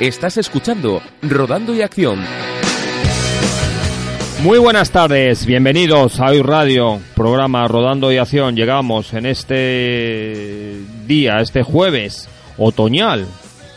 [0.00, 2.20] Estás escuchando Rodando y Acción.
[4.42, 8.56] Muy buenas tardes, bienvenidos a Hoy Radio, programa Rodando y Acción.
[8.56, 12.28] Llegamos en este día, este jueves
[12.58, 13.24] otoñal,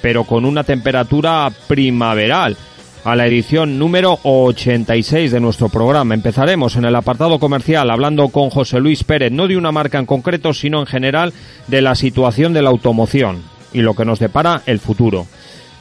[0.02, 2.58] pero con una temperatura primaveral
[3.06, 6.16] a la edición número 86 de nuestro programa.
[6.16, 10.06] Empezaremos en el apartado comercial hablando con José Luis Pérez, no de una marca en
[10.06, 11.32] concreto, sino en general
[11.68, 13.42] de la situación de la automoción
[13.72, 15.26] y lo que nos depara el futuro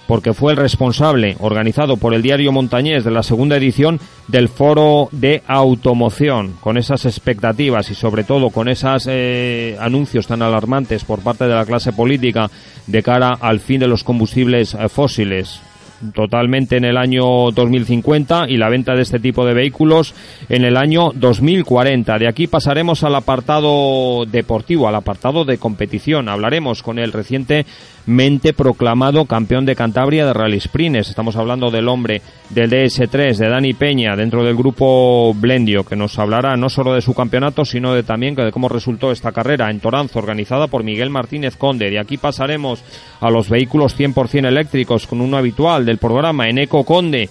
[0.09, 5.11] porque fue el responsable, organizado por el diario Montañés de la segunda edición del Foro
[5.13, 11.21] de Automoción, con esas expectativas y sobre todo con esos eh, anuncios tan alarmantes por
[11.21, 12.51] parte de la clase política
[12.87, 15.61] de cara al fin de los combustibles eh, fósiles
[16.15, 20.15] totalmente en el año 2050 y la venta de este tipo de vehículos
[20.49, 22.19] en el año 2040.
[22.19, 26.29] De aquí pasaremos al apartado deportivo, al apartado de competición.
[26.29, 27.13] Hablaremos con el
[28.09, 31.11] recientemente proclamado campeón de Cantabria de Rally Sprints.
[31.11, 36.19] Estamos hablando del hombre del DS3, de Dani Peña, dentro del grupo Blendio, que nos
[36.19, 39.81] hablará no solo de su campeonato, sino de también de cómo resultó esta carrera en
[39.81, 41.91] Toranzo, organizada por Miguel Martínez Conde.
[41.91, 42.83] De aquí pasaremos
[43.21, 47.29] a los vehículos 100% eléctricos con uno habitual del programa, en Eco Conde,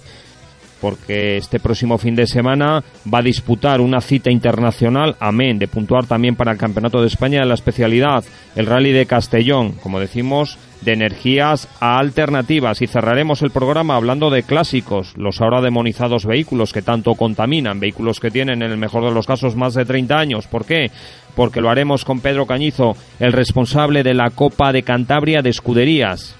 [0.80, 6.06] porque este próximo fin de semana va a disputar una cita internacional, amén, de puntuar
[6.06, 8.24] también para el Campeonato de España de la especialidad,
[8.56, 12.82] el Rally de Castellón, como decimos, de energías alternativas.
[12.82, 18.20] Y cerraremos el programa hablando de clásicos, los ahora demonizados vehículos que tanto contaminan, vehículos
[18.20, 20.46] que tienen en el mejor de los casos más de 30 años.
[20.46, 20.90] ¿Por qué?
[21.34, 26.36] Porque lo haremos con Pedro Cañizo, el responsable de la Copa de Cantabria de Escuderías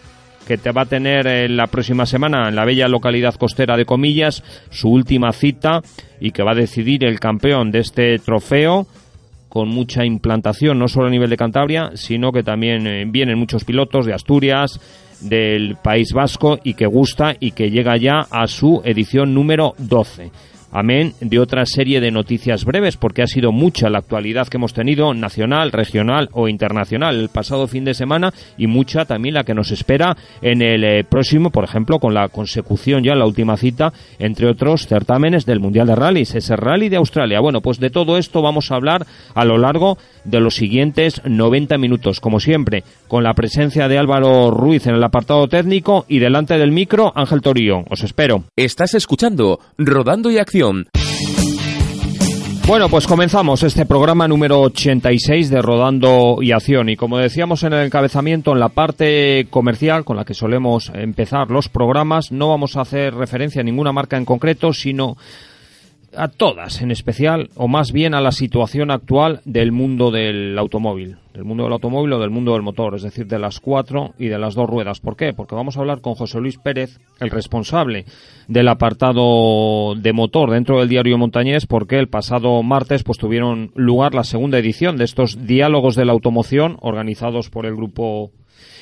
[0.49, 3.85] que te va a tener en la próxima semana en la bella localidad costera de
[3.85, 5.83] Comillas su última cita
[6.21, 8.87] y que va a decidir el campeón de este trofeo
[9.51, 13.65] con mucha implantación, no solo a nivel de Cantabria, sino que también eh, vienen muchos
[13.65, 14.81] pilotos de Asturias,
[15.21, 20.31] del País Vasco y que gusta y que llega ya a su edición número 12
[20.71, 24.75] amén de otra serie de noticias breves, porque ha sido mucha la actualidad que hemos
[24.75, 29.55] tenido, nacional, regional o internacional, el pasado fin de semana y mucha también la que
[29.55, 33.93] nos espera en el eh, próximo, por ejemplo, con la consecución ya, la última cita,
[34.19, 37.41] entre otros certámenes del Mundial de Rallys, ese Rally de Australia.
[37.41, 41.79] Bueno, pues de todo esto vamos a hablar a lo largo de los siguientes 90
[41.79, 46.59] minutos, como siempre, con la presencia de Álvaro Ruiz en el apartado técnico y delante
[46.59, 47.85] del micro Ángel Torío.
[47.89, 48.45] Os espero.
[48.57, 50.58] Estás escuchando Rodando y Acción.
[52.67, 56.89] Bueno, pues comenzamos este programa número 86 de Rodando y Acción.
[56.89, 61.51] Y como decíamos en el encabezamiento, en la parte comercial con la que solemos empezar
[61.51, 65.17] los programas, no vamos a hacer referencia a ninguna marca en concreto, sino
[66.17, 71.17] a todas en especial, o más bien a la situación actual del mundo del automóvil,
[71.35, 74.29] del mundo del automóvil o del mundo del motor, es decir, de las cuatro y
[74.29, 75.01] de las dos ruedas.
[75.01, 75.33] ¿Por qué?
[75.33, 78.05] Porque vamos a hablar con José Luis Pérez, el responsable
[78.49, 84.15] del apartado de motor dentro del diario Montañés, porque el pasado martes pues tuvieron lugar
[84.15, 88.31] la segunda edición de estos diálogos de la automoción organizados por el grupo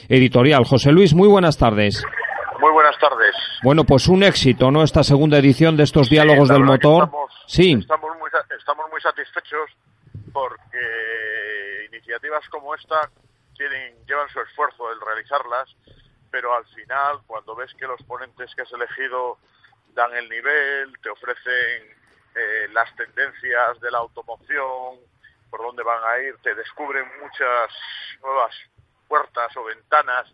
[0.09, 0.65] editorial.
[0.65, 2.05] José Luis, muy buenas tardes.
[2.61, 3.35] Muy buenas tardes.
[3.63, 4.83] Bueno, pues un éxito, ¿no?
[4.83, 7.05] Esta segunda edición de estos diálogos del motor.
[7.05, 7.77] Estamos, sí.
[7.79, 9.71] Estamos muy, estamos muy satisfechos
[10.33, 13.11] porque iniciativas como esta
[13.57, 15.75] tienen, llevan su esfuerzo el realizarlas,
[16.31, 19.39] pero al final, cuando ves que los ponentes que has elegido
[19.95, 21.97] dan el nivel, te ofrecen
[22.35, 24.99] eh, las tendencias de la automoción,
[25.51, 27.71] por dónde van a ir, te descubren muchas
[28.23, 28.55] nuevas
[29.09, 30.27] puertas o ventanas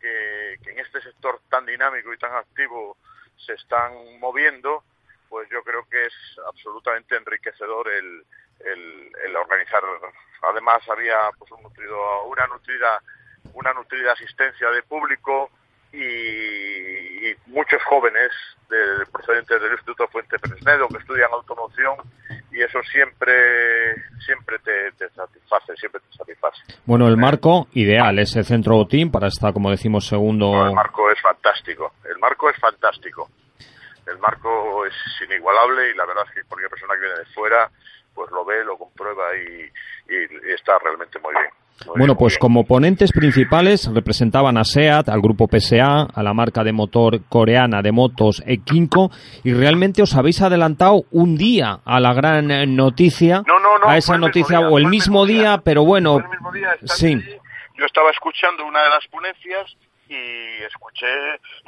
[0.00, 2.96] que, en este sector tan dinámico y tan activo
[3.36, 4.82] se están moviendo,
[5.28, 6.14] pues yo creo que es
[6.46, 8.24] absolutamente enriquecedor el,
[9.24, 9.82] el, organizar.
[10.42, 13.02] Además había pues un nutrido, una nutrida
[13.56, 15.50] una nutrida asistencia de público
[15.92, 18.30] y, muchos jóvenes
[18.68, 21.96] de, procedentes del Instituto Fuente Fresnedo que estudian automoción
[22.56, 23.34] y eso siempre
[24.24, 26.62] siempre te, satisface, siempre te satisface.
[26.86, 30.66] Bueno, el marco ideal es el centro botín para estar, como decimos, segundo.
[30.66, 33.28] el marco es fantástico, el marco es fantástico.
[34.06, 34.94] El marco es
[35.28, 37.68] inigualable y la verdad es que cualquier persona que viene de fuera
[38.16, 39.70] pues lo ve, lo comprueba y,
[40.12, 41.52] y está realmente muy bien
[41.94, 46.72] bueno, pues como ponentes principales representaban a SEAT, al grupo PSA, a la marca de
[46.72, 49.10] motor coreana de motos Ekinko
[49.44, 53.42] y realmente os habéis adelantado un día a la gran noticia,
[53.86, 56.18] a esa noticia o el mismo día, pero bueno,
[56.84, 57.14] sí.
[57.78, 59.76] Yo estaba escuchando una de las ponencias
[60.08, 61.06] y escuché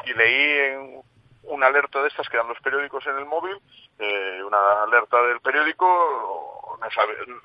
[0.06, 1.02] y leí en
[1.44, 3.56] una alerta de estas que dan los periódicos en el móvil,
[3.98, 6.94] eh, una alerta del periódico nos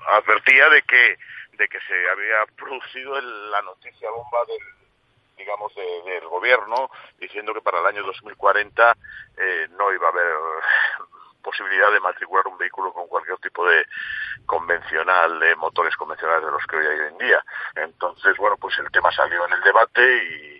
[0.08, 1.18] advertía de que
[1.52, 4.58] de que se había producido la noticia bomba del
[5.36, 8.96] digamos del gobierno diciendo que para el año 2040
[9.36, 10.32] eh, no iba a haber
[11.42, 13.84] posibilidad de matricular un vehículo con cualquier tipo de
[14.46, 17.44] convencional de motores convencionales de los que hoy hay hoy en día.
[17.74, 20.53] Entonces bueno pues el tema salió en el debate y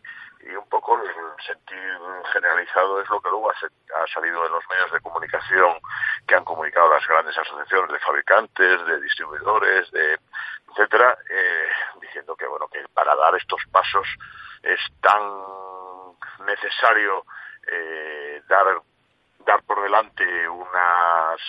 [0.46, 4.92] y un poco el sentido generalizado es lo que luego ha, salido en los medios
[4.92, 5.78] de comunicación
[6.26, 10.18] que han comunicado las grandes asociaciones de fabricantes, de distribuidores, de
[10.70, 11.68] etcétera, eh,
[12.00, 14.06] diciendo que bueno que para dar estos pasos
[14.62, 15.22] es tan
[16.46, 17.24] necesario
[17.66, 18.66] eh, dar
[19.46, 21.40] dar por delante unas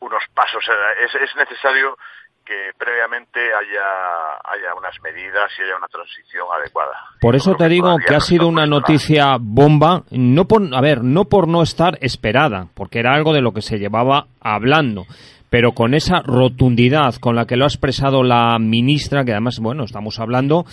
[0.00, 0.64] unos pasos
[0.98, 1.96] es, es necesario
[2.44, 6.92] que previamente haya, haya unas medidas y haya una transición adecuada.
[7.20, 11.24] Por eso te digo que ha sido una noticia bomba, no por, a ver, no
[11.24, 15.06] por no estar esperada, porque era algo de lo que se llevaba hablando,
[15.50, 19.84] pero con esa rotundidad con la que lo ha expresado la ministra, que además, bueno,
[19.84, 20.66] estamos hablando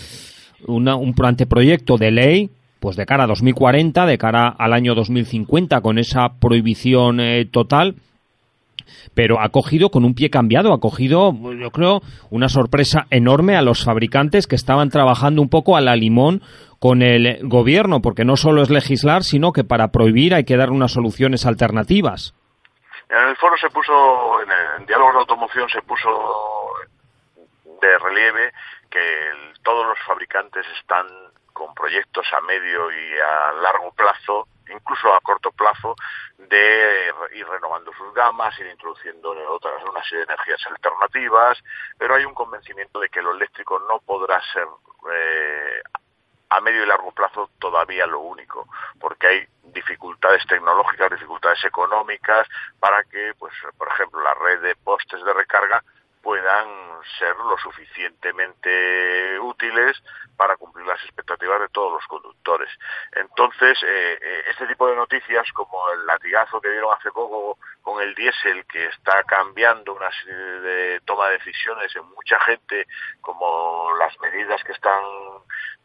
[0.68, 2.50] una, un anteproyecto de ley
[2.81, 7.95] pues de cara a 2040, de cara al año 2050, con esa prohibición eh, total,
[9.13, 13.61] pero ha cogido con un pie cambiado, ha cogido, yo creo, una sorpresa enorme a
[13.61, 16.41] los fabricantes que estaban trabajando un poco a la limón
[16.79, 20.71] con el gobierno, porque no solo es legislar, sino que para prohibir hay que dar
[20.71, 22.33] unas soluciones alternativas.
[23.09, 24.49] En el foro se puso, en
[24.81, 26.09] el diálogo de automoción se puso
[27.81, 28.51] de relieve
[28.89, 28.99] que
[29.63, 31.05] todos los fabricantes están
[31.53, 35.95] con proyectos a medio y a largo plazo incluso a corto plazo,
[36.49, 41.57] de ir renovando sus gamas, ir introduciendo otras, una energías alternativas,
[41.97, 44.67] pero hay un convencimiento de que lo eléctrico no podrá ser
[45.13, 45.81] eh,
[46.49, 48.67] a medio y largo plazo todavía lo único,
[48.99, 52.47] porque hay dificultades tecnológicas, dificultades económicas
[52.79, 55.81] para que, pues, por ejemplo, la red de postes de recarga
[56.21, 56.68] puedan
[57.18, 60.01] ser lo suficientemente útiles
[60.38, 62.69] para cumplir las expectativas de todos los conductores.
[63.12, 68.01] Entonces, eh, eh, este tipo de noticias, como el latigazo que dieron hace poco con
[68.01, 72.88] el diésel, que está cambiando una serie de toma de decisiones en mucha gente,
[73.21, 75.03] como las medidas que están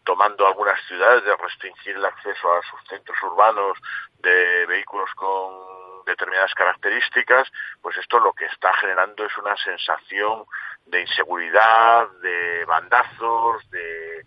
[0.04, 3.76] tomando algunas ciudades de restringir el acceso a sus centros urbanos
[4.20, 5.75] de vehículos con
[6.06, 7.50] determinadas características,
[7.82, 10.44] pues esto lo que está generando es una sensación
[10.86, 14.24] de inseguridad, de bandazos, de,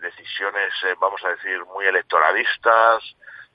[0.00, 3.04] decisiones, eh, vamos a decir, muy electoralistas,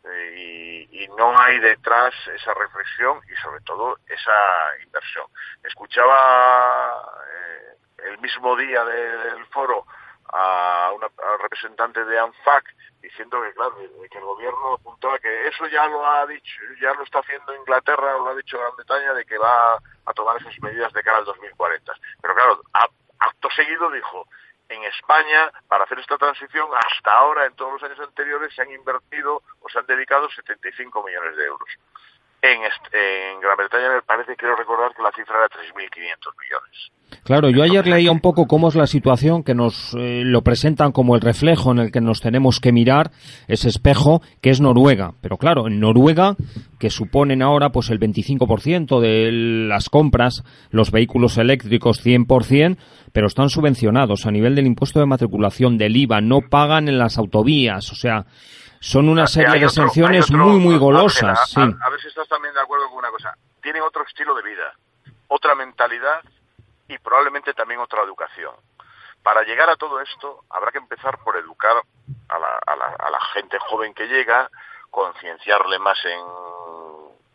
[0.05, 5.25] eh, y, no hay detrás esa reflexión y sobre todo esa inversión.
[5.61, 7.03] Escuchaba
[7.35, 9.85] eh, el mismo día del foro
[10.31, 11.07] a una
[11.41, 12.63] representante de ANFAC
[13.01, 17.03] diciendo que claro que el gobierno apuntaba que eso ya lo ha dicho ya lo
[17.03, 19.75] está haciendo Inglaterra lo ha dicho Gran Bretaña de que va
[20.05, 22.61] a tomar esas medidas de cara al 2040 pero claro
[23.19, 24.27] acto seguido dijo
[24.69, 28.71] en España para hacer esta transición hasta ahora en todos los años anteriores se han
[28.71, 31.69] invertido o se han dedicado 75 millones de euros
[32.41, 35.77] en, en Gran Bretaña me parece quiero recordar que la cifra era 3.500
[36.41, 36.91] millones.
[37.23, 40.91] Claro, yo ayer leía un poco cómo es la situación que nos eh, lo presentan
[40.91, 43.11] como el reflejo en el que nos tenemos que mirar,
[43.47, 45.13] ese espejo, que es Noruega.
[45.21, 46.35] Pero claro, en Noruega,
[46.79, 52.77] que suponen ahora pues el 25% de las compras, los vehículos eléctricos 100%,
[53.13, 54.25] pero están subvencionados.
[54.25, 58.25] A nivel del impuesto de matriculación, del IVA, no pagan en las autovías, o sea,
[58.81, 61.55] son una serie de sanciones muy, muy golosas.
[61.55, 63.37] a ver si estás también de acuerdo con una cosa.
[63.61, 64.73] Tienen otro estilo de vida,
[65.27, 66.21] otra mentalidad
[66.87, 68.55] y probablemente también otra educación.
[69.21, 71.83] Para llegar a todo esto habrá que empezar por educar
[72.29, 74.49] a la, a la, gente joven que llega,
[74.89, 76.19] concienciarle más en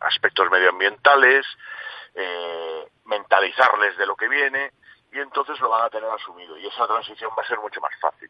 [0.01, 1.45] aspectos medioambientales,
[2.13, 4.73] eh, mentalizarles de lo que viene
[5.13, 7.97] y entonces lo van a tener asumido y esa transición va a ser mucho más
[8.01, 8.29] fácil.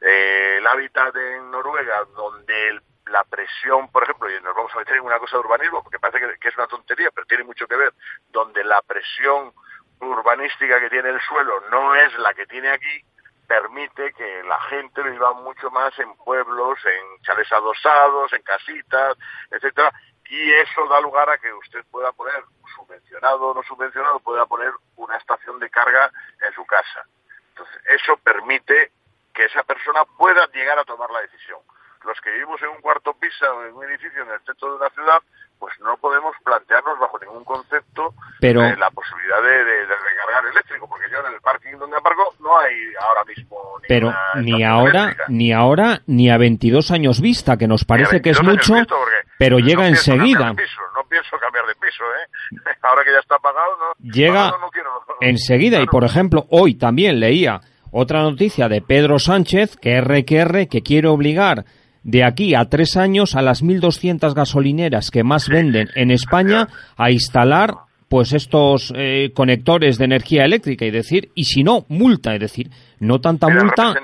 [0.00, 4.96] Eh, el hábitat en Noruega, donde la presión, por ejemplo, y nos vamos a meter
[4.96, 7.76] en una cosa de urbanismo, porque parece que, es una tontería, pero tiene mucho que
[7.76, 7.92] ver,
[8.30, 9.52] donde la presión
[10.00, 13.04] urbanística que tiene el suelo no es la que tiene aquí,
[13.46, 19.16] permite que la gente viva mucho más en pueblos, en chales adosados, en casitas,
[19.50, 19.92] etcétera,
[20.28, 22.42] Y eso da lugar a que usted pueda poner,
[22.74, 26.10] subvencionado o no subvencionado, pueda poner una estación de carga
[26.42, 27.06] en su casa.
[27.50, 28.90] Entonces, eso permite
[29.36, 31.58] que esa persona pueda llegar a tomar la decisión.
[32.04, 34.76] Los que vivimos en un cuarto piso o en un edificio en el centro de
[34.76, 35.18] una ciudad,
[35.58, 40.46] pues no podemos plantearnos bajo ningún concepto Pero- eh, la posibilidad de, de- de recargar
[40.52, 45.00] eléctrico, porque yo en el parking donde aparco no hay ahora mismo Pero ni ahora,
[45.04, 45.24] eléctrica.
[45.28, 48.96] ni ahora, ni a 22 años vista, que nos parece que es 22 años mucho,
[49.38, 50.52] pero llega enseguida.
[50.54, 52.70] piso, no pienso cambiar de piso, ¿eh?
[52.82, 54.10] Ahora que ya está pagado, no.
[54.12, 54.90] Llega pagado no quiero.
[55.20, 55.80] enseguida.
[55.80, 57.60] Y por ejemplo, hoy también leía
[57.98, 61.64] otra noticia de Pedro Sánchez, que RQR, que quiere obligar
[62.02, 67.10] de aquí a tres años a las 1.200 gasolineras que más venden en España a
[67.10, 67.70] instalar
[68.08, 72.68] pues estos eh, conectores de energía eléctrica y decir, y si no, multa, es decir,
[73.00, 73.94] no tanta el multa,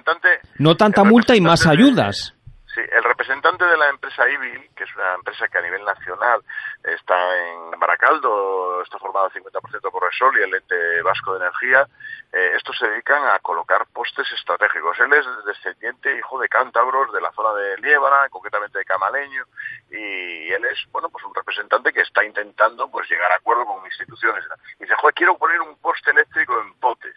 [0.59, 2.35] no tanta multa y más ayudas.
[2.75, 6.41] Sí, el representante de la empresa IBIL, que es una empresa que a nivel nacional
[6.83, 11.87] está en Baracaldo, está formado al 50% por Resol y el ente vasco de energía,
[12.33, 14.99] eh, estos se dedican a colocar postes estratégicos.
[15.01, 19.45] Él es descendiente, hijo de cántabros de la zona de Liébana, concretamente de Camaleño,
[19.91, 23.85] y él es, bueno, pues un representante que está intentando pues llegar a acuerdo con
[23.85, 24.45] instituciones.
[24.79, 27.17] Y dice, joder, quiero poner un poste eléctrico en Potes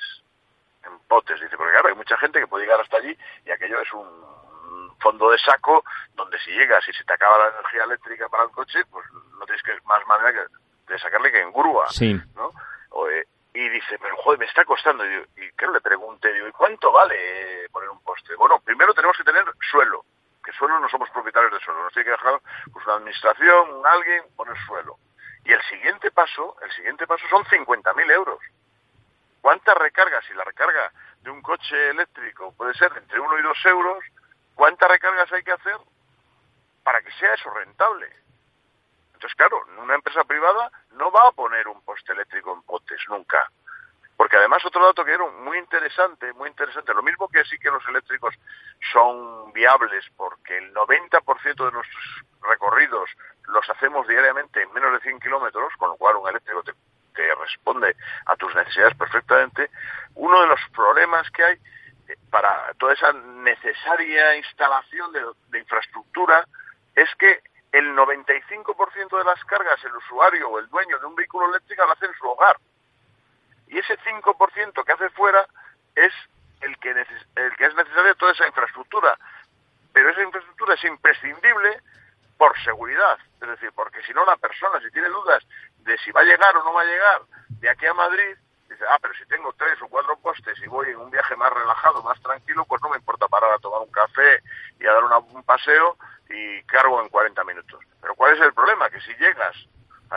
[0.86, 3.82] en potes, dice, porque claro, hay mucha gente que puede llegar hasta allí y aquello
[3.82, 5.84] es un fondo de saco
[6.16, 9.06] donde si llegas y se te acaba la energía eléctrica para el coche, pues
[9.40, 12.14] no tienes que más manera que de sacarle que en grúa, Sí.
[12.36, 12.52] ¿no?
[13.56, 15.06] Y dice, pero joder, me está costando.
[15.06, 17.16] Y, digo, y claro, le pregunté, digo, ¿y cuánto vale
[17.64, 18.36] eh, poner un poste?
[18.36, 20.04] Bueno, primero tenemos que tener suelo,
[20.44, 22.42] que suelo no somos propietarios de suelo, nos tiene que dejar
[22.74, 24.98] pues, una administración, alguien, poner suelo.
[25.46, 28.40] Y el siguiente paso, el siguiente paso son 50.000 euros.
[29.40, 30.26] ¿Cuántas recargas?
[30.26, 34.04] Si la recarga de un coche eléctrico puede ser entre 1 y 2 euros,
[34.54, 35.78] ¿cuántas recargas hay que hacer
[36.84, 38.25] para que sea eso rentable?
[39.26, 43.50] Entonces, claro, una empresa privada no va a poner un poste eléctrico en potes nunca.
[44.16, 47.72] Porque además otro dato que era muy interesante, muy interesante, lo mismo que sí que
[47.72, 48.36] los eléctricos
[48.94, 53.10] son viables porque el 90% de nuestros recorridos
[53.48, 56.74] los hacemos diariamente en menos de 100 kilómetros, con lo cual un eléctrico te,
[57.42, 57.96] responde
[58.28, 59.72] a tus necesidades perfectamente,
[60.14, 61.56] uno de los problemas que hay
[62.10, 65.12] eh, para toda esa necesaria instalación
[65.50, 66.46] de infraestructura
[66.94, 67.42] es que
[67.78, 71.92] el 95% de las cargas el usuario o el dueño de un vehículo eléctrico lo
[71.92, 72.58] hace en su hogar.
[73.68, 75.46] Y ese 5% que hace fuera
[75.94, 76.14] es
[76.62, 79.18] el que, el que es necesario toda esa infraestructura.
[79.92, 81.82] Pero esa infraestructura es imprescindible
[82.38, 83.18] por seguridad.
[83.42, 85.44] Es decir, porque si no la persona, si tiene dudas
[85.80, 87.22] de si va a llegar o no va a llegar
[87.60, 88.38] de aquí a Madrid,
[88.76, 91.52] dice, ah, pero si tengo tres o cuatro postes y voy en un viaje más
[91.52, 94.42] relajado, más tranquilo, pues no me importa parar a tomar un café
[94.80, 95.98] y a dar un paseo
[96.30, 97.80] y cargo en 40 minutos.
[98.02, 98.90] Pero ¿cuál es el problema?
[98.90, 99.56] Que si llegas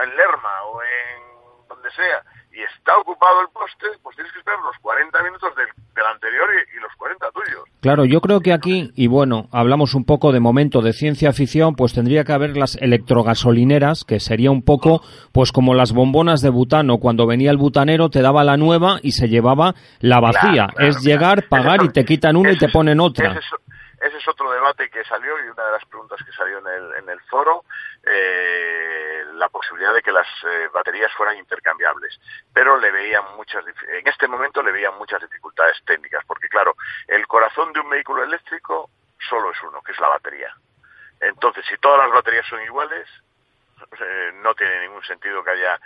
[0.03, 1.38] en Lerma o en
[1.69, 2.23] donde sea
[2.53, 6.49] y está ocupado el poste, pues tienes que esperar los 40 minutos del, del anterior
[6.55, 7.65] y, y los 40 tuyos.
[7.81, 11.77] Claro, yo creo que aquí, y bueno, hablamos un poco de momento de ciencia ficción,
[11.77, 16.51] pues tendría que haber las electrogasolineras, que sería un poco, pues como las bombonas de
[16.51, 20.67] butano, cuando venía el butanero te daba la nueva y se llevaba la vacía.
[20.67, 23.31] Claro, claro, es llegar, pagar y te quitan una y te ponen otra.
[23.31, 23.47] Ese es,
[24.01, 27.03] ese es otro debate que salió y una de las preguntas que salió en el,
[27.03, 27.65] en el foro,
[28.05, 32.19] eh, la posibilidad de que las eh, baterías fueran intercambiables.
[32.53, 36.75] Pero le veían muchas, en este momento le veían muchas dificultades técnicas, porque claro,
[37.07, 38.91] el corazón de un vehículo eléctrico
[39.29, 40.55] solo es uno, que es la batería.
[41.21, 43.09] Entonces, si todas las baterías son iguales,
[44.01, 45.81] eh, no tiene ningún sentido que haya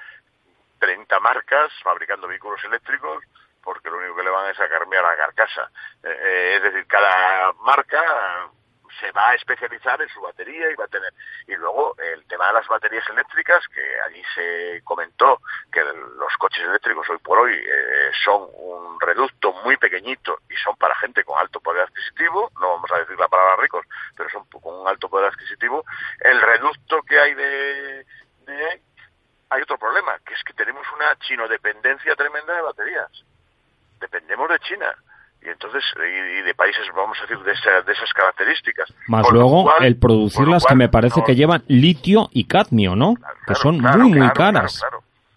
[0.79, 3.25] 30 marcas fabricando vehículos eléctricos
[3.63, 5.71] porque lo único que le van es a cambiar la carcasa.
[6.03, 8.51] Es decir, cada marca
[9.01, 11.13] se va a especializar en su batería y va a tener.
[11.47, 16.65] Y luego el tema de las baterías eléctricas, que allí se comentó que los coches
[16.65, 21.39] eléctricos hoy por hoy eh, son un reducto muy pequeñito y son para gente con
[21.39, 25.09] alto poder adquisitivo, no vamos a decir la palabra ricos, pero son con un alto
[25.09, 25.85] poder adquisitivo.
[26.21, 28.07] El reducto que hay de,
[28.47, 28.83] de
[29.51, 33.11] hay otro problema, que es que tenemos una chinodependencia tremenda de baterías.
[34.01, 34.97] Dependemos de China.
[35.45, 38.93] Y entonces, y, de países, vamos a decir, de, esa- de esas características.
[39.09, 42.47] Más Con luego cual- el producirlas que cual, me parece no, que llevan litio y
[42.47, 43.15] cadmio, ¿no?
[43.15, 44.81] claro, que son claro, muy, muy caras.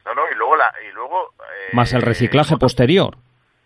[0.05, 3.17] No, no, y luego, la, y luego eh, Más el reciclaje posterior.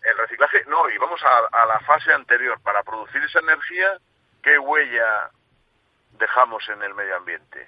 [0.02, 2.58] El reciclaje, no, y vamos a, a la fase anterior.
[2.62, 3.88] Para producir esa energía,
[4.42, 5.28] ¿qué huella
[6.18, 7.66] dejamos en el medio ambiente?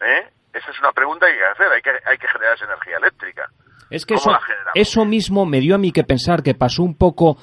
[0.00, 0.28] ¿Eh?
[0.52, 1.72] Esa es una pregunta que hay que hacer.
[1.72, 3.50] Hay que, hay que generar esa energía eléctrica.
[3.90, 6.96] Es que ¿Cómo eso, eso mismo me dio a mí que pensar que pasó un
[6.96, 7.36] poco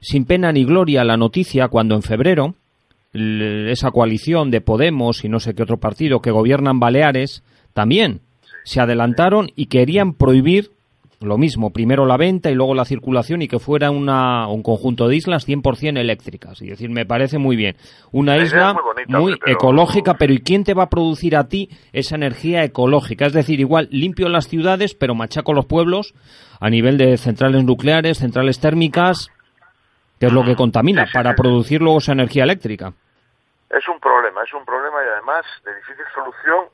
[0.00, 2.54] sin pena ni gloria la noticia cuando en febrero
[3.12, 8.20] esa coalición de Podemos y no sé qué otro partido que gobiernan Baleares, también
[8.64, 10.70] se adelantaron y querían prohibir
[11.20, 15.08] lo mismo, primero la venta y luego la circulación y que fuera una, un conjunto
[15.08, 16.62] de islas 100% eléctricas.
[16.62, 17.74] Y decir, me parece muy bien.
[18.12, 18.76] Una isla
[19.08, 23.26] muy, ecológica, pero ¿y quién te va a producir a ti esa energía ecológica?
[23.26, 26.14] Es decir, igual limpio las ciudades, pero machaco los pueblos
[26.60, 29.30] a nivel de centrales nucleares, centrales térmicas,
[30.18, 32.92] que es lo que contamina, para producir luego esa energía eléctrica.
[33.70, 36.66] Es un problema, es un problema y además de difícil solución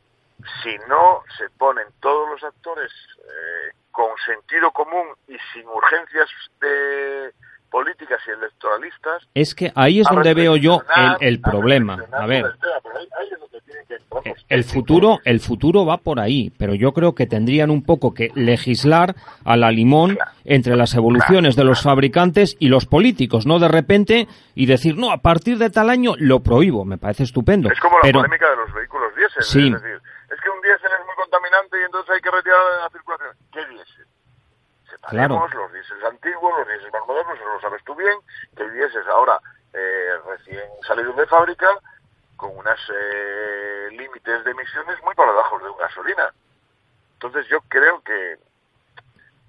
[0.63, 6.29] si no se ponen todos los actores eh, con sentido común y sin urgencias
[6.61, 7.33] de
[7.75, 9.27] políticas y electoralistas.
[9.35, 10.83] Es que ahí es donde veo yo
[11.19, 11.99] el, problema.
[12.13, 12.45] A ver,
[14.49, 18.31] el futuro, el futuro va por ahí, pero yo creo que tendrían un poco que
[18.37, 23.67] legislar a la limón entre las evoluciones de los fabricantes y los políticos, no de
[23.67, 26.85] repente y decir no a partir de tal año lo prohíbo.
[26.85, 27.69] Me parece estupendo.
[27.73, 29.43] Es como la polémica de los vehículos diésel.
[29.43, 29.67] Sí.
[29.67, 30.01] Es decir,
[30.31, 33.31] es que un diésel es muy contaminante y entonces hay que retirarlo de la circulación.
[33.53, 34.04] ¿Qué diésel?
[35.11, 38.17] Separemos los diésel antiguos, los diésel más modernos, eso lo sabes tú bien,
[38.57, 39.39] que el diésel ahora
[39.73, 41.69] eh, recién salido de fábrica
[42.37, 46.33] con unos eh, límites de emisiones muy por debajo de una gasolina.
[47.15, 48.39] Entonces yo creo que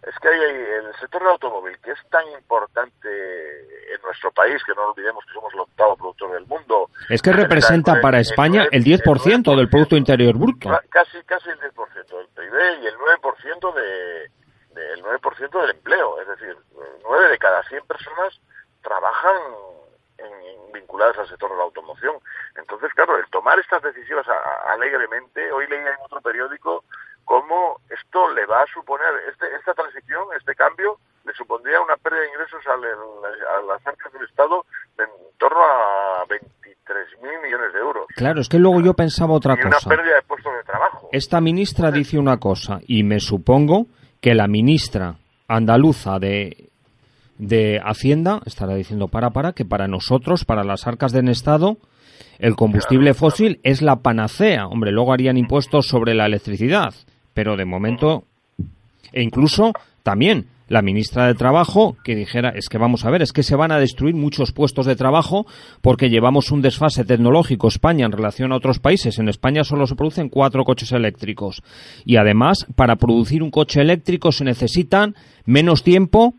[0.05, 4.74] es que hay, el sector del automóvil, que es tan importante en nuestro país, que
[4.75, 6.89] no olvidemos que somos el octavo productor del mundo.
[7.09, 10.69] Es que representa para España el 10% del Producto Interior Bruto.
[10.89, 14.29] Casi, casi el 10% del PIB y el 9% de,
[14.75, 16.22] del 9% del empleo.
[16.22, 16.55] Es decir,
[17.03, 18.39] 9 de cada 100 personas
[18.84, 19.36] trabajan
[20.74, 22.15] vinculadas al sector de la automoción.
[22.58, 24.25] Entonces, claro, el tomar estas decisiones
[24.67, 26.84] alegremente, hoy leía en otro periódico
[27.24, 32.22] cómo esto le va a suponer, este, esta transición, este cambio, le supondría una pérdida
[32.22, 34.65] de ingresos al, a las arcas del Estado
[34.98, 38.05] de en torno a 23 mil millones de euros.
[38.15, 39.88] Claro, es que luego yo pensaba otra y cosa.
[39.88, 41.10] una pérdida de puestos de trabajo.
[41.12, 43.88] Esta ministra dice una cosa, y me supongo
[44.25, 45.17] que la ministra
[45.48, 46.72] andaluza de
[47.38, 51.77] de Hacienda estará diciendo para para que para nosotros, para las arcas del Estado,
[52.39, 54.66] el combustible fósil es la panacea.
[54.66, 56.96] Hombre, luego harían impuestos sobre la electricidad,
[57.35, 58.24] pero de momento
[59.14, 63.31] e incluso también la ministra de Trabajo que dijera es que vamos a ver, es
[63.31, 65.45] que se van a destruir muchos puestos de trabajo
[65.81, 69.19] porque llevamos un desfase tecnológico España en relación a otros países.
[69.19, 71.61] En España solo se producen cuatro coches eléctricos
[72.05, 76.33] y además para producir un coche eléctrico se necesitan menos tiempo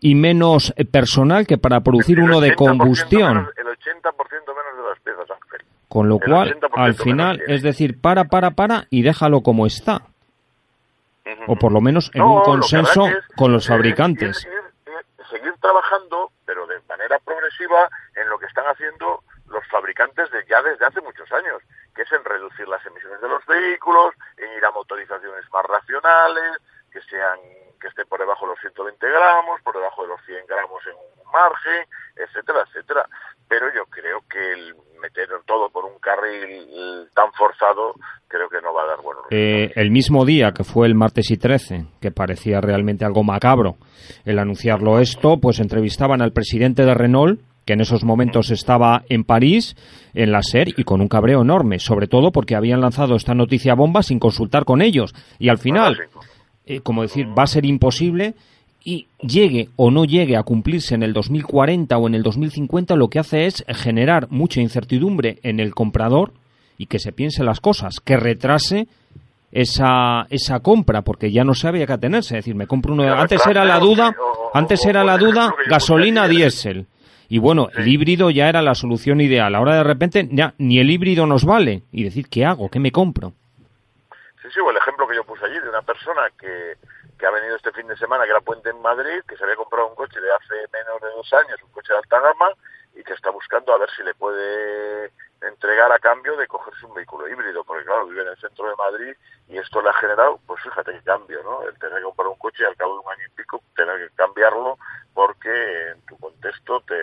[0.00, 3.38] y menos eh, personal que para producir uno de combustión.
[3.38, 5.66] el 80% menos de las piezas, Ángel.
[5.88, 10.02] Con lo cual, al final, es decir, para, para, para y déjalo como está.
[11.46, 14.46] O por lo menos en un consenso con los fabricantes.
[15.30, 20.62] seguir trabajando, pero de manera progresiva, en lo que están haciendo los fabricantes de, ya
[20.62, 21.62] desde hace muchos años,
[21.94, 26.58] que es en reducir las emisiones de los vehículos, en ir a motorizaciones más racionales,
[26.92, 27.38] que sean
[27.80, 30.94] que esté por debajo de los 120 gramos, por debajo de los 100 gramos en
[30.94, 33.06] un margen, etcétera, etcétera.
[33.48, 36.66] Pero yo creo que el meter todo por un carril
[37.14, 37.94] tan forzado
[38.26, 41.30] creo que no va a dar buenos eh, el mismo día que fue el martes
[41.30, 43.76] y 13, que parecía realmente algo macabro
[44.24, 49.24] el anunciarlo esto, pues entrevistaban al presidente de Renault, que en esos momentos estaba en
[49.24, 49.76] París,
[50.12, 53.74] en la SER, y con un cabreo enorme, sobre todo porque habían lanzado esta noticia
[53.74, 55.14] bomba sin consultar con ellos.
[55.38, 55.98] Y al final,
[56.66, 58.34] eh, como decir, va a ser imposible
[58.84, 63.08] y llegue o no llegue a cumplirse en el 2040 o en el 2050, lo
[63.08, 66.32] que hace es generar mucha incertidumbre en el comprador
[66.76, 68.86] y que se piense las cosas, que retrase
[69.52, 72.36] esa, esa compra, porque ya no sabe a qué atenerse.
[72.36, 73.04] Es decir, me compro uno.
[73.04, 74.14] Antes era la duda,
[74.52, 76.86] antes era la duda gasolina diésel.
[77.28, 79.54] Y bueno, el híbrido ya era la solución ideal.
[79.54, 81.82] Ahora de repente ya ni el híbrido nos vale.
[81.90, 82.68] Y decir, ¿qué hago?
[82.68, 83.32] ¿Qué me compro?
[84.42, 86.74] Sí, sí, o el ejemplo que yo puse allí de una persona que,
[87.26, 89.88] ha venido este fin de semana, que era Puente en Madrid, que se había comprado
[89.88, 92.50] un coche de hace menos de dos años, un coche de alta gama,
[92.94, 95.10] y que está buscando a ver si le puede
[95.42, 98.76] entregar a cambio de cogerse un vehículo híbrido, porque claro, vive en el centro de
[98.76, 99.14] Madrid
[99.48, 101.68] y esto le ha generado, pues fíjate qué cambio, ¿no?
[101.68, 103.96] El tener que comprar un coche y al cabo de un año y pico tener
[103.98, 104.78] que cambiarlo
[105.12, 105.50] porque
[105.92, 106.94] en tu contexto te,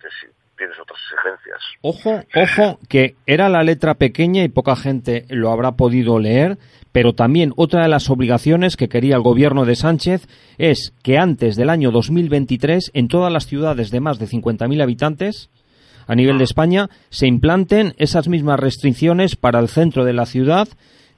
[0.00, 0.08] te,
[0.56, 1.60] tienes otras exigencias.
[1.82, 6.58] Ojo, ojo, que era la letra pequeña y poca gente lo habrá podido leer,
[6.94, 10.28] pero también otra de las obligaciones que quería el gobierno de Sánchez
[10.58, 15.50] es que antes del año 2023 en todas las ciudades de más de 50.000 habitantes
[16.06, 20.68] a nivel de España se implanten esas mismas restricciones para el centro de la ciudad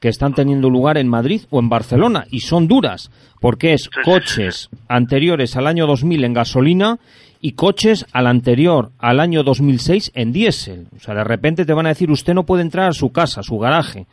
[0.01, 4.71] que están teniendo lugar en Madrid o en Barcelona y son duras porque es coches
[4.89, 6.99] anteriores al año 2000 en gasolina
[7.43, 10.87] y coches al anterior, al año 2006, en diésel.
[10.97, 13.41] O sea, de repente te van a decir, usted no puede entrar a su casa,
[13.41, 14.07] a su garaje.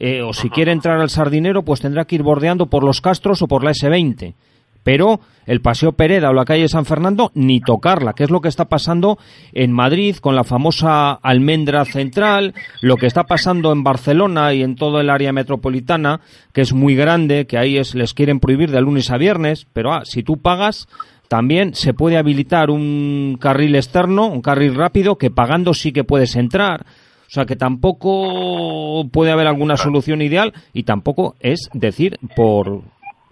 [0.00, 3.42] Eh, o si quiere entrar al sardinero, pues tendrá que ir bordeando por los Castros
[3.42, 4.34] o por la S20
[4.82, 8.48] pero el Paseo Pereda o la calle San Fernando ni tocarla, que es lo que
[8.48, 9.18] está pasando
[9.52, 14.76] en Madrid con la famosa almendra central, lo que está pasando en Barcelona y en
[14.76, 16.20] todo el área metropolitana,
[16.52, 19.92] que es muy grande, que ahí es, les quieren prohibir de lunes a viernes, pero
[19.92, 20.88] ah, si tú pagas,
[21.28, 26.36] también se puede habilitar un carril externo, un carril rápido, que pagando sí que puedes
[26.36, 26.86] entrar.
[27.30, 32.82] O sea que tampoco puede haber alguna solución ideal y tampoco es decir por,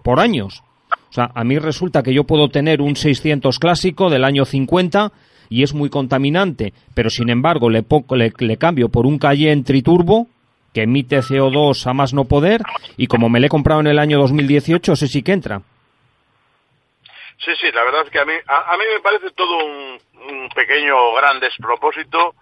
[0.03, 0.63] por años.
[1.09, 5.11] O sea, a mí resulta que yo puedo tener un 600 clásico del año 50
[5.49, 7.83] y es muy contaminante, pero sin embargo le,
[8.39, 10.27] le, cambio por un Cayenne triturbo
[10.73, 12.61] que emite CO2 a más no poder
[12.95, 15.61] y como me le he comprado en el año 2018, ese sí que entra.
[17.37, 20.49] Sí, sí, la verdad es que a mí, a, mí me parece todo un, un
[20.55, 22.33] pequeño gran despropósito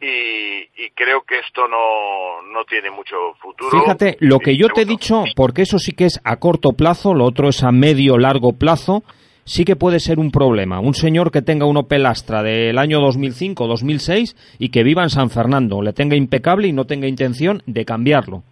[0.00, 3.70] y, creo que esto no, no, tiene mucho futuro.
[3.70, 7.14] Fíjate, lo que yo te he dicho, porque eso sí que es a corto plazo,
[7.14, 9.02] lo otro es a medio largo plazo,
[9.44, 10.80] sí que puede ser un problema.
[10.80, 15.10] Un señor que tenga un Opel Astra del año 2005 2006 y que viva en
[15.10, 18.42] San Fernando, le tenga impecable y no tenga intención de cambiarlo.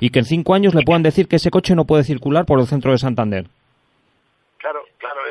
[0.00, 2.58] Y que en cinco años le puedan decir que ese coche no puede circular por
[2.58, 3.46] el centro de Santander.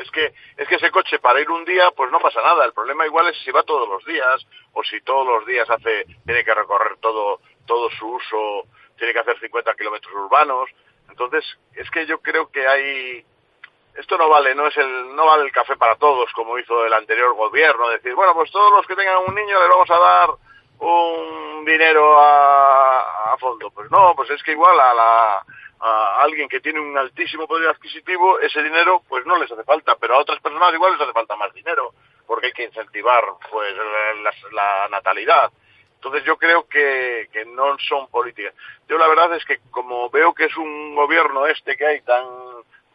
[0.06, 2.64] Es que, es que ese coche para ir un día, pues no pasa nada.
[2.64, 6.06] El problema igual es si va todos los días o si todos los días hace,
[6.24, 10.70] tiene que recorrer todo, todo su uso, tiene que hacer 50 kilómetros urbanos.
[11.08, 13.24] Entonces, es que yo creo que hay,
[13.96, 16.92] esto no vale, no es el, no vale el café para todos como hizo el
[16.92, 20.30] anterior gobierno, decir, bueno, pues todos los que tengan un niño les vamos a dar
[20.78, 23.72] un dinero a, a fondo.
[23.72, 25.44] Pues no, pues es que igual a la,
[25.80, 29.96] a alguien que tiene un altísimo poder adquisitivo, ese dinero pues no les hace falta,
[29.96, 31.92] pero a otras personas igual les hace falta más dinero,
[32.26, 33.74] porque hay que incentivar pues
[34.52, 35.50] la, natalidad.
[35.96, 38.54] Entonces yo creo que, que no son políticas.
[38.88, 42.24] Yo la verdad es que como veo que es un gobierno este que hay tan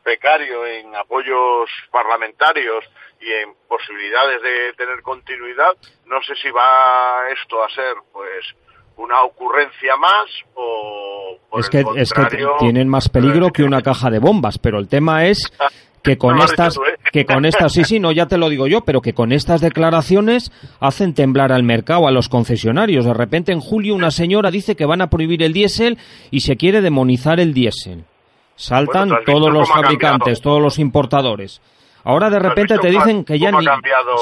[0.04, 2.84] precario en apoyos parlamentarios
[3.20, 8.56] y en posibilidades de tener continuidad, no sé si va esto a ser pues
[8.98, 10.26] una ocurrencia más
[10.56, 12.26] o es que es que
[12.60, 15.52] tienen más peligro que una caja de bombas pero el tema es
[16.04, 16.98] que con estas ¿eh?
[17.12, 19.62] que con estas sí sí no ya te lo digo yo pero que con estas
[19.62, 23.06] declaraciones hacen temblar al mercado a los concesionarios.
[23.06, 25.98] De repente en julio una señora dice que van a prohibir el diésel
[26.32, 28.06] y se quiere demonizar el diésel.
[28.56, 31.62] Saltan todos los fabricantes todos los importadores.
[32.04, 33.66] Ahora de repente te dicen que ya ni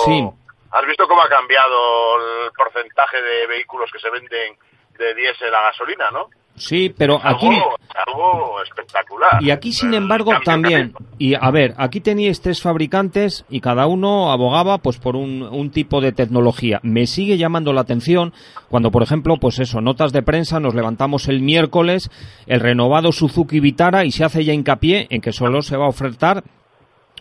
[0.06, 0.24] sí
[0.72, 4.58] ¿Has visto cómo ha cambiado el porcentaje de vehículos que se venden
[4.98, 6.30] de diésel a gasolina, no?
[6.60, 7.48] Sí, pero aquí...
[8.06, 9.42] Algo espectacular.
[9.42, 10.94] Y aquí, sin embargo, también...
[11.18, 15.72] Y a ver, aquí teníais tres fabricantes y cada uno abogaba pues por un, un,
[15.72, 16.80] tipo de tecnología.
[16.84, 18.34] Me sigue llamando la atención
[18.70, 22.10] cuando, por ejemplo, pues eso, notas de prensa, nos levantamos el miércoles,
[22.46, 25.90] el renovado Suzuki Vitara y se hace ya hincapié en que solo se va a
[25.90, 26.44] ofertar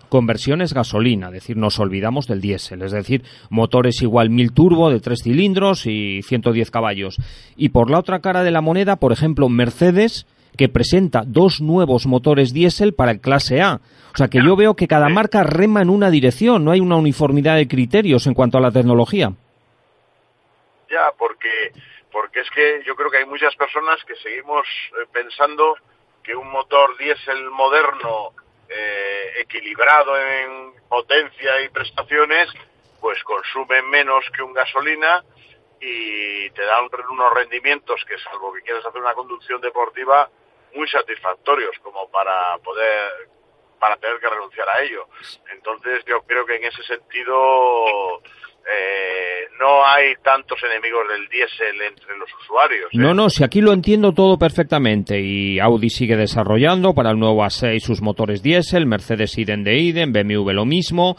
[0.09, 5.01] conversiones gasolina, es decir, nos olvidamos del diésel, es decir, motores igual 1000 turbo de
[5.01, 7.17] 3 cilindros y 110 caballos.
[7.57, 12.07] Y por la otra cara de la moneda, por ejemplo, Mercedes, que presenta dos nuevos
[12.07, 13.81] motores diésel para el clase A.
[14.13, 16.97] O sea que yo veo que cada marca rema en una dirección, no hay una
[16.97, 19.33] uniformidad de criterios en cuanto a la tecnología.
[20.91, 21.73] Ya, porque,
[22.11, 25.77] porque es que yo creo que hay muchas personas que seguimos eh, pensando
[26.25, 28.33] que un motor diésel moderno
[28.69, 32.49] eh, equilibrado en potencia y prestaciones,
[33.01, 35.25] pues consume menos que un gasolina
[35.81, 40.29] y te da unos rendimientos que salvo que quieras hacer una conducción deportiva
[40.75, 43.29] muy satisfactorios como para poder
[43.79, 45.07] para tener que renunciar a ello.
[45.53, 48.21] Entonces yo creo que en ese sentido
[48.69, 52.91] eh, no hay tantos enemigos del diésel entre los usuarios.
[52.93, 53.15] No, ¿eh?
[53.15, 57.81] no, si aquí lo entiendo todo perfectamente y Audi sigue desarrollando para el nuevo A6
[57.81, 61.17] sus motores diésel, Mercedes idem de idem, BMW lo mismo,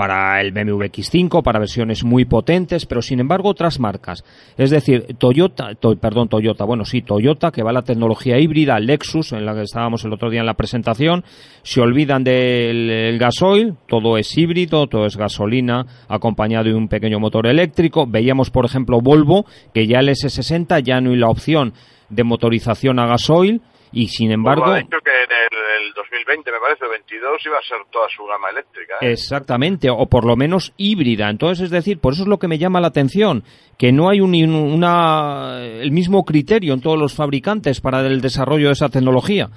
[0.00, 4.24] para el BMW X5, para versiones muy potentes, pero sin embargo otras marcas.
[4.56, 9.32] Es decir, Toyota, perdón, Toyota, bueno, sí, Toyota, que va a la tecnología híbrida, Lexus,
[9.32, 11.22] en la que estábamos el otro día en la presentación,
[11.62, 17.46] se olvidan del gasoil, todo es híbrido, todo es gasolina, acompañado de un pequeño motor
[17.46, 18.06] eléctrico.
[18.08, 21.74] Veíamos, por ejemplo, Volvo, que ya el S60 ya no hay la opción
[22.08, 23.60] de motorización a gasoil,
[23.92, 24.74] y sin embargo...
[24.76, 25.59] dicho que en el,
[25.94, 28.96] 2020, me parece, 22 iba a ser toda su gama eléctrica.
[29.00, 29.12] ¿eh?
[29.12, 31.28] Exactamente, o por lo menos híbrida.
[31.28, 33.44] Entonces, es decir, por eso es lo que me llama la atención,
[33.78, 38.66] que no hay un, una, el mismo criterio en todos los fabricantes para el desarrollo
[38.66, 39.48] de esa tecnología.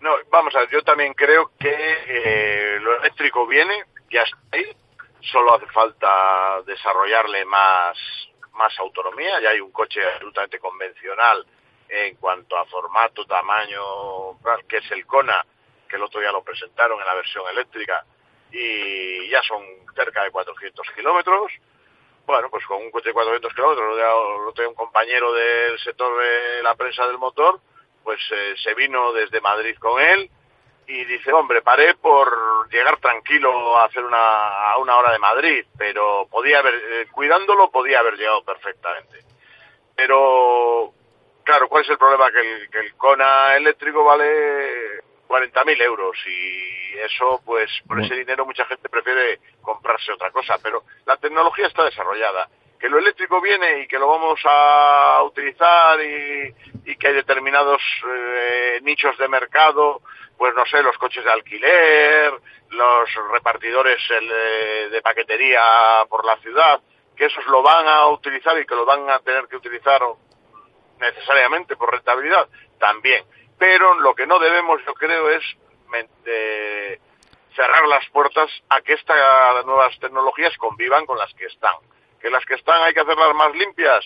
[0.00, 4.64] No, vamos a ver, yo también creo que eh, lo eléctrico viene, ya está ahí,
[5.20, 7.96] solo hace falta desarrollarle más,
[8.52, 9.40] más autonomía.
[9.42, 11.46] Ya hay un coche absolutamente convencional
[11.88, 15.44] en cuanto a formato, tamaño, que es el Kona,
[15.88, 18.04] que el otro día lo presentaron en la versión eléctrica,
[18.50, 19.62] y ya son
[19.94, 21.52] cerca de 400 kilómetros.
[22.26, 23.98] Bueno, pues con un coche de 400 kilómetros,
[24.44, 27.60] lo tengo un compañero del sector de la prensa del motor,
[28.02, 30.30] pues eh, se vino desde Madrid con él
[30.86, 35.64] y dice, hombre, paré por llegar tranquilo a hacer una, a una hora de Madrid,
[35.78, 39.24] pero podía haber, eh, cuidándolo podía haber llegado perfectamente.
[39.96, 40.92] Pero,
[41.44, 42.30] claro, ¿cuál es el problema?
[42.30, 48.46] Que el, que el Kona eléctrico vale 40.000 euros y eso, pues, por ese dinero
[48.46, 52.48] mucha gente prefiere comprarse otra cosa, pero la tecnología está desarrollada.
[52.78, 56.54] Que lo eléctrico viene y que lo vamos a utilizar y,
[56.84, 60.02] y que hay determinados eh, nichos de mercado,
[60.36, 62.32] pues no sé, los coches de alquiler,
[62.70, 66.80] los repartidores eh, de paquetería por la ciudad,
[67.16, 70.02] que esos lo van a utilizar y que lo van a tener que utilizar
[71.04, 73.24] necesariamente por rentabilidad, también
[73.58, 75.42] pero lo que no debemos, yo creo, es
[77.54, 79.16] cerrar las puertas a que estas
[79.64, 81.74] nuevas tecnologías convivan con las que están.
[82.20, 84.04] Que las que están hay que hacerlas más limpias,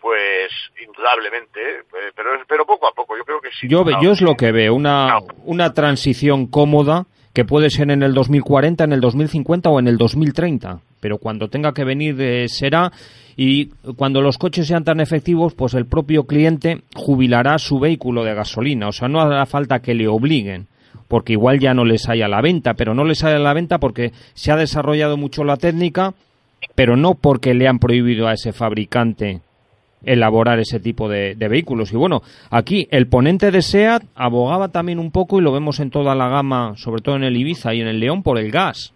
[0.00, 0.50] pues
[0.82, 1.82] indudablemente, ¿eh?
[2.16, 3.68] pero, pero poco a poco, yo creo que sí.
[3.68, 8.12] Yo, yo es lo que veo, una, una transición cómoda que puede ser en el
[8.12, 12.90] 2040, en el 2050 o en el 2030, pero cuando tenga que venir eh, será
[13.42, 18.34] y cuando los coches sean tan efectivos, pues el propio cliente jubilará su vehículo de
[18.34, 20.66] gasolina, o sea, no hará falta que le obliguen
[21.08, 23.54] porque igual ya no les hay a la venta, pero no les hay a la
[23.54, 26.12] venta porque se ha desarrollado mucho la técnica,
[26.74, 29.40] pero no porque le han prohibido a ese fabricante
[30.04, 31.94] elaborar ese tipo de, vehículos.
[31.94, 35.88] Y bueno, aquí el ponente de SEAT abogaba también un poco, y lo vemos en
[35.88, 38.92] toda la gama, sobre todo en el Ibiza y en el León, por el gas.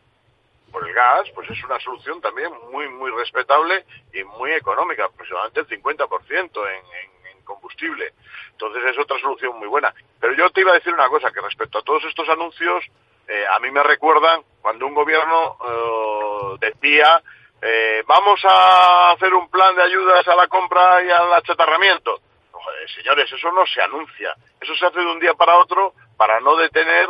[0.75, 5.61] Por el gas, pues es una solución también muy, muy respetable y muy económica, aproximadamente
[5.61, 8.13] el 50% en, en, en combustible.
[8.51, 9.95] Entonces es otra solución muy buena.
[10.21, 12.85] Pero yo te iba a decir una cosa, que respecto a todos estos anuncios,
[13.29, 17.23] eh, a mí me recuerdan cuando un gobierno eh, decía
[17.63, 22.21] eh, vamos a hacer un plan de ayudas a la compra y al achatarramiento.
[22.95, 24.35] señores, eso no se anuncia.
[24.61, 27.09] Eso se hace de un día para otro para no detener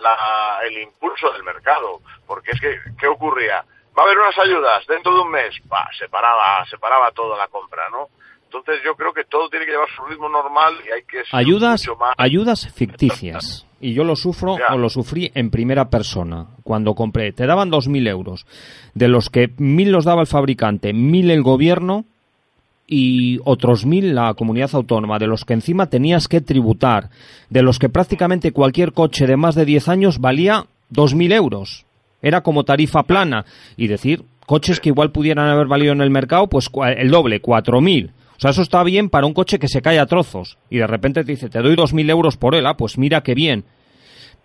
[0.00, 2.00] la, el impulso del mercado.
[2.26, 3.64] Porque es que, ¿qué ocurría?
[3.96, 5.54] Va a haber unas ayudas dentro de un mes.
[5.64, 8.08] Bah, se paraba, se paraba toda la compra, ¿no?
[8.44, 11.84] Entonces yo creo que todo tiene que llevar su ritmo normal y hay que ayudas,
[12.16, 13.66] ayudas ficticias.
[13.80, 17.32] Y yo lo sufro o lo sufrí en primera persona cuando compré.
[17.32, 18.46] Te daban 2.000 euros,
[18.94, 22.06] de los que 1.000 los daba el fabricante, 1.000 el gobierno
[22.86, 27.10] y otros 1.000 la comunidad autónoma, de los que encima tenías que tributar,
[27.50, 31.84] de los que prácticamente cualquier coche de más de 10 años valía 2.000 euros.
[32.22, 33.44] Era como tarifa plana.
[33.76, 38.10] Y decir, coches que igual pudieran haber valido en el mercado, pues el doble, 4.000
[38.36, 40.86] o sea, eso está bien para un coche que se cae a trozos y de
[40.86, 43.64] repente te dice, te doy dos mil euros por él, ah, pues mira qué bien.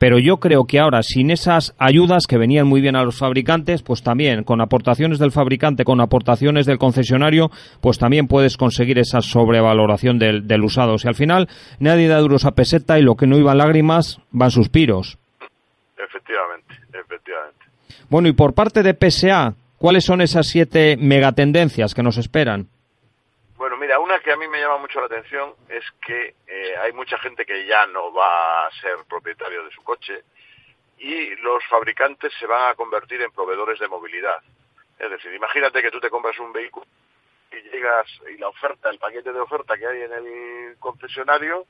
[0.02, 3.84] Pero yo creo que ahora, sin esas ayudas que venían muy bien a los fabricantes,
[3.84, 9.22] pues también con aportaciones del fabricante, con aportaciones del concesionario, pues también puedes conseguir esa
[9.22, 10.98] sobrevaloración del, del usado.
[10.98, 14.50] Si al final nadie da duros a peseta y lo que no iban lágrimas van
[14.50, 15.20] suspiros.
[15.96, 17.66] Efectivamente, efectivamente.
[18.10, 22.70] Bueno, y por parte de PSA, ¿cuáles son esas siete megatendencias que nos esperan?
[23.92, 27.18] Mira, una que a mí me llama mucho la atención es que eh, hay mucha
[27.18, 30.24] gente que ya no va a ser propietario de su coche
[30.98, 34.38] y los fabricantes se van a convertir en proveedores de movilidad.
[34.98, 36.86] Es decir, imagínate que tú te compras un vehículo
[37.52, 41.66] y llegas y la oferta, el paquete de oferta que hay en el concesionario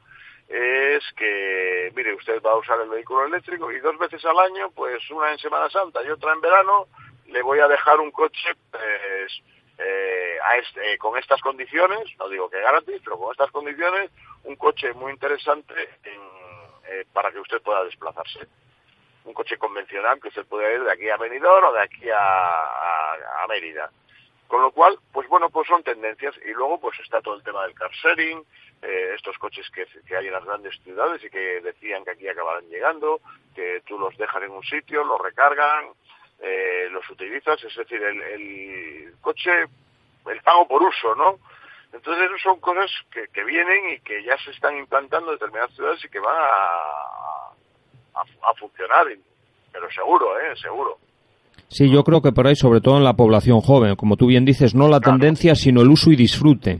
[0.47, 4.69] es que, mire, usted va a usar el vehículo eléctrico y dos veces al año,
[4.75, 6.85] pues una en Semana Santa y otra en verano,
[7.29, 9.41] le voy a dejar un coche pues,
[9.83, 14.11] eh, a este, con estas condiciones, no digo que gratis, pero con estas condiciones,
[14.43, 18.47] un coche muy interesante eh, para que usted pueda desplazarse.
[19.23, 23.45] Un coche convencional que usted pueda ir de aquí a Benidorm o de aquí a,
[23.49, 23.91] Mérida.
[24.47, 26.35] Con lo cual, pues bueno, pues son tendencias.
[26.45, 28.43] Y luego pues está todo el tema del car sharing,
[28.81, 32.67] eh, estos coches que, hay en las grandes ciudades y que decían que aquí acabarán
[32.69, 33.19] llegando,
[33.55, 35.89] que tú los dejas en un sitio, los recargan,
[36.41, 39.51] eh, los utilizas, es decir, el, coche,
[40.27, 41.37] el pago por uso, ¿no?
[41.93, 46.03] Entonces, son cosas que, que, vienen y que ya se están implantando en determinadas ciudades
[46.03, 47.51] y que van a,
[48.15, 49.07] a, funcionar,
[49.71, 50.55] pero seguro, ¿eh?
[50.55, 50.97] Seguro.
[51.67, 54.45] Sí, yo creo que por ahí, sobre todo en la población joven, como tú bien
[54.45, 56.79] dices, no la tendencia, sino el uso y disfrute.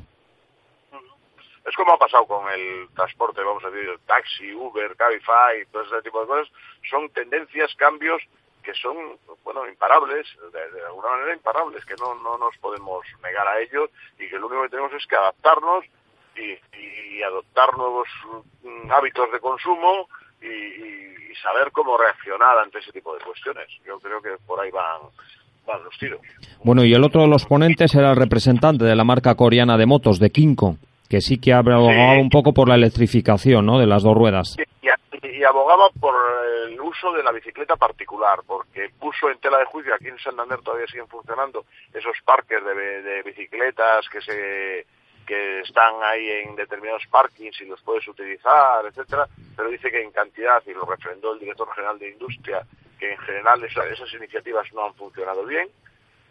[1.65, 6.01] Es como ha pasado con el transporte, vamos a decir, taxi, Uber, Cabify, todo ese
[6.01, 6.47] tipo de cosas.
[6.89, 8.21] Son tendencias, cambios
[8.61, 8.95] que son,
[9.43, 14.29] bueno, imparables, de, alguna manera imparables, que no, no nos podemos negar a ellos y
[14.29, 15.85] que lo único que tenemos es que adaptarnos
[16.35, 18.07] y, y adoptar nuevos
[18.63, 20.07] mm, hábitos de consumo
[20.41, 23.65] y, y, saber cómo reaccionar ante ese tipo de cuestiones.
[23.83, 25.01] Yo creo que por ahí van,
[25.65, 26.19] van los tiros.
[26.63, 29.87] Bueno, y el otro de los ponentes era el representante de la marca coreana de
[29.87, 30.75] motos, de Kinko,
[31.09, 33.79] que sí que abogaba un poco por la electrificación ¿no?
[33.79, 34.55] de las dos ruedas.
[35.23, 36.15] Y, abogaba por
[36.65, 40.59] el uso de la bicicleta particular, porque puso en tela de juicio, aquí en Santander
[40.61, 44.85] todavía siguen funcionando esos parques de, de bicicletas que se
[45.25, 50.11] que están ahí en determinados parkings y los puedes utilizar, etcétera, pero dice que en
[50.11, 52.65] cantidad, y lo refrendó el director general de Industria,
[52.99, 55.69] que en general esas iniciativas no han funcionado bien,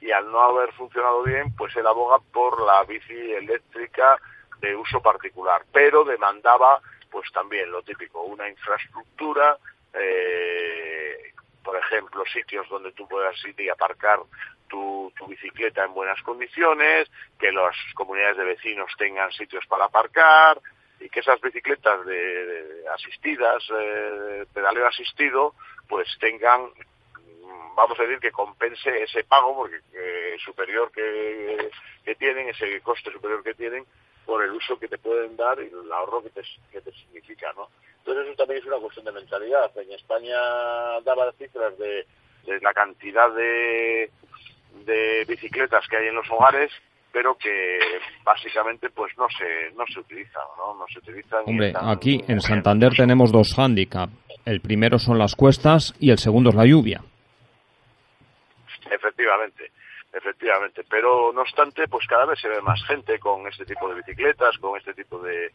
[0.00, 4.18] y al no haber funcionado bien, pues él aboga por la bici eléctrica
[4.61, 9.59] de uso particular, pero demandaba pues también lo típico, una infraestructura,
[9.94, 14.20] eh, por ejemplo, sitios donde tú puedas ir y aparcar
[14.68, 20.61] tu, tu, bicicleta en buenas condiciones, que las comunidades de vecinos tengan sitios para aparcar
[21.01, 25.55] y que esas bicicletas de, de asistidas, eh, pedaleo asistido,
[25.88, 26.70] pues tengan,
[27.75, 31.70] vamos a decir, que compense ese pago porque eh, superior que,
[32.05, 33.85] que tienen, ese coste superior que tienen
[34.26, 37.52] por el uso que te pueden dar y el ahorro que te, que te significa,
[37.56, 37.68] ¿no?
[37.98, 39.70] Entonces eso también es una cuestión de mentalidad.
[39.76, 40.37] En España
[41.04, 42.06] daba cifras de,
[42.46, 44.11] de la cantidad de
[44.85, 46.70] de bicicletas que hay en los hogares
[47.12, 47.78] pero que
[48.22, 52.92] básicamente pues no se no se utilizan no, no se utilizan Hombre, aquí en Santander
[52.94, 54.12] tenemos dos hándicaps
[54.44, 57.02] el primero son las cuestas y el segundo es la lluvia.
[58.90, 59.70] Efectivamente
[60.12, 63.96] efectivamente pero no obstante pues cada vez se ve más gente con este tipo de
[63.96, 65.53] bicicletas con este tipo de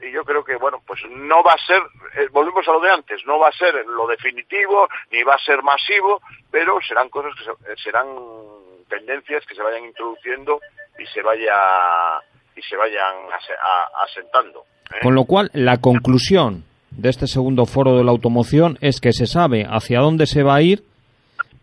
[0.00, 1.82] y yo creo que bueno pues no va a ser
[2.16, 5.38] eh, volvemos a lo de antes no va a ser lo definitivo ni va a
[5.38, 6.20] ser masivo
[6.50, 8.06] pero serán cosas que se, eh, serán
[8.88, 10.60] tendencias que se vayan introduciendo
[10.98, 11.54] y se vaya
[12.54, 13.14] y se vayan
[14.04, 15.00] asentando ¿eh?
[15.02, 19.26] con lo cual la conclusión de este segundo foro de la automoción es que se
[19.26, 20.84] sabe hacia dónde se va a ir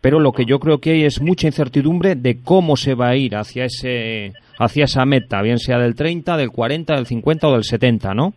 [0.01, 3.15] pero lo que yo creo que hay es mucha incertidumbre de cómo se va a
[3.15, 7.53] ir hacia ese hacia esa meta, bien sea del 30, del 40, del 50 o
[7.53, 8.33] del 70, ¿no?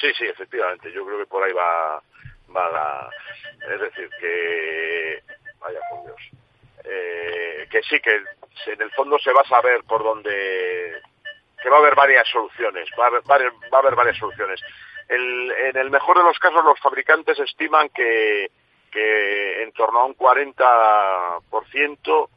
[0.00, 0.90] Sí, sí, efectivamente.
[0.92, 2.00] Yo creo que por ahí va,
[2.56, 3.10] va la...
[3.74, 5.22] Es decir, que...
[5.60, 6.20] Vaya, por Dios.
[6.84, 8.22] Eh, que sí, que
[8.72, 11.02] en el fondo se va a saber por dónde...
[11.62, 14.60] Que va a haber varias soluciones, va a haber, va a haber varias soluciones.
[15.08, 18.50] El, en el mejor de los casos, los fabricantes estiman que,
[18.90, 22.28] que en torno a un 40%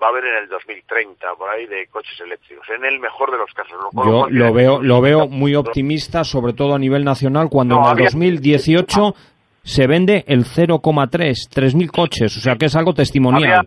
[0.00, 3.38] va a haber en el 2030 por ahí de coches eléctricos en el mejor de
[3.38, 7.74] los casos yo lo veo lo veo muy optimista sobre todo a nivel nacional cuando
[7.74, 8.06] no, en el había...
[8.06, 9.16] 2018
[9.64, 13.44] se vende el 0,3 3.000 coches o sea que es algo testimonial.
[13.44, 13.64] Había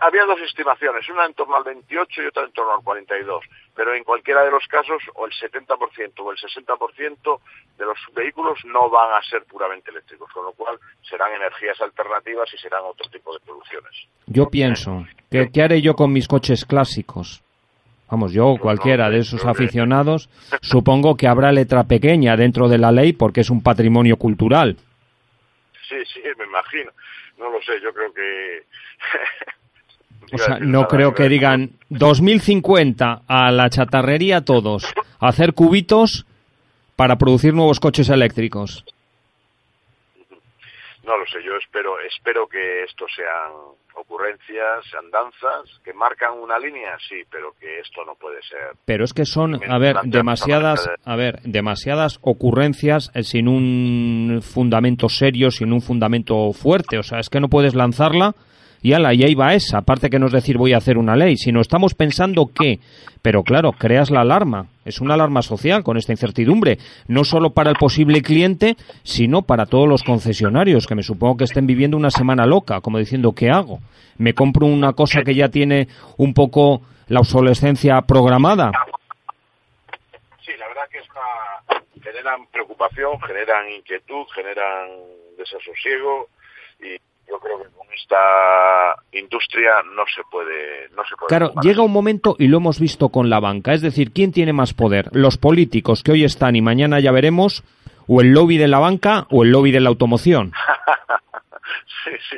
[0.00, 3.44] había dos estimaciones, una en torno al 28 y otra en torno al 42,
[3.80, 7.40] pero en cualquiera de los casos o el 70% o el 60%
[7.78, 12.52] de los vehículos no van a ser puramente eléctricos, con lo cual serán energías alternativas
[12.52, 13.90] y serán otro tipo de producciones.
[14.26, 17.42] Yo pienso, ¿qué, qué haré yo con mis coches clásicos?
[18.10, 20.28] Vamos, yo, pues cualquiera de esos aficionados,
[20.60, 24.76] supongo que habrá letra pequeña dentro de la ley porque es un patrimonio cultural.
[25.88, 26.92] Sí, sí, me imagino.
[27.38, 28.66] No lo sé, yo creo que
[30.32, 36.26] O sea, no creo que digan 2050 a la chatarrería todos, a hacer cubitos
[36.96, 38.84] para producir nuevos coches eléctricos.
[41.04, 43.52] No lo sé, yo espero, espero que esto sean
[43.94, 48.76] ocurrencias, sean danzas, que marcan una línea, sí, pero que esto no puede ser.
[48.84, 55.08] Pero es que son, a ver, demasiadas, a ver, demasiadas ocurrencias eh, sin un fundamento
[55.08, 56.98] serio, sin un fundamento fuerte.
[56.98, 58.34] O sea, es que no puedes lanzarla
[58.82, 61.16] y ala, y ahí va esa, aparte que no es decir voy a hacer una
[61.16, 62.78] ley, sino estamos pensando que,
[63.22, 67.70] pero claro, creas la alarma, es una alarma social con esta incertidumbre, no solo para
[67.70, 72.10] el posible cliente, sino para todos los concesionarios, que me supongo que estén viviendo una
[72.10, 73.80] semana loca, como diciendo, ¿qué hago?
[74.16, 78.70] ¿Me compro una cosa que ya tiene un poco la obsolescencia programada?
[80.44, 81.80] Sí, la verdad que es una...
[82.02, 84.88] generan preocupación, generan inquietud, generan
[85.36, 86.28] desasosiego
[87.30, 91.92] yo creo que con esta industria no se puede no se puede claro llega un
[91.92, 95.38] momento y lo hemos visto con la banca es decir quién tiene más poder los
[95.38, 97.62] políticos que hoy están y mañana ya veremos
[98.08, 100.52] o el lobby de la banca o el lobby de la automoción
[102.04, 102.36] sí sí.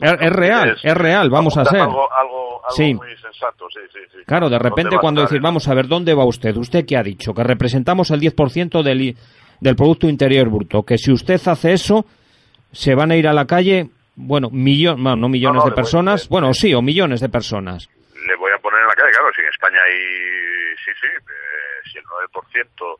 [0.00, 1.80] Es, es real es, real vamos a hacer.
[1.80, 2.94] algo, algo, algo sí.
[2.94, 4.18] muy sensato sí, sí, sí.
[4.26, 7.32] claro de repente cuando decir vamos a ver dónde va usted usted qué ha dicho
[7.32, 9.16] que representamos el 10% del
[9.58, 12.04] del producto interior bruto que si usted hace eso
[12.72, 16.74] se van a ir a la calle bueno, millón, no, millones de personas, bueno, sí,
[16.74, 17.88] o millones de personas.
[18.26, 19.98] Le voy a poner en la calle, claro, si en España hay,
[20.84, 22.98] sí, sí, eh, si el 9%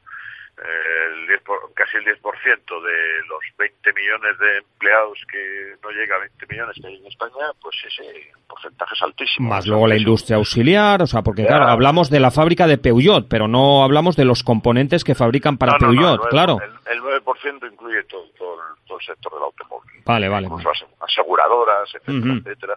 [0.56, 1.42] el 10
[1.74, 6.76] casi el 10% de los 20 millones de empleados que no llega a 20 millones
[6.80, 9.50] que hay en España, pues ese porcentaje es altísimo.
[9.50, 13.28] Más luego la industria auxiliar, o sea, porque claro, hablamos de la fábrica de Peugeot,
[13.28, 16.58] pero no hablamos de los componentes que fabrican para Peugeot, claro.
[16.86, 20.02] El, 9% incluye todo, todo, el sector del automóvil.
[20.04, 20.46] Vale, vale.
[20.46, 22.76] Incluso aseguradoras, etcétera, etcétera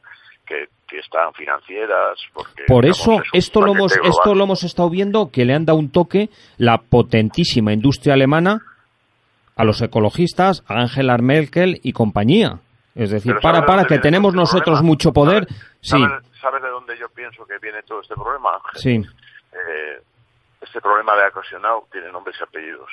[0.88, 2.20] que, están financieras.
[2.34, 5.78] Porque, Por eso, esto, lo hemos, esto lo hemos estado viendo, que le han dado
[5.78, 8.62] un toque la potentísima industria alemana
[9.55, 12.60] a los ecologistas, a Angela Merkel y compañía.
[12.95, 15.47] Es decir, para, para, que tenemos nosotros mucho poder.
[15.82, 16.39] ¿Sabes, sí.
[16.41, 18.60] ¿Sabes de dónde yo pienso que viene todo este problema?
[18.74, 19.01] Sí.
[19.53, 20.01] Eh,
[20.62, 22.89] este problema de acosionado tiene nombres y apellidos.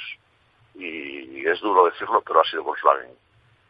[0.79, 3.11] Y es duro decirlo, pero ha sido Volkswagen.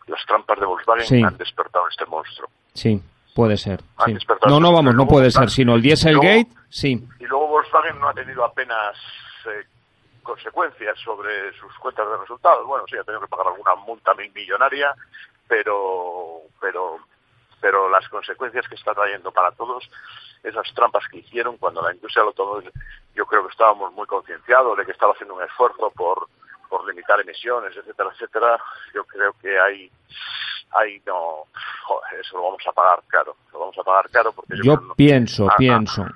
[0.07, 2.49] Las trampas de Volkswagen han despertado este monstruo.
[2.75, 3.01] Sí.
[3.37, 3.81] Puede ser.
[4.49, 7.07] No, no, vamos, no puede ser, sino el Dieselgate, sí.
[7.21, 8.97] Y luego Volkswagen no ha tenido apenas
[9.45, 9.67] eh,
[10.23, 12.67] consecuencias sobre sus cuentas de resultados.
[12.67, 14.95] Bueno, sí, ha tenido que pagar alguna multa mil millonaria,
[15.47, 16.99] pero, pero,
[17.61, 19.87] pero las consecuencias que está trayendo para todos,
[20.43, 22.73] esas trampas que hicieron cuando la industria del automóvil,
[23.15, 26.27] yo creo que estábamos muy concienciados de que estaba haciendo un esfuerzo por,
[26.69, 28.59] por limitar emisiones, etcétera, etcétera.
[28.95, 29.91] Yo creo que hay
[30.79, 31.45] ahí no,
[32.21, 36.07] eso lo vamos a pagar caro, lo vamos a pagar caro porque yo, pienso, pienso.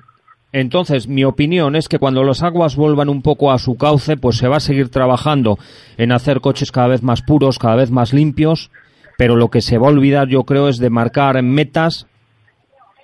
[0.53, 4.37] Entonces, mi opinión es que cuando las aguas vuelvan un poco a su cauce, pues
[4.37, 5.59] se va a seguir trabajando
[5.97, 8.71] en hacer coches cada vez más puros, cada vez más limpios,
[9.17, 12.09] pero lo que se va a olvidar, yo creo, es de marcar metas,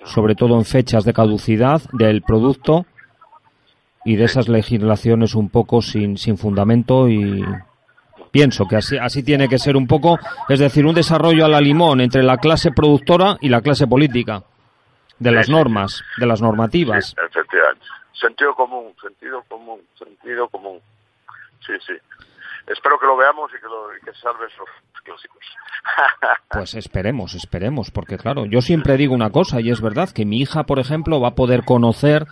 [0.03, 2.85] sobre todo en fechas de caducidad del producto
[4.07, 7.43] y de esas legislaciones un poco sin, sin fundamento y,
[8.29, 11.61] Pienso que así, así tiene que ser un poco, es decir, un desarrollo a la
[11.61, 14.43] limón entre la clase productora y la clase política,
[15.17, 17.15] de las normas, de las normativas.
[17.17, 17.85] efectivamente.
[18.13, 20.79] Sentido común, sentido común, sentido común.
[21.65, 21.93] Sí, sí.
[22.67, 24.67] Espero que lo veamos y que, lo, que salve esos
[25.03, 25.37] clásicos.
[26.49, 30.39] Pues esperemos, esperemos, porque claro, yo siempre digo una cosa y es verdad que mi
[30.39, 32.25] hija, por ejemplo, va a poder conocer,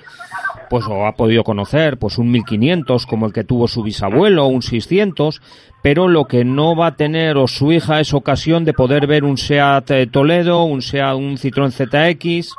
[0.70, 4.62] pues o ha podido conocer, pues un 1500 como el que tuvo su bisabuelo, un
[4.62, 5.42] 600,
[5.84, 9.24] pero lo que no va a tener o su hija es ocasión de poder ver
[9.24, 12.56] un Seat eh, Toledo, un Seat, un Citroën ZX,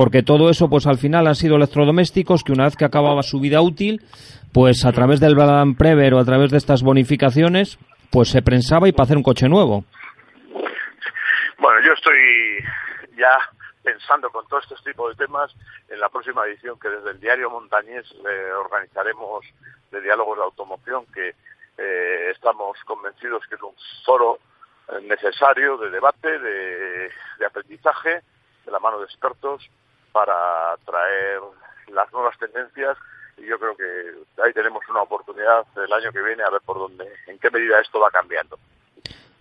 [0.00, 3.38] porque todo eso, pues al final han sido electrodomésticos que una vez que acababa su
[3.38, 4.00] vida útil,
[4.50, 7.78] pues a través del Plan Prever o a través de estas bonificaciones,
[8.10, 9.84] pues se prensaba y para hacer un coche nuevo.
[11.58, 12.64] Bueno, yo estoy
[13.18, 13.36] ya
[13.82, 15.54] pensando con todos estos tipos de temas
[15.90, 18.06] en la próxima edición que desde el diario Montañés
[18.58, 19.44] organizaremos
[19.90, 21.34] de diálogos de automoción que
[21.76, 23.74] eh, estamos convencidos que es un
[24.06, 24.38] foro
[24.88, 28.22] eh, necesario de debate, de, de aprendizaje,
[28.64, 29.68] de la mano de expertos
[30.12, 31.40] para traer
[31.92, 32.96] las nuevas tendencias
[33.36, 36.78] y yo creo que ahí tenemos una oportunidad el año que viene a ver por
[36.78, 38.58] dónde, en qué medida esto va cambiando.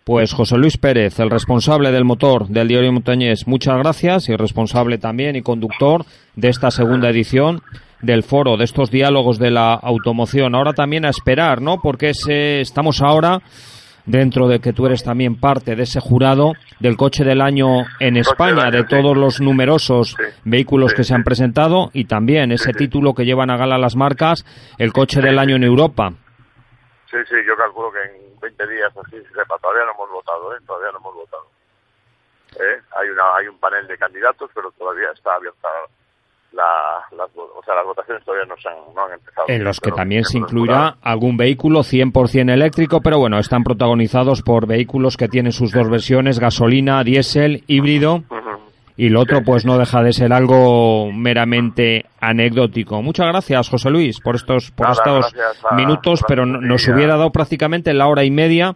[0.04, 4.98] Pues José Luis Pérez, el responsable del motor del Diario Montañés, muchas gracias y responsable
[4.98, 6.04] también y conductor
[6.36, 7.62] de esta segunda edición
[8.02, 10.56] del foro, de estos diálogos de la automoción.
[10.56, 11.80] Ahora también a esperar, ¿no?
[11.82, 12.12] Porque
[12.62, 13.42] estamos ahora
[14.10, 18.18] dentro de que tú eres también parte de ese jurado del coche del año en
[18.18, 23.26] España, de todos los numerosos vehículos que se han presentado y también ese título que
[23.26, 24.46] llevan a gala las marcas,
[24.80, 26.12] el coche del año en Europa.
[27.12, 30.60] Sí, sí, yo calculo que en 20 días así sepa, todavía no hemos votado, ¿eh?
[30.66, 31.46] Todavía no hemos votado.
[32.60, 32.82] ¿Eh?
[32.98, 35.68] Hay, una, hay un panel de candidatos, pero todavía está abierta
[36.52, 39.48] la, las, o sea, las votaciones todavía no, se han, no han empezado.
[39.48, 44.68] En los que también se incluirá algún vehículo 100% eléctrico, pero bueno, están protagonizados por
[44.68, 48.24] vehículos que tienen sus dos versiones, gasolina, diésel, híbrido.
[48.98, 53.02] Y lo otro, pues no deja de ser algo meramente anecdótico.
[53.02, 55.34] Muchas gracias, José Luis, por estos, por estos
[55.72, 58.76] minutos, pero nos hubiera dado prácticamente la hora y media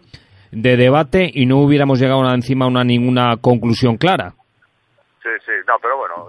[0.50, 4.32] de debate y no hubiéramos llegado encima a una ninguna conclusión clara.
[5.22, 6.28] Sí, sí, no, pero bueno,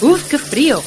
[0.00, 0.80] ¡Uf, qué frío!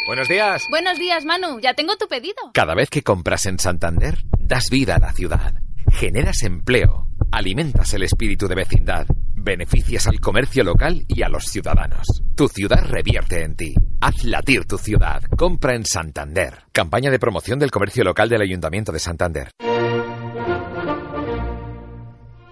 [0.07, 0.67] Buenos días.
[0.71, 1.61] Buenos días, Manu.
[1.61, 2.35] Ya tengo tu pedido.
[2.53, 5.55] Cada vez que compras en Santander, das vida a la ciudad.
[5.93, 7.07] Generas empleo.
[7.31, 9.07] Alimentas el espíritu de vecindad.
[9.35, 12.07] Beneficias al comercio local y a los ciudadanos.
[12.35, 13.75] Tu ciudad revierte en ti.
[14.01, 15.23] Haz latir tu ciudad.
[15.37, 16.65] Compra en Santander.
[16.73, 19.51] Campaña de promoción del comercio local del Ayuntamiento de Santander.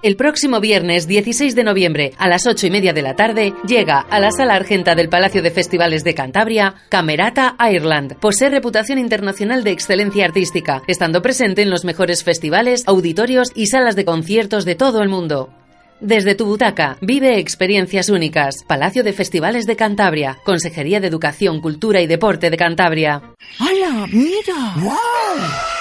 [0.06, 3.98] El próximo viernes 16 de noviembre a las 8 y media de la tarde llega
[3.98, 8.16] a la sala argenta del Palacio de Festivales de Cantabria Camerata Ireland.
[8.20, 13.96] Posee reputación internacional de excelencia artística, estando presente en los mejores festivales, auditorios y salas
[13.96, 15.52] de conciertos de todo el mundo.
[15.98, 18.62] Desde tu butaca, vive experiencias únicas.
[18.64, 23.22] Palacio de Festivales de Cantabria, Consejería de Educación, Cultura y Deporte de Cantabria.
[23.58, 24.06] ¡Hala!
[24.06, 24.72] ¡Mira!
[24.76, 25.75] ¡Wow!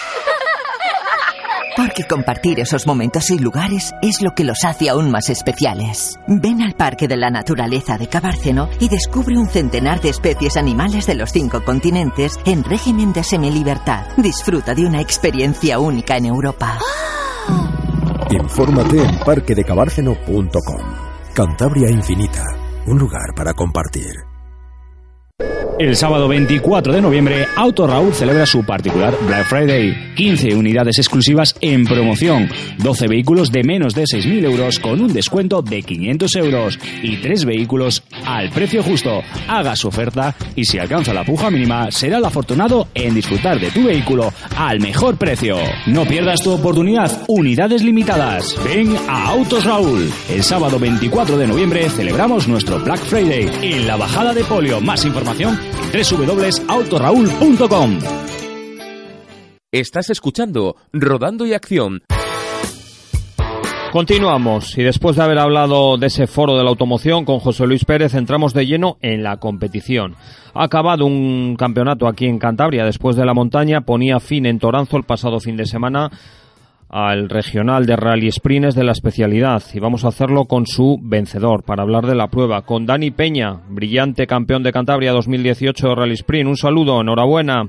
[1.75, 6.17] Porque compartir esos momentos y lugares es lo que los hace aún más especiales.
[6.27, 11.05] Ven al Parque de la Naturaleza de Cabárceno y descubre un centenar de especies animales
[11.05, 14.05] de los cinco continentes en régimen de semilibertad.
[14.15, 16.79] Disfruta de una experiencia única en Europa.
[18.29, 20.81] Infórmate en parquedecabárceno.com.
[21.33, 22.43] Cantabria Infinita,
[22.87, 24.34] un lugar para compartir.
[25.77, 30.13] El sábado 24 de noviembre, Auto Raúl celebra su particular Black Friday.
[30.15, 35.61] 15 unidades exclusivas en promoción, 12 vehículos de menos de 6.000 euros con un descuento
[35.61, 39.21] de 500 euros y 3 vehículos al precio justo.
[39.49, 43.71] Haga su oferta y si alcanza la puja mínima, será el afortunado en disfrutar de
[43.71, 45.57] tu vehículo al mejor precio.
[45.87, 48.55] No pierdas tu oportunidad, unidades limitadas.
[48.63, 50.09] Ven a Autos Raúl.
[50.29, 54.79] El sábado 24 de noviembre celebramos nuestro Black Friday en la bajada de polio.
[54.79, 57.99] Más información www.autoraúl.com.
[59.71, 62.03] Estás escuchando Rodando y Acción.
[63.91, 67.85] Continuamos y después de haber hablado de ese foro de la automoción con José Luis
[67.85, 70.15] Pérez, entramos de lleno en la competición.
[70.53, 74.97] Ha acabado un campeonato aquí en Cantabria después de la montaña, ponía fin en Toranzo
[74.97, 76.11] el pasado fin de semana
[76.89, 81.63] al regional de Rally Sprints de la especialidad y vamos a hacerlo con su vencedor
[81.63, 86.13] para hablar de la prueba, con Dani Peña, brillante campeón de Cantabria 2018 de Rally
[86.13, 86.49] Sprint.
[86.49, 87.63] Un saludo, enhorabuena.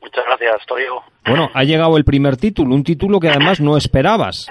[0.00, 1.02] Muchas gracias, Torigo.
[1.26, 4.48] Bueno, ha llegado el primer título, un título que además no esperabas.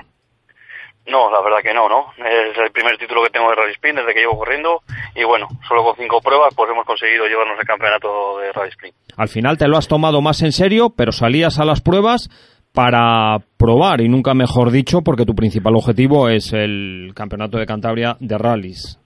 [1.06, 2.14] No, la verdad que no, ¿no?
[2.18, 4.82] Es el primer título que tengo de Rally Sprint desde que llevo corriendo
[5.16, 8.96] y bueno, solo con cinco pruebas pues hemos conseguido llevarnos el campeonato de Rally Sprint.
[9.18, 12.30] Al final te lo has tomado más en serio, pero salías a las pruebas
[12.74, 18.18] para probar, y nunca mejor dicho, porque tu principal objetivo es el Campeonato de Cantabria
[18.20, 19.00] de rallies.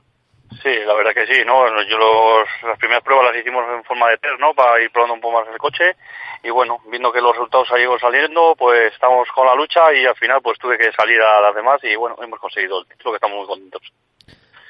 [0.64, 1.68] Sí, la verdad que sí, ¿no?
[1.84, 4.54] Yo los, las primeras pruebas las hicimos en forma de test, ¿no?
[4.54, 5.96] Para ir probando un poco más el coche
[6.44, 10.06] y bueno, viendo que los resultados han ido saliendo, pues estamos con la lucha y
[10.06, 13.12] al final pues tuve que salir a las demás y bueno, hemos conseguido el título
[13.12, 13.82] que estamos muy contentos.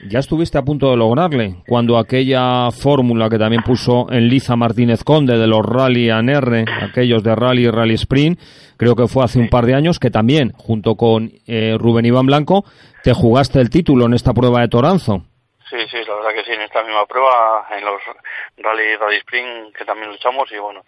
[0.05, 5.03] Ya estuviste a punto de lograrle cuando aquella fórmula que también puso en Liza Martínez
[5.03, 8.39] Conde de los Rally ANR, aquellos de Rally y Rally Sprint,
[8.77, 12.27] creo que fue hace un par de años, que también, junto con eh, Rubén Iván
[12.27, 12.63] Blanco,
[13.03, 15.23] te jugaste el título en esta prueba de Toranzo.
[15.69, 18.01] Sí, sí, la verdad que sí, en esta misma prueba, en los
[18.57, 20.81] Rally Rally Spring, que también luchamos, y bueno,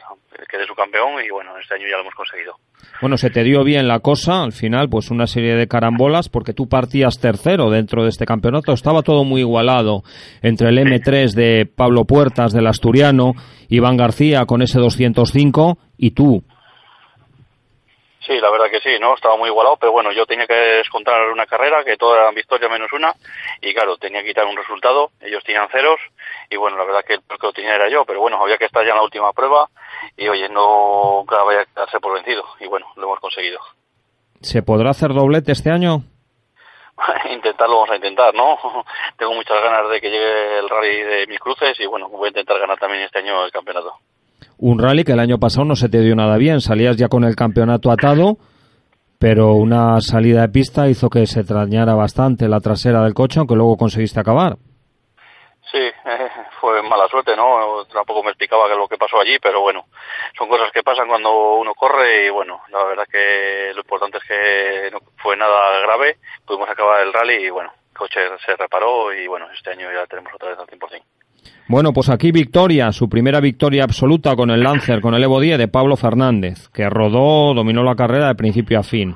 [0.49, 2.55] quedé su campeón, y bueno, este año ya lo hemos conseguido.
[3.01, 6.53] Bueno, se te dio bien la cosa, al final, pues una serie de carambolas, porque
[6.53, 10.03] tú partías tercero dentro de este campeonato, estaba todo muy igualado,
[10.41, 13.33] entre el M3 de Pablo Puertas, del Asturiano,
[13.67, 16.43] Iván García con ese 205, y tú,
[18.29, 19.15] Sí, la verdad que sí, ¿no?
[19.15, 22.69] Estaba muy igualado, pero bueno, yo tenía que descontar una carrera, que todas eran victorias
[22.69, 23.11] menos una,
[23.59, 25.99] y claro, tenía que quitar un resultado, ellos tenían ceros,
[26.47, 28.65] y bueno, la verdad que el que lo tenía era yo, pero bueno, había que
[28.65, 29.67] estar ya en la última prueba,
[30.15, 33.61] y oye, no vaya a quedarse por vencido, y bueno, lo hemos conseguido.
[34.41, 36.03] ¿Se podrá hacer doblete este año?
[37.31, 38.59] Intentarlo vamos a intentar, ¿no?
[39.17, 42.29] Tengo muchas ganas de que llegue el rally de mis cruces, y bueno, voy a
[42.29, 43.95] intentar ganar también este año el campeonato
[44.57, 47.23] un rally que el año pasado no se te dio nada bien, salías ya con
[47.23, 48.37] el campeonato atado,
[49.19, 53.55] pero una salida de pista hizo que se trañara bastante la trasera del coche, aunque
[53.55, 54.57] luego conseguiste acabar.
[55.71, 56.29] Sí, eh,
[56.59, 57.85] fue mala suerte, ¿no?
[57.85, 59.85] Tampoco me explicaba lo que pasó allí, pero bueno,
[60.37, 64.23] son cosas que pasan cuando uno corre y bueno, la verdad que lo importante es
[64.23, 69.27] que no fue nada grave, pudimos acabar el rally y bueno, coche se reparó y
[69.27, 71.03] bueno, este año ya tenemos otra vez al 100%.
[71.69, 75.59] Bueno, pues aquí victoria, su primera victoria absoluta con el Lancer, con el Evo 10
[75.59, 79.13] de Pablo Fernández, que rodó, dominó la carrera de principio a fin.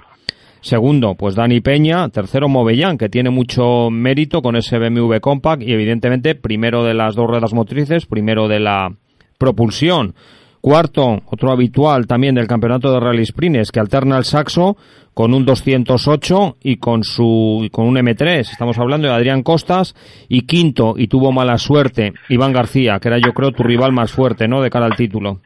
[0.61, 2.09] Segundo, pues Dani Peña.
[2.09, 7.15] Tercero, Movellán, que tiene mucho mérito con ese BMW Compact y evidentemente primero de las
[7.15, 8.93] dos ruedas motrices, primero de la
[9.39, 10.13] propulsión.
[10.63, 14.77] Cuarto, otro habitual también del campeonato de Rally Sprints, que alterna el saxo
[15.13, 18.49] con un 208 y con su con un M3.
[18.49, 19.93] Estamos hablando de Adrián Costas
[20.29, 24.13] y quinto y tuvo mala suerte Iván García, que era yo creo tu rival más
[24.13, 24.61] fuerte, ¿no?
[24.61, 25.39] De cara al título.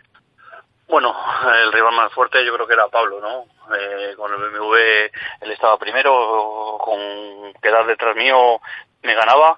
[0.88, 1.16] Bueno,
[1.64, 3.74] el rival más fuerte yo creo que era Pablo, ¿no?
[3.74, 4.76] Eh, con el BMW
[5.42, 7.00] él estaba primero, con
[7.60, 8.60] quedar detrás mío
[9.02, 9.58] me ganaba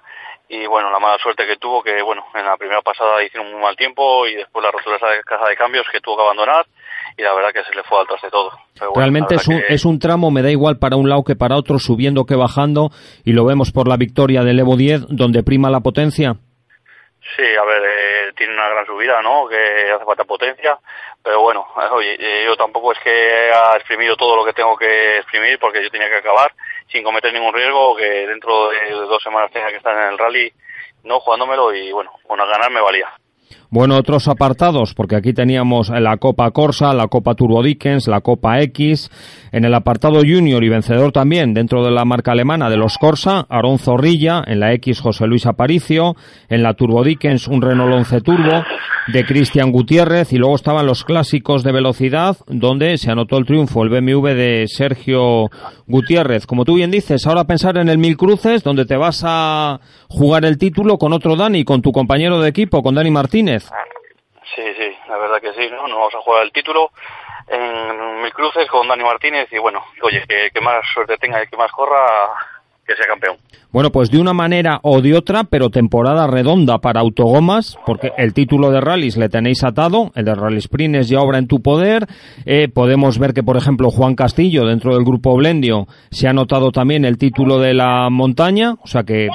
[0.52, 3.62] y bueno, la mala suerte que tuvo que bueno, en la primera pasada hicieron muy
[3.62, 6.66] mal tiempo y después la rotura de caja de cambios que tuvo que abandonar
[7.16, 8.50] y la verdad que se le fue al traste todo.
[8.96, 11.78] Realmente es un, es un tramo, me da igual para un lado que para otro,
[11.78, 12.90] subiendo que bajando
[13.24, 16.34] y lo vemos por la victoria del Evo 10 donde prima la potencia.
[17.36, 19.46] Sí, a ver, eh, tiene una gran subida, ¿no?
[19.46, 20.76] Que hace falta potencia,
[21.22, 25.18] pero bueno, oye, eh, yo tampoco es que haya exprimido todo lo que tengo que
[25.18, 26.52] exprimir porque yo tenía que acabar
[26.90, 30.52] sin cometer ningún riesgo, que dentro de dos semanas tenga que estar en el rally,
[31.04, 33.08] no jugándomelo y bueno, con ganar me valía.
[33.72, 38.60] Bueno, otros apartados, porque aquí teníamos la Copa Corsa, la Copa Turbo Dickens, la Copa
[38.62, 39.08] X.
[39.52, 43.46] En el apartado Junior y vencedor también dentro de la marca alemana de los Corsa,
[43.48, 44.42] Aaron Zorrilla.
[44.46, 46.14] En la X, José Luis Aparicio.
[46.48, 48.64] En la Turbo Dickens, un Renault 11 Turbo
[49.08, 50.32] de Cristian Gutiérrez.
[50.32, 54.64] Y luego estaban los clásicos de velocidad, donde se anotó el triunfo, el BMW de
[54.68, 55.48] Sergio
[55.86, 56.46] Gutiérrez.
[56.46, 60.44] Como tú bien dices, ahora pensar en el Mil Cruces, donde te vas a jugar
[60.44, 63.68] el título con otro Dani, con tu compañero de equipo, con Dani Martínez.
[64.54, 65.86] Sí, sí, la verdad que sí, ¿no?
[65.86, 66.90] Nos vamos a jugar el título
[67.50, 71.56] en mil cruces con Dani Martínez y bueno, oye, que, más suerte tenga y que
[71.56, 71.98] más corra,
[72.86, 73.36] que sea campeón.
[73.72, 78.34] Bueno, pues de una manera o de otra, pero temporada redonda para Autogomas, porque el
[78.34, 82.06] título de rallies le tenéis atado, el de Rally Sprints ya obra en tu poder.
[82.46, 86.72] Eh, podemos ver que, por ejemplo, Juan Castillo, dentro del grupo Blendio, se ha anotado
[86.72, 89.28] también el título de la montaña, o sea que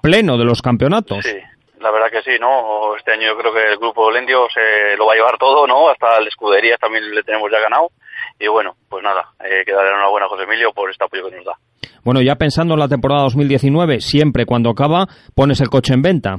[0.00, 1.24] pleno de los campeonatos.
[1.24, 1.53] Sí
[1.84, 2.96] la verdad que sí, ¿no?
[2.96, 5.90] Este año yo creo que el grupo Lendio se lo va a llevar todo, ¿no?
[5.90, 7.90] Hasta la escudería también le tenemos ya ganado.
[8.40, 11.36] Y bueno, pues nada, eh, que darle enhorabuena a José Emilio por este apoyo que
[11.36, 11.52] nos da.
[12.02, 16.38] Bueno, ya pensando en la temporada 2019, siempre cuando acaba pones el coche en venta.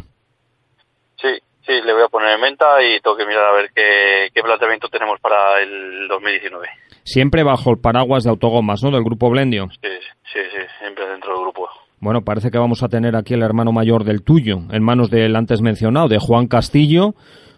[1.21, 4.29] Sí, sí, le voy a poner en venta y tengo que mirar a ver qué,
[4.33, 6.67] qué planteamiento tenemos para el 2019.
[7.03, 8.89] Siempre bajo el paraguas de autogomas, ¿no?
[8.89, 9.67] Del grupo Blendio.
[9.79, 9.89] Sí,
[10.33, 11.69] sí, sí, siempre dentro del grupo.
[11.99, 15.35] Bueno, parece que vamos a tener aquí el hermano mayor del tuyo, en manos del
[15.35, 17.15] antes mencionado, de Juan Castillo,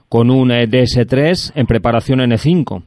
[0.09, 2.83] con un eh, DS3 en preparación N5.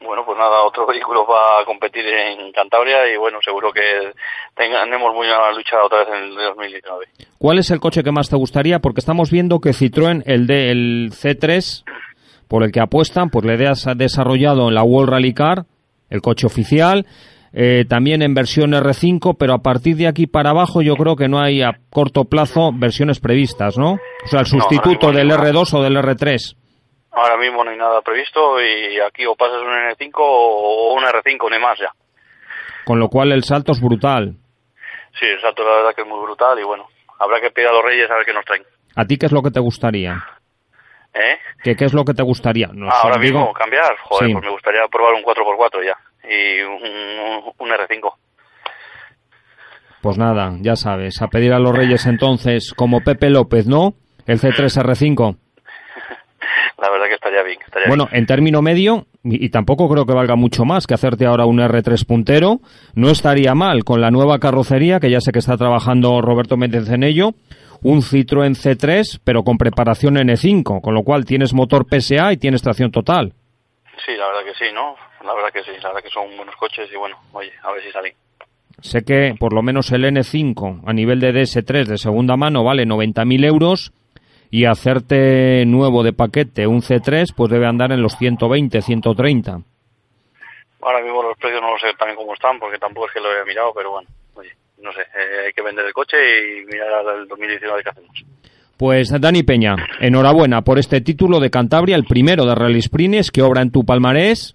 [0.00, 4.12] Bueno, pues nada, otro vehículo va a competir en Cantabria y bueno, seguro que
[4.54, 7.06] tengamos muy buena lucha otra vez en el 2019.
[7.38, 8.80] ¿Cuál es el coche que más te gustaría?
[8.80, 11.84] Porque estamos viendo que Citroën, el, de, el C3,
[12.48, 15.64] por el que apuestan, pues le has desarrollado en la World Rally Car,
[16.10, 17.06] el coche oficial,
[17.52, 21.28] eh, también en versión R5, pero a partir de aquí para abajo yo creo que
[21.28, 23.92] no hay a corto plazo versiones previstas, ¿no?
[23.92, 26.56] O sea, el sustituto del R2 o del R3.
[27.12, 31.50] Ahora mismo no hay nada previsto y aquí o pasas un N5 o un R5,
[31.50, 31.90] ni más ya.
[32.84, 34.36] Con lo cual el salto es brutal.
[35.18, 36.86] Sí, el salto la verdad que es muy brutal y bueno,
[37.18, 38.62] habrá que pedir a los reyes a ver qué nos traen.
[38.94, 40.22] ¿A ti qué es lo que te gustaría?
[41.14, 41.38] ¿Eh?
[41.62, 42.68] ¿Qué, qué es lo que te gustaría?
[42.72, 45.96] No ahora mismo cambiar, joder, pues me gustaría probar un 4x4 ya
[46.28, 48.12] y un, R5.
[50.02, 53.94] Pues nada, ya sabes, a pedir a los Reyes entonces, como Pepe López, ¿no?
[54.26, 55.36] El C3R5.
[56.78, 57.58] La verdad que estaría bien.
[57.88, 61.58] bueno, en término medio, y, tampoco creo que valga mucho más que hacerte ahora un
[61.58, 62.60] R3 puntero,
[62.94, 66.88] no estaría mal con la nueva carrocería, que ya sé que está trabajando Roberto Méndez
[66.90, 67.32] en ello,
[67.82, 72.62] un Citroën C3, pero con preparación N5, con lo cual tienes motor PSA y tienes
[72.62, 73.32] tracción total.
[74.06, 74.94] Sí, la verdad que sí, ¿no?
[75.24, 77.82] La verdad que sí, la verdad que son buenos coches y bueno, oye, a ver
[77.82, 78.14] si salen.
[78.80, 82.84] Sé que por lo menos el N5 a nivel de DS3 de segunda mano vale
[82.84, 83.92] 90.000 euros
[84.50, 89.60] y hacerte nuevo de paquete un C3 pues debe andar en los 120, 130.
[90.80, 93.28] Ahora mismo los precios no lo sé también cómo están porque tampoco es que lo
[93.28, 94.50] haya mirado, pero bueno, oye,
[94.80, 98.24] no sé, eh, hay que vender el coche y mirar al 2019 qué hacemos.
[98.76, 103.42] Pues Dani Peña, enhorabuena por este título de Cantabria, el primero de Rally Sprints que
[103.42, 104.54] obra en tu palmarés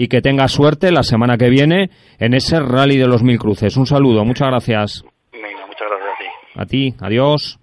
[0.00, 1.90] y que tengas suerte la semana que viene
[2.20, 3.76] en ese rally de los mil cruces.
[3.76, 5.04] Un saludo, muchas gracias.
[5.32, 6.62] Venga, muchas gracias a ti.
[6.62, 7.58] A ti, adiós.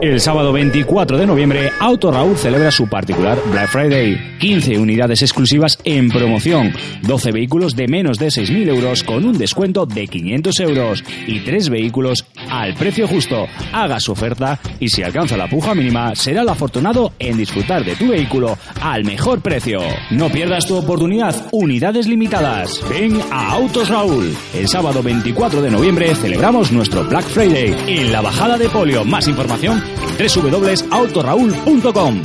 [0.00, 4.36] El sábado 24 de noviembre, Auto Raúl celebra su particular Black Friday.
[4.38, 9.86] 15 unidades exclusivas en promoción, 12 vehículos de menos de 6.000 euros con un descuento
[9.86, 13.46] de 500 euros y 3 vehículos al precio justo.
[13.72, 17.96] Haga su oferta y si alcanza la puja mínima, será el afortunado en disfrutar de
[17.96, 19.80] tu vehículo al mejor precio.
[20.10, 22.82] No pierdas tu oportunidad, unidades limitadas.
[22.90, 24.36] Ven a Autos Raúl.
[24.54, 29.02] El sábado 24 de noviembre celebramos nuestro Black Friday en la bajada de polio.
[29.02, 32.22] Más información www.autoraúl.com.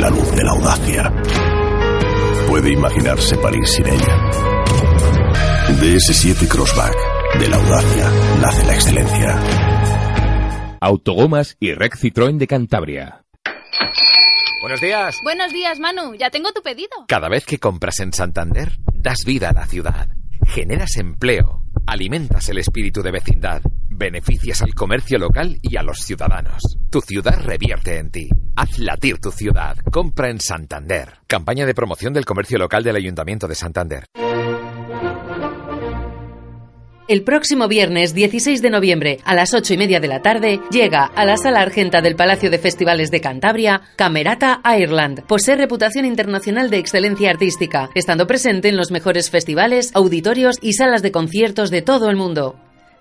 [0.00, 1.12] La luz de la audacia.
[2.48, 4.30] Puede imaginarse París sin ella.
[5.80, 6.94] DS7 Crossback.
[7.38, 8.10] De la audacia
[8.40, 9.38] nace la excelencia.
[10.80, 13.22] Autogomas y Rec Citroën de Cantabria.
[14.60, 15.20] Buenos días.
[15.22, 16.14] Buenos días, Manu.
[16.14, 16.90] Ya tengo tu pedido.
[17.06, 20.08] Cada vez que compras en Santander, das vida a la ciudad.
[20.46, 21.62] Generas empleo.
[21.86, 23.62] Alimentas el espíritu de vecindad.
[23.88, 26.60] Beneficias al comercio local y a los ciudadanos.
[26.90, 28.28] Tu ciudad revierte en ti.
[28.56, 29.76] Haz latir tu ciudad.
[29.92, 31.18] Compra en Santander.
[31.28, 34.06] Campaña de promoción del comercio local del Ayuntamiento de Santander.
[37.08, 41.06] El próximo viernes 16 de noviembre a las 8 y media de la tarde llega
[41.06, 45.22] a la sala argenta del Palacio de Festivales de Cantabria Camerata Ireland.
[45.26, 51.00] Posee reputación internacional de excelencia artística, estando presente en los mejores festivales, auditorios y salas
[51.00, 52.56] de conciertos de todo el mundo.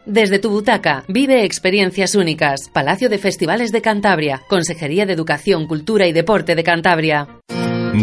[0.06, 2.70] Desde tu butaca, vive experiencias únicas.
[2.72, 7.28] Palacio de Festivales de Cantabria, Consejería de Educación, Cultura y Deporte de Cantabria.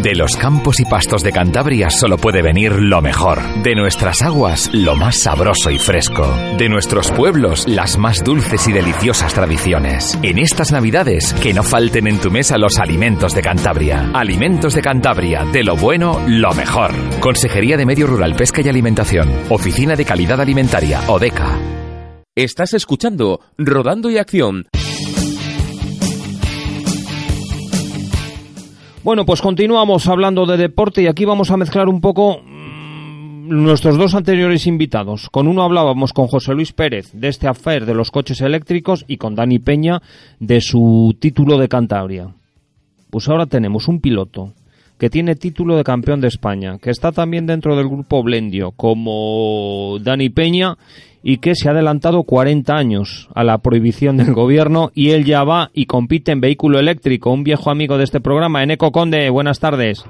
[0.01, 3.41] De los campos y pastos de Cantabria solo puede venir lo mejor.
[3.63, 6.27] De nuestras aguas, lo más sabroso y fresco.
[6.57, 10.19] De nuestros pueblos, las más dulces y deliciosas tradiciones.
[10.21, 14.11] En estas Navidades, que no falten en tu mesa los alimentos de Cantabria.
[14.13, 16.91] Alimentos de Cantabria, de lo bueno, lo mejor.
[17.21, 19.31] Consejería de Medio Rural, Pesca y Alimentación.
[19.49, 21.57] Oficina de Calidad Alimentaria, ODECA.
[22.35, 24.67] Estás escuchando Rodando y Acción.
[29.05, 33.99] Bueno, pues continuamos hablando de deporte y aquí vamos a mezclar un poco mm, nuestros
[33.99, 35.29] dos anteriores invitados.
[35.29, 39.17] Con uno hablábamos con José Luis Pérez de este affair de los coches eléctricos y
[39.17, 40.01] con Dani Peña
[40.39, 42.33] de su título de Cantabria.
[43.11, 44.53] Pues ahora tenemos un piloto
[44.97, 49.99] que tiene título de campeón de España, que está también dentro del grupo Blendio, como
[50.01, 50.79] Dani Peña,
[51.27, 55.43] y que se ha adelantado 40 años a la prohibición del gobierno y él ya
[55.43, 57.31] va y compite en vehículo eléctrico.
[57.31, 60.05] Un viejo amigo de este programa, Eneco Conde, buenas tardes.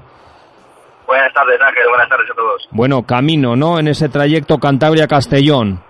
[1.07, 2.67] Buenas tardes, Ángel, buenas tardes a todos.
[2.71, 3.79] Bueno, camino, ¿no?
[3.79, 5.81] En ese trayecto Cantabria-Castellón.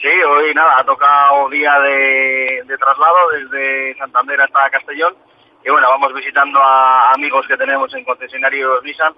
[0.00, 5.14] Sí, hoy nada, ha tocado día de, de traslado desde Santander hasta Castellón
[5.64, 9.12] y bueno, vamos visitando a amigos que tenemos en concesionarios Nissan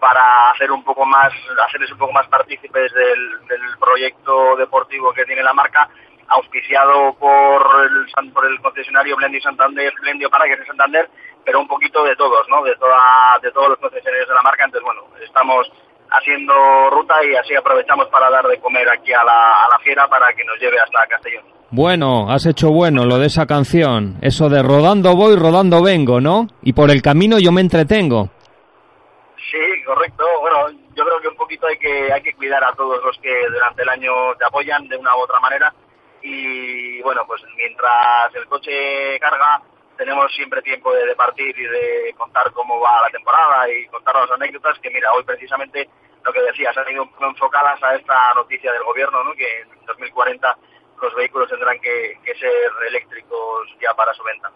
[0.00, 1.32] para hacer un poco más,
[1.66, 3.40] hacerles un poco más partícipes del,
[3.80, 5.88] proyecto deportivo que tiene la marca,
[6.28, 11.08] auspiciado por el, por el concesionario Blendio Santander, Blendio Paraguay de Santander,
[11.44, 12.62] pero un poquito de todos, ¿no?
[12.64, 14.64] De toda, de todos los concesionarios de la marca.
[14.64, 15.70] Entonces, bueno, estamos
[16.10, 20.08] haciendo ruta y así aprovechamos para dar de comer aquí a la, a la fiera
[20.08, 21.44] para que nos lleve hasta Castellón.
[21.70, 26.46] Bueno, has hecho bueno lo de esa canción, eso de rodando voy, rodando vengo, ¿no?
[26.62, 28.30] Y por el camino yo me entretengo.
[29.50, 30.24] Sí, correcto.
[30.40, 33.46] Bueno, yo creo que un poquito hay que hay que cuidar a todos los que
[33.48, 35.72] durante el año te apoyan de una u otra manera
[36.20, 39.62] y bueno, pues mientras el coche carga
[39.96, 44.30] tenemos siempre tiempo de, partir y de contar cómo va la temporada y contar las
[44.32, 45.88] anécdotas que mira, hoy precisamente
[46.24, 49.32] lo que decías, han ido enfocadas a esta noticia del gobierno, ¿no?
[49.34, 50.58] que en 2040
[51.00, 54.50] los vehículos tendrán que ser eléctricos ya para su venta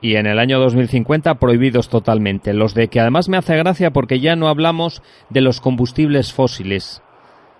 [0.00, 2.54] y en el año 2050 prohibidos totalmente.
[2.54, 7.02] Los de que además me hace gracia porque ya no hablamos de los combustibles fósiles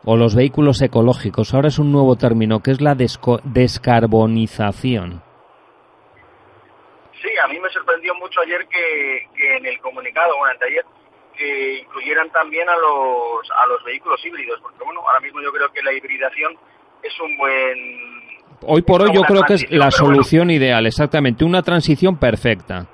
[0.04, 1.52] o los vehículos ecológicos.
[1.52, 5.22] Ahora es un nuevo término que es la descarbonización.
[7.20, 10.86] Sí, a mí me sorprendió mucho ayer que, en el comunicado, bueno, ayer,
[11.36, 15.70] que incluyeran también a los, a los vehículos híbridos, porque bueno, ahora mismo yo creo
[15.70, 16.56] que la hibridación
[17.02, 18.29] es un buen
[18.62, 22.86] hoy por hoy yo creo que es la solución ideal, exactamente, una transición perfecta.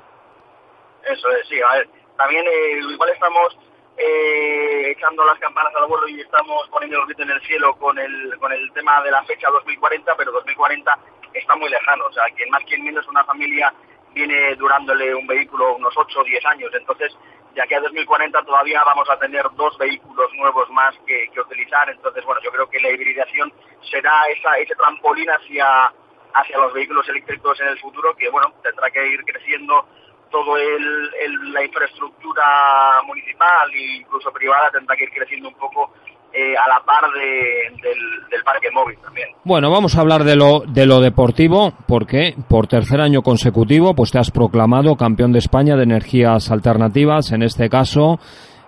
[1.05, 3.59] Eso es, sí, a ver, también eh, igual estamos
[3.97, 7.99] eh, echando las campanas al vuelo y estamos poniendo el grito en el cielo con
[7.99, 10.99] el, con el tema de la fecha 2040, pero 2040
[11.33, 13.73] está muy lejano, o sea, quien más quien menos una familia
[14.15, 17.17] viene durándole un vehículo unos 8 o 10 años, entonces
[17.57, 21.89] ya que a 2040 todavía vamos a tener dos vehículos nuevos más que, utilizar.
[21.89, 23.51] Entonces, bueno, yo creo que la hibridación
[23.91, 25.91] será ese trampolín hacia,
[26.35, 29.87] hacia los vehículos eléctricos en el futuro, que, bueno, tendrá que ir creciendo
[30.31, 35.95] todo la infraestructura municipal e incluso privada tendrá que ir creciendo un poco
[36.33, 39.29] eh, a la par del, parque móvil también.
[39.45, 44.11] Bueno, vamos a hablar de lo, de lo deportivo, porque por tercer año consecutivo pues
[44.11, 48.19] te has proclamado campeón de España de energías alternativas, en este caso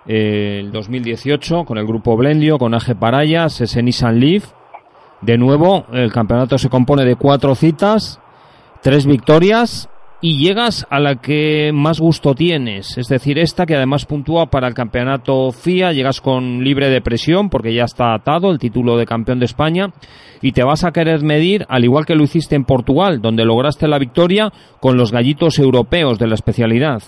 [0.07, 4.51] eh, el 2018 con el grupo Blendio, con Aje Parayas, ese Nissan Leaf.
[5.21, 8.19] De nuevo, el campeonato se compone de cuatro citas,
[8.81, 9.89] tres victorias
[10.21, 14.67] y llegas a la que más gusto tienes, es decir, esta que además puntúa para
[14.67, 19.05] el campeonato FIA, llegas con libre de presión porque ya está atado el título de
[19.05, 19.87] campeón de España
[20.41, 23.87] y te vas a querer medir, al igual que lo hiciste en Portugal, donde lograste
[23.87, 24.51] la victoria
[24.81, 27.01] con los gallitos europeos de la especialidad.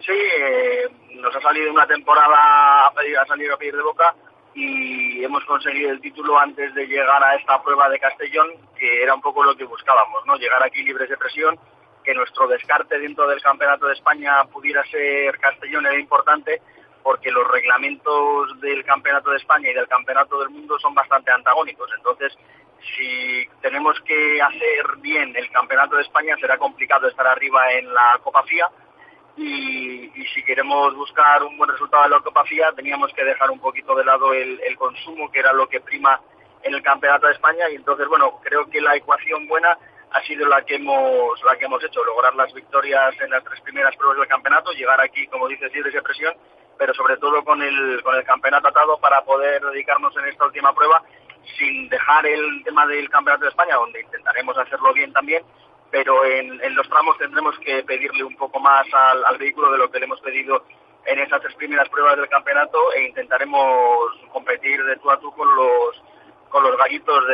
[0.00, 0.88] Sí, eh,
[1.20, 4.14] nos ha salido una temporada a, pedir, a salir a pedir de boca
[4.54, 8.48] y hemos conseguido el título antes de llegar a esta prueba de Castellón,
[8.78, 10.36] que era un poco lo que buscábamos, ¿no?
[10.36, 11.58] Llegar aquí libres de presión,
[12.04, 16.62] que nuestro descarte dentro del Campeonato de España pudiera ser Castellón era importante,
[17.02, 21.90] porque los reglamentos del Campeonato de España y del Campeonato del Mundo son bastante antagónicos.
[21.96, 22.32] Entonces,
[22.96, 28.20] si tenemos que hacer bien el Campeonato de España, será complicado estar arriba en la
[28.22, 28.68] Copa FIA
[29.36, 32.44] y, si queremos buscar un buen resultado de la Copa
[32.76, 36.20] teníamos que dejar un poquito de lado el, consumo, que era lo que prima
[36.62, 39.76] en el Campeonato de España y entonces, bueno, creo que la ecuación buena
[40.10, 43.60] ha sido la que hemos la que hemos hecho, lograr las victorias en las tres
[43.60, 46.34] primeras pruebas del campeonato, llegar aquí, como dices, de esa presión,
[46.78, 50.72] pero sobre todo con el, con el campeonato atado para poder dedicarnos en esta última
[50.72, 51.02] prueba
[51.58, 55.42] sin dejar el tema del Campeonato de España, donde intentaremos hacerlo bien también,
[55.94, 60.00] pero en, los tramos tendremos que pedirle un poco más al, vehículo de lo que
[60.00, 60.64] le hemos pedido
[61.06, 65.46] en esas tres primeras pruebas del campeonato e intentaremos competir de tú a tú con
[65.54, 66.02] los
[66.48, 67.24] con los gallitos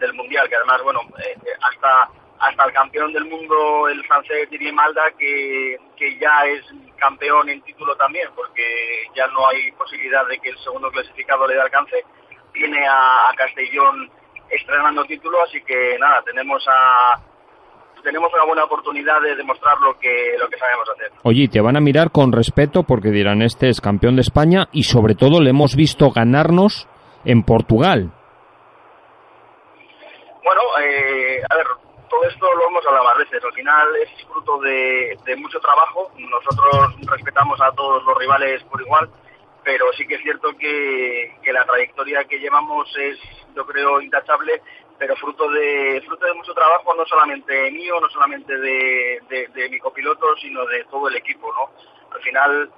[0.00, 2.10] del, mundial que además bueno eh, hasta
[2.40, 6.64] hasta el campeón del mundo el francés Didier Malda que, que ya es
[6.96, 11.54] campeón en título también porque ya no hay posibilidad de que el segundo clasificado le
[11.54, 12.04] dé alcance
[12.52, 14.10] viene a Castellón
[14.50, 17.22] estrenando título así que nada tenemos a
[18.02, 21.12] tenemos una buena oportunidad de demostrar lo que, lo que sabemos hacer.
[21.22, 24.84] Oye, te van a mirar con respeto porque dirán, este es campeón de España y
[24.84, 26.88] sobre todo le hemos visto ganarnos
[27.24, 28.10] en Portugal.
[30.42, 31.66] Bueno, eh, a ver,
[32.08, 33.44] todo esto lo hemos hablado más veces.
[33.44, 36.10] Al final es fruto de, de mucho trabajo.
[36.16, 39.10] Nosotros respetamos a todos los rivales por igual,
[39.62, 43.18] pero sí que es cierto que, que la trayectoria que llevamos es,
[43.54, 44.62] yo creo, intachable
[44.98, 49.78] pero fruto de fruto de mucho trabajo no solamente mío no solamente de, de, mi
[49.78, 51.70] copiloto sino de todo el equipo no
[52.14, 52.70] al final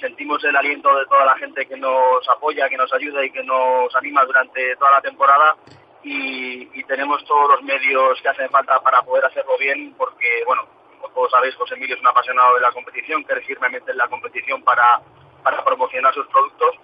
[0.00, 3.42] sentimos el aliento de toda la gente que nos apoya que nos ayuda y que
[3.42, 5.56] nos anima durante toda la temporada.
[6.02, 10.62] Y, tenemos todos los medios que hacen falta para poder hacerlo bien porque bueno
[10.98, 14.08] como todos sabéis José Emilio es un apasionado de la competición cree firmemente en la
[14.08, 15.02] competición para
[15.42, 16.76] para promocionar sus productos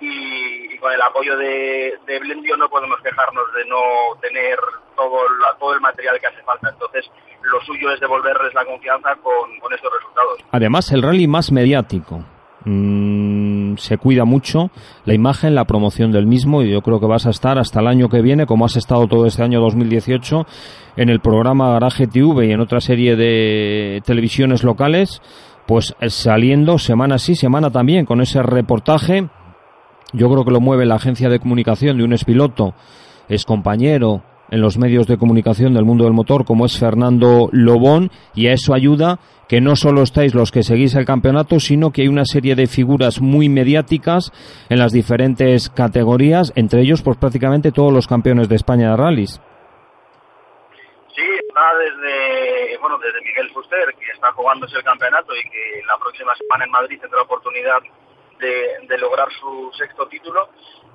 [0.00, 4.58] y, con el apoyo de, Blendio no podemos quejarnos de no tener
[4.96, 5.18] todo,
[5.58, 6.70] todo el material que hace falta.
[6.70, 7.10] Entonces,
[7.42, 10.38] lo suyo es devolverles la confianza con, estos resultados.
[10.52, 12.24] Además, el rally más mediático.
[12.64, 14.70] Mm, se cuida mucho
[15.04, 17.86] la imagen, la promoción del mismo y yo creo que vas a estar hasta el
[17.86, 20.46] año que viene, como has estado todo este año 2018,
[20.96, 25.22] en el programa Garaje TV y en otra serie de televisiones locales,
[25.66, 29.28] pues eh, saliendo semana sí, semana también, con ese reportaje
[30.12, 32.74] yo creo que lo mueve la agencia de comunicación de un espiloto,
[33.28, 38.10] es compañero en los medios de comunicación del mundo del motor, como es Fernando Lobón,
[38.34, 42.02] y a eso ayuda que no solo estáis los que seguís el campeonato, sino que
[42.02, 44.30] hay una serie de figuras muy mediáticas
[44.68, 49.40] en las diferentes categorías, entre ellos pues prácticamente todos los campeones de España de rallies.
[51.78, 56.64] desde, bueno, desde Miguel Fuster, que está jugándose el campeonato y que la próxima semana
[56.64, 57.80] en Madrid tendrá oportunidad
[58.38, 60.48] de, lograr su sexto título.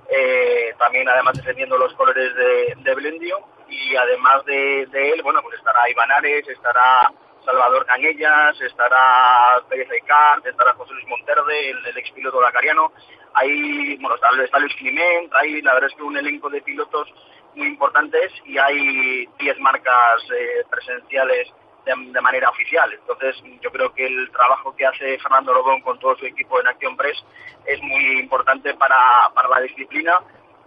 [0.10, 3.38] Eh, también además defendiendo los colores de, Blendio
[3.70, 7.12] y además de, él, bueno, pues estará Iván Ares, estará
[7.46, 12.92] Salvador Cañellas, estará Pérez Icart, estará José Luis Monterde, el, el expiloto dacariano.
[13.34, 17.08] Hay, bueno, está, Luis Clement, hay la verdad es que un elenco de pilotos
[17.56, 21.52] muy importantes y hay 10 marcas eh, presenciales
[21.86, 22.92] de, manera oficial.
[22.94, 26.68] Entonces, yo creo que el trabajo que hace Fernando Lobón con todo su equipo en
[26.68, 27.24] Acción Press
[27.66, 30.20] es muy importante para, para la disciplina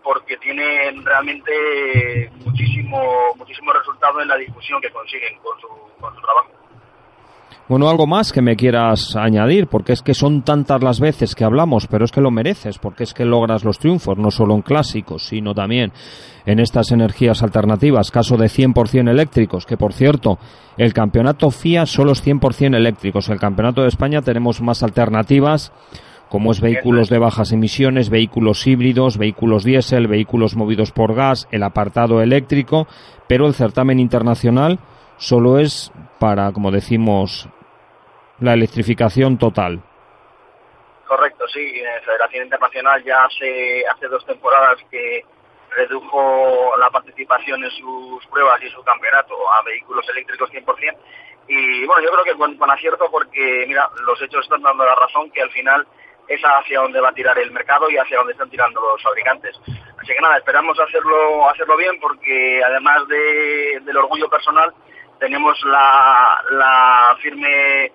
[0.03, 5.69] porque tienen realmente muchísimo muchísimo resultado en la difusión que consiguen con su,
[6.01, 6.56] con su trabajo.
[7.69, 11.43] Bueno, algo más que me quieras añadir, porque es que son tantas las veces que
[11.43, 14.63] hablamos, pero es que lo mereces, porque es que logras los triunfos, no solo en
[14.63, 15.91] clásicos, sino también
[16.45, 20.39] en estas energías alternativas, caso de 100% eléctricos, que por cierto,
[20.77, 25.73] el campeonato FIA solo es 100% eléctricos, el campeonato de España tenemos más alternativas,
[26.29, 31.65] como es vehículos de bajas emisiones, vehículos híbridos, vehículos diésel, vehículos movidos por gas, el
[31.65, 32.87] apartado eléctrico,
[33.27, 34.79] pero el certamen internacional
[35.19, 35.91] solo es
[36.21, 37.49] para, como decimos,
[38.41, 39.83] la electrificación total.
[41.07, 41.83] Correcto, sí.
[42.05, 45.25] Federación Internacional ya hace, hace dos temporadas que
[45.71, 50.97] redujo la participación en sus pruebas y su campeonato a vehículos eléctricos 100%.
[51.49, 55.31] Y bueno, yo creo que con, acierto porque, mira, los hechos están dando la razón
[55.31, 55.87] que al final
[56.27, 59.57] es hacia donde va a tirar el mercado y hacia donde están tirando los fabricantes.
[59.97, 64.75] Así que nada, esperamos hacerlo, hacerlo bien porque además de, del orgullo personal,
[65.21, 67.93] tenemos la, la firme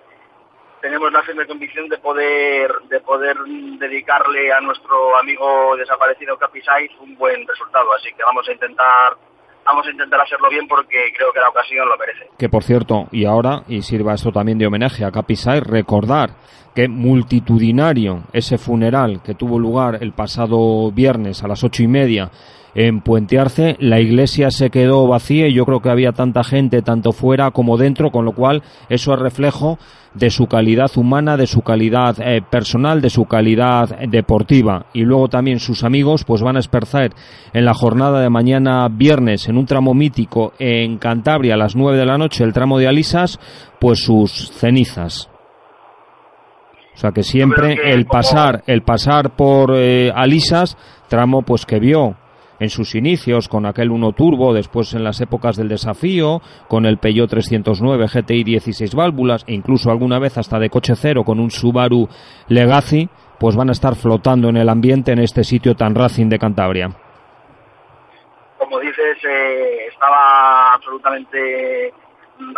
[0.82, 3.38] tenemos la firme convicción de poder de poder
[3.80, 7.94] dedicarle a nuestro amigo desaparecido Capisaiz un buen resultado.
[7.94, 9.14] Así que vamos a intentar
[9.66, 12.30] vamos a intentar hacerlo bien porque creo que la ocasión lo merece.
[12.38, 16.32] Que por cierto y ahora y sirva esto también de homenaje a Capisaiz recordar
[16.76, 22.32] que multitudinario ese funeral que tuvo lugar el pasado viernes a las ocho y media
[22.76, 23.76] en Puente Arce.
[23.80, 27.78] La iglesia se quedó vacía y yo creo que había tanta gente, tanto fuera como
[27.78, 29.78] dentro, con lo cual eso es reflejo
[30.14, 34.86] de su calidad humana, de su calidad eh, personal, de su calidad deportiva.
[34.94, 37.14] Y luego también sus amigos pues van a espercer
[37.54, 41.98] en la jornada de mañana viernes en un tramo mítico en Cantabria a las nueve
[41.98, 43.40] de la noche, el tramo de Alisas,
[43.80, 45.30] pues sus cenizas.
[46.94, 52.16] O sea que siempre el pasar, el pasar por eh, Alisas, tramo pues que vio
[52.62, 57.00] en sus inicios con aquel 1 turbo, después en las épocas del desafío, con el
[57.00, 61.50] Peugeot 309 GTI 16 válvulas e incluso alguna vez hasta de coche cero con un
[61.50, 62.08] Subaru
[62.50, 63.10] Legacy,
[63.40, 66.90] pues van a estar flotando en el ambiente en este sitio tan Racing de Cantabria.
[68.60, 71.92] Como dices, eh, estaba absolutamente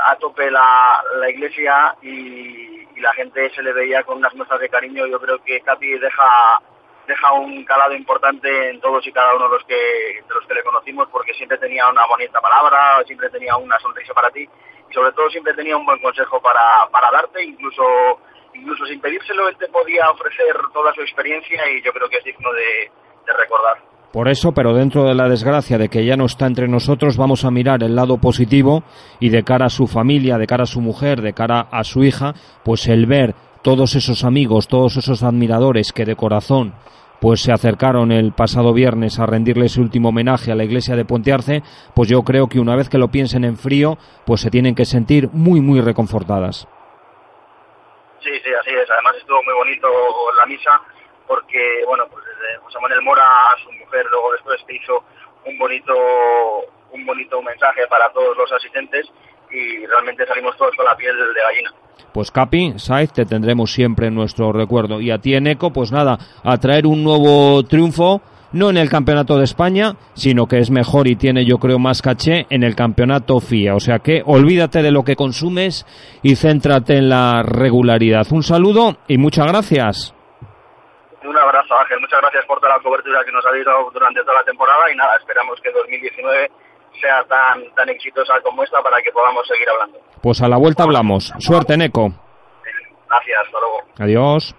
[0.05, 0.99] a tope la,
[1.29, 5.07] iglesia y, y, la gente se le veía con unas muestras de cariño.
[5.07, 6.59] Yo creo que Capi deja
[7.07, 10.53] deja un calado importante en todos y cada uno de los que de los que
[10.53, 14.47] le conocimos porque siempre tenía una bonita palabra, siempre tenía una sonrisa para ti
[14.89, 17.83] y sobre todo siempre tenía un buen consejo para, para darte, incluso
[18.53, 22.23] incluso sin pedírselo él te podía ofrecer toda su experiencia y yo creo que es
[22.23, 22.91] digno de,
[23.25, 23.93] de recordar.
[24.13, 27.45] Por eso, pero dentro de la desgracia de que ya no está entre nosotros, vamos
[27.45, 28.83] a mirar el lado positivo
[29.19, 32.03] y de cara a su familia, de cara a su mujer, de cara a su
[32.03, 33.33] hija, pues el ver
[33.63, 36.75] todos esos amigos, todos esos admiradores que de corazón
[37.23, 41.05] pues se acercaron el pasado viernes a rendirle ese último homenaje a la iglesia de
[41.05, 41.63] Pontearce,
[41.95, 44.83] pues yo creo que una vez que lo piensen en frío, pues se tienen que
[44.83, 46.67] sentir muy, muy reconfortadas.
[48.19, 48.91] Sí, sí, así es.
[48.91, 49.87] Además estuvo muy bonito
[50.37, 50.81] la misa
[51.25, 52.25] porque, bueno, pues
[52.61, 53.23] José Manuel Mora
[53.63, 55.05] su mujer luego después que hizo
[55.45, 55.93] un bonito,
[56.91, 59.09] un bonito mensaje para todos los asistentes
[59.53, 61.71] y realmente salimos todos con la piel de gallina.
[62.13, 65.01] Pues Capi, Saiz, te tendremos siempre en nuestro recuerdo.
[65.01, 69.37] Y a ti, Eneco, pues nada, a traer un nuevo triunfo, no en el Campeonato
[69.37, 73.39] de España, sino que es mejor y tiene, yo creo, más caché en el Campeonato
[73.39, 73.75] FIA.
[73.75, 75.85] O sea que olvídate de lo que consumes
[76.21, 78.27] y céntrate en la regularidad.
[78.31, 80.15] Un saludo y muchas gracias.
[81.23, 81.99] Un abrazo, Ángel.
[81.99, 84.95] Muchas gracias por toda la cobertura que nos habéis dado durante toda la temporada y
[84.95, 86.51] nada, esperamos que 2019
[86.99, 89.99] sea tan, tan exitosa como esta para que podamos seguir hablando.
[90.21, 91.33] Pues a la vuelta hablamos.
[91.39, 92.11] Suerte, Neco.
[93.09, 93.77] Gracias, hasta luego.
[93.99, 94.55] Adiós.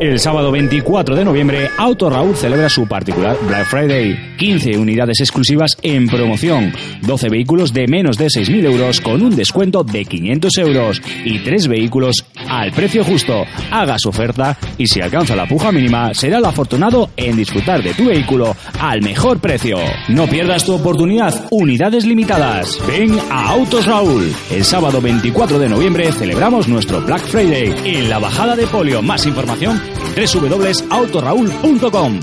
[0.00, 4.16] El sábado 24 de noviembre, Auto Raúl celebra su particular Black Friday.
[4.38, 9.84] 15 unidades exclusivas en promoción, 12 vehículos de menos de 6.000 euros con un descuento
[9.84, 13.44] de 500 euros y 3 vehículos al precio justo.
[13.70, 17.92] Haga su oferta y si alcanza la puja mínima, será el afortunado en disfrutar de
[17.92, 19.76] tu vehículo al mejor precio.
[20.08, 22.78] No pierdas tu oportunidad, unidades limitadas.
[22.88, 24.34] Ven a Autos Raúl.
[24.50, 29.02] El sábado 24 de noviembre celebramos nuestro Black Friday en la bajada de polio.
[29.02, 32.20] Más información www.autoraúl.com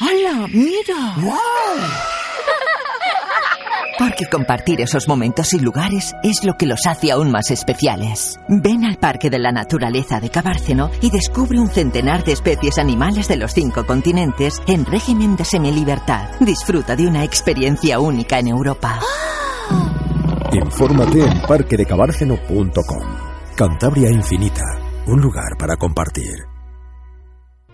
[0.00, 0.46] ¡Hala!
[0.48, 1.14] ¡Mira!
[3.98, 8.40] Porque compartir esos momentos y lugares es lo que los hace aún más especiales.
[8.48, 13.28] Ven al Parque de la Naturaleza de Cabárceno y descubre un centenar de especies animales
[13.28, 16.30] de los cinco continentes en régimen de semilibertad.
[16.40, 19.00] Disfruta de una experiencia única en Europa.
[20.50, 23.04] Infórmate en parquedecabárceno.com.
[23.54, 24.62] Cantabria Infinita,
[25.06, 26.46] un lugar para compartir.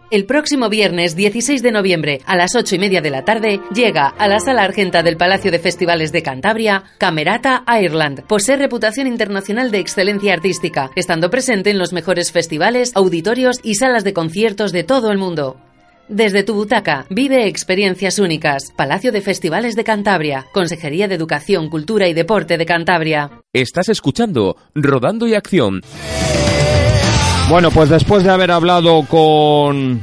[0.08, 4.06] El próximo viernes 16 de noviembre a las 8 y media de la tarde llega
[4.06, 8.22] a la sala argenta del Palacio de Festivales de Cantabria Camerata Ireland.
[8.28, 14.04] Posee reputación internacional de excelencia artística, estando presente en los mejores festivales, auditorios y salas
[14.04, 15.56] de conciertos de todo el mundo.
[16.08, 18.70] Desde tu butaca, vive experiencias únicas.
[18.76, 23.42] Palacio de Festivales de Cantabria, Consejería de Educación, Cultura y Deporte de Cantabria.
[23.52, 25.80] Estás escuchando Rodando y Acción.
[27.48, 30.00] Bueno, pues después de haber hablado con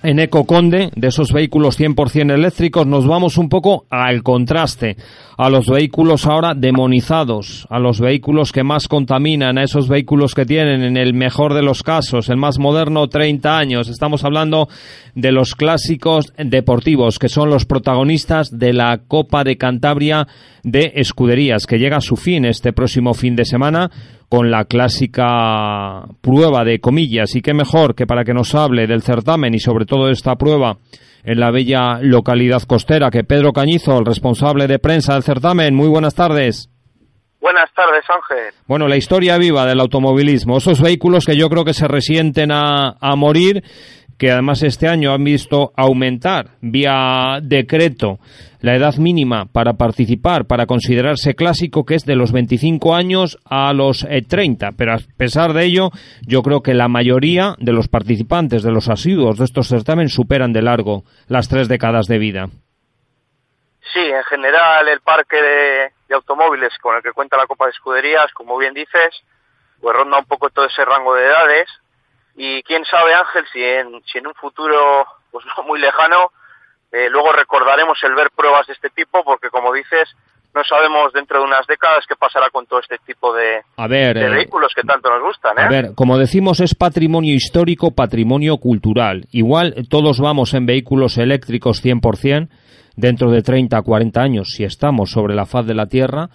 [0.00, 4.96] Eneco Conde de esos vehículos 100% eléctricos, nos vamos un poco al contraste,
[5.36, 10.46] a los vehículos ahora demonizados, a los vehículos que más contaminan, a esos vehículos que
[10.46, 13.88] tienen en el mejor de los casos, el más moderno 30 años.
[13.88, 14.68] Estamos hablando
[15.16, 20.28] de los clásicos deportivos, que son los protagonistas de la Copa de Cantabria
[20.62, 23.90] de Escuderías, que llega a su fin este próximo fin de semana
[24.28, 29.02] con la clásica prueba de comillas y qué mejor que para que nos hable del
[29.02, 30.78] certamen y sobre todo esta prueba
[31.24, 35.74] en la bella localidad costera que Pedro Cañizo, el responsable de prensa del certamen.
[35.74, 36.70] Muy buenas tardes.
[37.40, 38.54] Buenas tardes, Ángel.
[38.66, 42.96] Bueno, la historia viva del automovilismo, esos vehículos que yo creo que se resienten a,
[43.00, 43.62] a morir
[44.18, 48.18] que además este año han visto aumentar vía decreto
[48.60, 53.72] la edad mínima para participar, para considerarse clásico, que es de los 25 años a
[53.72, 54.70] los 30.
[54.76, 55.90] Pero a pesar de ello,
[56.26, 60.52] yo creo que la mayoría de los participantes, de los asiduos de estos certámenes, superan
[60.52, 62.46] de largo las tres décadas de vida.
[63.92, 67.70] Sí, en general el parque de, de automóviles con el que cuenta la Copa de
[67.70, 69.22] Escuderías, como bien dices,
[69.80, 71.68] pues ronda un poco todo ese rango de edades
[72.36, 76.32] y quién sabe Ángel si en, si en un futuro pues no muy lejano
[76.92, 80.08] eh, luego recordaremos el ver pruebas de este tipo porque como dices
[80.54, 84.16] no sabemos dentro de unas décadas qué pasará con todo este tipo de, a ver,
[84.16, 85.58] de eh, vehículos que tanto nos gustan.
[85.58, 85.62] ¿eh?
[85.62, 89.26] A ver, como decimos, es patrimonio histórico, patrimonio cultural.
[89.32, 92.48] Igual todos vamos en vehículos eléctricos 100%
[92.96, 96.30] dentro de 30, 40 años, si estamos sobre la faz de la Tierra,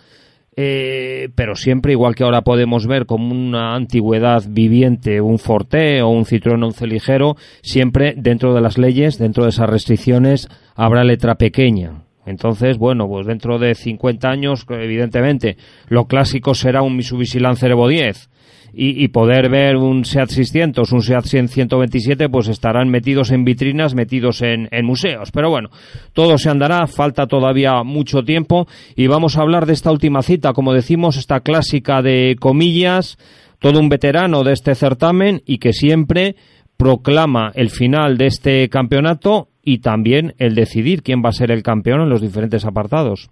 [0.56, 6.10] eh, pero siempre, igual que ahora podemos ver como una antigüedad viviente un Forte o
[6.10, 11.36] un Citroën 11 ligero, siempre dentro de las leyes, dentro de esas restricciones, habrá letra
[11.36, 12.04] pequeña.
[12.26, 17.88] Entonces, bueno, pues dentro de 50 años, evidentemente, lo clásico será un Mitsubishi Lancer Evo
[17.88, 18.30] 10
[18.74, 24.42] y, poder ver un SEAT 600, un SEAT 127, pues estarán metidos en vitrinas, metidos
[24.42, 25.32] en, museos.
[25.32, 25.70] Pero bueno,
[26.14, 30.54] todo se andará, falta todavía mucho tiempo y vamos a hablar de esta última cita,
[30.54, 33.18] como decimos, esta clásica de comillas,
[33.60, 36.36] todo un veterano de este certamen y que siempre
[36.78, 41.62] proclama el final de este campeonato y también el decidir quién va a ser el
[41.62, 43.30] campeón en los diferentes apartados.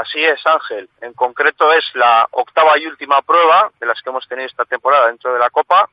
[0.00, 0.88] Así es, Ángel.
[1.00, 5.06] En concreto es la octava y última prueba de las que hemos tenido esta temporada
[5.06, 5.88] dentro de la Copa.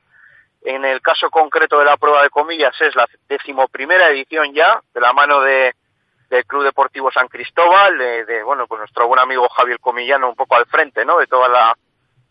[0.62, 5.00] En el caso concreto de la prueba de comillas es la decimoprimera edición ya, de
[5.00, 5.74] la mano de,
[6.30, 10.56] del Club Deportivo San Cristóbal, de, bueno, pues nuestro buen amigo Javier Comillano un poco
[10.56, 11.18] al frente, ¿no?
[11.18, 11.76] De toda la,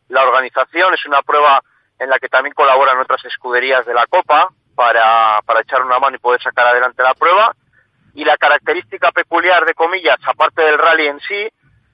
[0.09, 0.93] la organización.
[0.93, 1.61] Es una prueba
[1.99, 6.17] en la que también colaboran otras escuderías de la Copa para, para echar una mano
[6.17, 7.55] y poder sacar adelante la prueba.
[8.13, 11.49] Y la característica peculiar de comillas, aparte del rally en sí,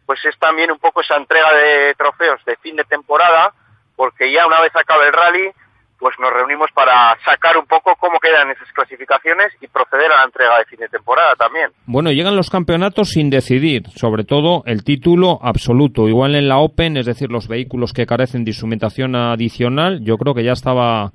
[0.08, 3.54] pues es también un poco esa entrega de trofeos de fin de temporada,
[3.98, 5.52] porque ya una vez acabe el rally,
[6.00, 10.24] pues nos reunimos para sacar un poco cómo quedan esas clasificaciones y proceder a la
[10.24, 11.72] entrega de fin de temporada también.
[11.86, 16.08] Bueno, llegan los campeonatos sin decidir, sobre todo el título absoluto.
[16.08, 20.34] Igual en la Open, es decir, los vehículos que carecen de instrumentación adicional, yo creo
[20.34, 21.12] que ya estaba,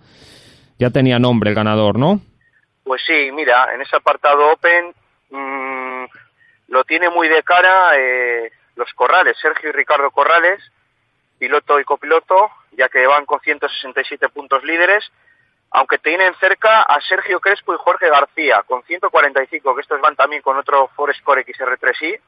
[0.78, 2.20] ya tenía nombre el ganador, ¿no?
[2.84, 4.92] Pues sí, mira, en ese apartado Open
[5.30, 6.04] mmm,
[6.68, 10.62] lo tiene muy de cara eh, los Corrales, Sergio y Ricardo Corrales,
[11.38, 15.10] piloto y copiloto, ya que van con 167 puntos líderes,
[15.70, 20.42] aunque tienen cerca a Sergio Crespo y Jorge García con 145, que estos van también
[20.42, 22.20] con otro Forescore XR3i,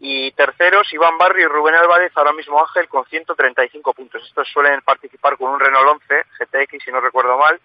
[0.00, 4.22] y terceros Iván Barrio y Rubén Álvarez, ahora mismo Ángel, con 135 puntos.
[4.26, 7.60] Estos suelen participar con un Renault 11 GTX, si no recuerdo mal,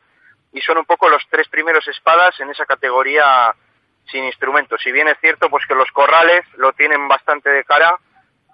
[0.53, 3.53] y son un poco los tres primeros espadas en esa categoría
[4.11, 4.79] sin instrumentos.
[4.81, 7.97] Si bien es cierto pues que los corrales lo tienen bastante de cara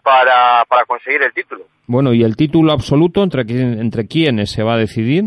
[0.04, 1.66] para, para conseguir el título.
[1.88, 5.26] Bueno, ¿y el título absoluto entre, entre quiénes se va a decidir?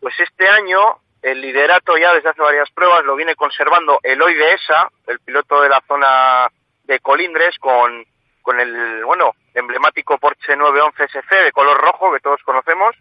[0.00, 4.90] Pues este año el liderato ya desde hace varias pruebas lo viene conservando Eloy Dehesa,
[5.06, 6.48] el piloto de la zona
[6.84, 8.04] de Colindres, con,
[8.42, 12.94] con el, bueno, emblemático Porsche 911 SC de color rojo que todos conocemos.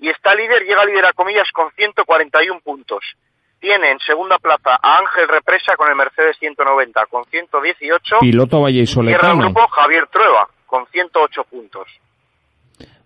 [0.00, 3.04] Y está líder, llega líder a comillas con 141 puntos.
[3.60, 8.16] Tiene en segunda plaza a Ángel Represa con el Mercedes 190 con 118.
[8.20, 11.88] Piloto Valle y Cierra el grupo Javier Trueba con 108 puntos.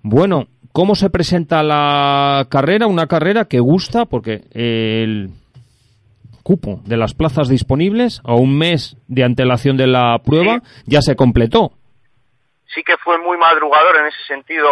[0.02, 2.86] Bueno, ¿cómo se presenta la carrera?
[2.86, 5.30] Una carrera que gusta porque el
[6.42, 11.14] cupo de las plazas disponibles a un mes de antelación de la prueba ya se
[11.16, 11.72] completó.
[12.74, 14.68] Sí que fue muy madrugador en ese sentido,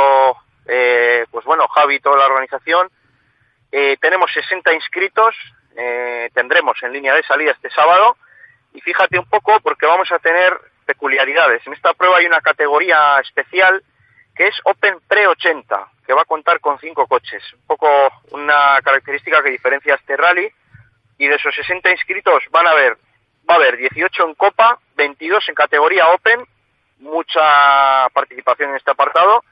[0.66, 2.88] eh, pues bueno, Javi y toda la organización.
[3.70, 5.34] Eh, tenemos 60 inscritos,
[5.80, 8.16] eh, tendremos en línea de salida este sábado
[8.74, 11.64] y fíjate un poco porque vamos a tener peculiaridades.
[11.66, 13.84] En esta prueba hay una categoría especial
[14.34, 17.44] que es Open Pre 80, que va a contar con cinco coches.
[17.54, 17.88] Un poco
[18.32, 20.50] una característica que diferencia este rally
[21.16, 22.96] y de esos 60 inscritos van a haber,
[23.48, 26.44] va a haber 18 en Copa, 22 en categoría Open,
[26.98, 29.44] mucha participación en este apartado,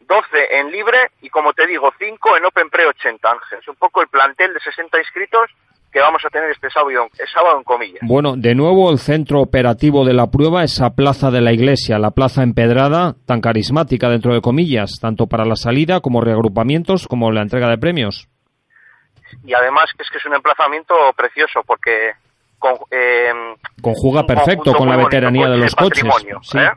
[0.00, 3.58] 12 en libre y como te digo, 5 en Open Pre 80, Ángel.
[3.60, 5.50] Es un poco el plantel de 60 inscritos
[5.92, 8.00] que vamos a tener este sábado, sábado en comillas.
[8.02, 12.12] Bueno, de nuevo el centro operativo de la prueba, esa plaza de la iglesia, la
[12.12, 17.42] plaza empedrada, tan carismática dentro de comillas, tanto para la salida como reagrupamientos, como la
[17.42, 18.28] entrega de premios
[19.44, 22.10] y además es que es un emplazamiento precioso porque
[22.90, 23.32] eh,
[23.80, 26.04] conjuga perfecto con la veteranía de los coches.
[26.54, 26.70] ¿eh?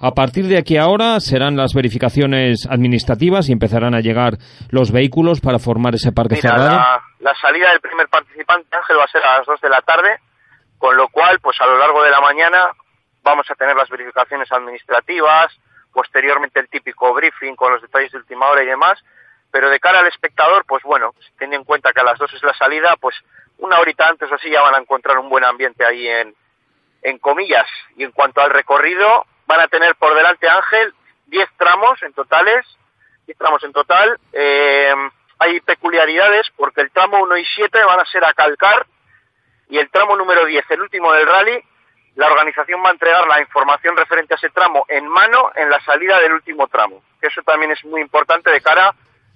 [0.00, 4.38] A partir de aquí ahora serán las verificaciones administrativas y empezarán a llegar
[4.70, 6.76] los vehículos para formar ese parque cerrado.
[6.76, 9.82] La, la, salida del primer participante, Ángel, va a ser a las 2 de la
[9.82, 10.20] tarde,
[10.78, 12.68] con lo cual, pues a lo largo de la mañana
[13.22, 15.52] vamos a tener las verificaciones administrativas,
[15.92, 18.98] posteriormente el típico briefing con los detalles de última hora y demás,
[19.50, 22.42] pero de cara al espectador, pues bueno, teniendo en cuenta que a las dos es
[22.42, 23.16] la salida, pues
[23.58, 26.34] una horita antes o así ya van a encontrar un buen ambiente ahí en,
[27.02, 27.66] en comillas.
[27.96, 30.94] Y en cuanto al recorrido, van a tener por delante Ángel
[31.26, 32.64] 10 tramos en totales,
[33.26, 34.16] 10 tramos en total.
[34.32, 34.94] Eh,
[35.40, 38.86] hay peculiaridades porque el tramo 1 y 7 van a ser a calcar
[39.68, 41.58] y el tramo número 10, el último del rally,
[42.14, 45.80] la organización va a entregar la información referente a ese tramo en mano en la
[45.80, 48.94] salida del último tramo, eso también es muy importante de cara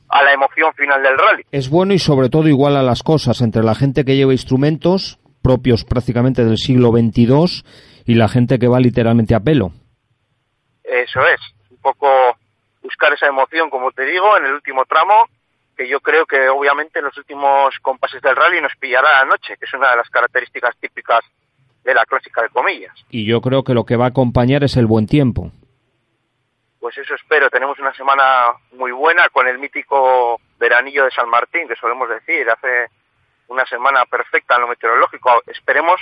[0.09, 1.45] a la emoción final del rally.
[1.51, 5.19] Es bueno y sobre todo igual a las cosas entre la gente que lleva instrumentos
[5.43, 7.65] propios prácticamente del siglo XXII
[8.07, 9.73] y la gente que va literalmente a pelo.
[10.85, 11.41] Eso es,
[11.71, 12.37] un poco
[12.83, 15.29] buscar esa emoción, como te digo, en el último tramo,
[15.77, 19.57] que yo creo que obviamente en los últimos compases del rally nos pillará la noche,
[19.57, 21.25] que es una de las características típicas
[21.83, 22.95] de la clásica de comillas.
[23.11, 25.51] Y yo creo que lo que va a acompañar es el buen tiempo
[26.85, 27.49] pues eso espero.
[27.49, 32.47] Tenemos una semana muy buena con el mítico veranillo de San Martín, que solemos decir,
[32.51, 32.91] hace
[33.49, 35.43] una semana perfecta en lo meteorológico.
[35.47, 35.99] Esperemos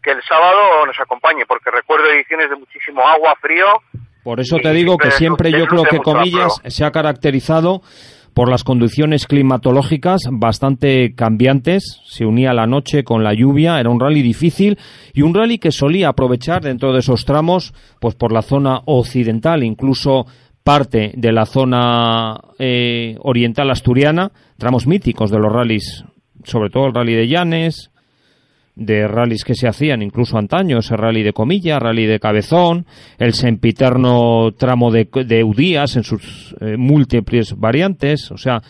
[0.00, 3.82] que el sábado nos acompañe, porque recuerdo ediciones de muchísimo agua, frío.
[4.22, 7.82] Por eso te digo que siempre yo creo que Comillas se ha caracterizado
[8.34, 14.00] por las condiciones climatológicas bastante cambiantes, se unía la noche con la lluvia, era un
[14.00, 14.78] rally difícil
[15.12, 19.62] y un rally que solía aprovechar dentro de esos tramos, pues por la zona occidental,
[19.62, 20.26] incluso
[20.64, 26.04] parte de la zona eh, oriental asturiana, tramos míticos de los rallies,
[26.44, 27.91] sobre todo el rally de Llanes,
[28.74, 32.86] de rallies que se hacían incluso antaño, ese rally de Comilla, rally de Cabezón,
[33.18, 38.60] el sempiterno tramo de, de Udías en sus eh, múltiples variantes, o sea,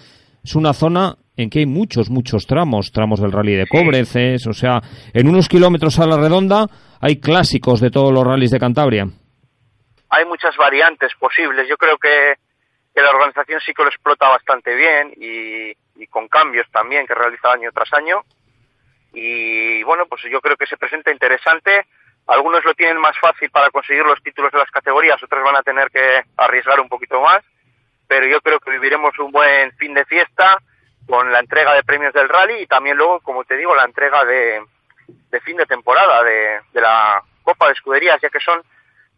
[0.43, 4.53] es una zona en que hay muchos, muchos tramos, tramos del rally de Cobreces, o
[4.53, 4.81] sea,
[5.15, 6.67] en unos kilómetros a la redonda
[7.01, 9.07] hay clásicos de todos los rallies de Cantabria.
[10.11, 12.35] Hay muchas variantes posibles, yo creo que,
[12.95, 17.53] que la organización sí que lo explota bastante bien y con cambios también que realiza
[17.53, 18.23] año tras año
[19.13, 21.87] y bueno, pues yo creo que se presenta interesante.
[22.27, 25.63] Algunos lo tienen más fácil para conseguir los títulos de las categorías, otros van a
[25.63, 27.43] tener que arriesgar un poquito más,
[28.07, 30.57] pero yo creo que viviremos un buen fin de fiesta
[31.07, 34.25] con la entrega de premios del rally y también luego, como te digo, la entrega
[34.25, 34.61] de,
[35.31, 38.63] de fin de temporada de, de la Copa de Escuderías, ya que son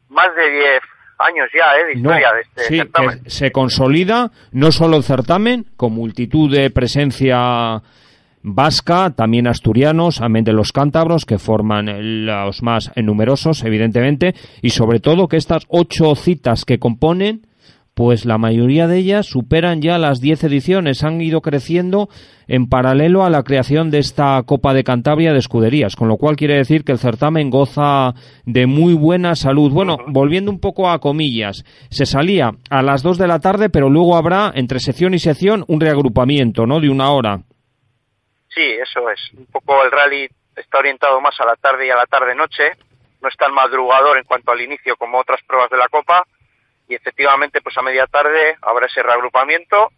[0.09, 0.83] más de 10
[1.19, 1.85] años ya ¿eh?
[1.87, 3.31] de historia de este sí, certamen.
[3.31, 7.83] se consolida no solo el certamen, con multitud de presencia
[8.45, 15.01] vasca, también asturianos, amén de los cántabros, que forman los más numerosos, evidentemente, y sobre
[15.01, 17.47] todo que estas ocho citas que componen,
[17.95, 22.11] pues la mayoría de ellas superan ya las diez ediciones, han ido creciendo
[22.47, 26.37] en paralelo a la creación de esta Copa de Cantabria de escuderías, con lo cual
[26.37, 28.15] quiere decir que el certamen goza
[28.45, 29.73] de muy buena salud.
[29.73, 33.89] Bueno, volviendo un poco a comillas, se salía a las dos de la tarde, pero
[33.89, 36.81] luego habrá entre sección y sección un reagrupamiento, ¿no?
[36.81, 37.45] De una hora.
[38.55, 39.21] Sí, eso es.
[39.33, 42.73] Un poco el rally está orientado más a la tarde y a la tarde-noche.
[43.21, 46.25] No es tan madrugador en cuanto al inicio como otras pruebas de la Copa.
[46.89, 49.91] Y efectivamente, pues a media tarde habrá ese reagrupamiento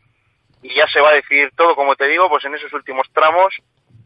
[0.63, 3.55] y ya se va a decidir todo, como te digo, pues en esos últimos tramos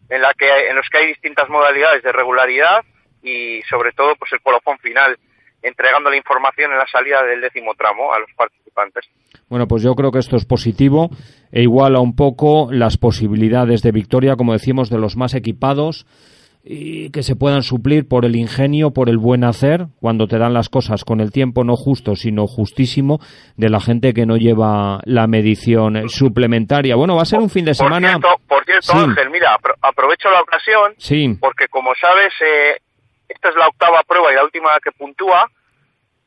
[0.08, 2.84] en, la que, en los que hay distintas modalidades de regularidad
[3.22, 5.18] y sobre todo pues el colofón final,
[5.62, 9.08] entregando la información en la salida del décimo tramo a los participantes.
[9.48, 11.10] Bueno, pues yo creo que esto es positivo
[11.52, 16.06] e iguala un poco las posibilidades de victoria, como decimos, de los más equipados
[16.62, 20.52] y que se puedan suplir por el ingenio, por el buen hacer, cuando te dan
[20.52, 23.18] las cosas con el tiempo no justo, sino justísimo,
[23.56, 26.96] de la gente que no lleva la medición suplementaria.
[26.96, 28.12] Bueno, va a ser un fin de semana.
[28.12, 28.98] Por cierto, por cierto Sí.
[28.98, 32.76] Ángel, mira, apro- aprovecho la ocasión Sí, porque como sabes, eh,
[33.28, 35.46] esta es la octava prueba y la última que puntúa,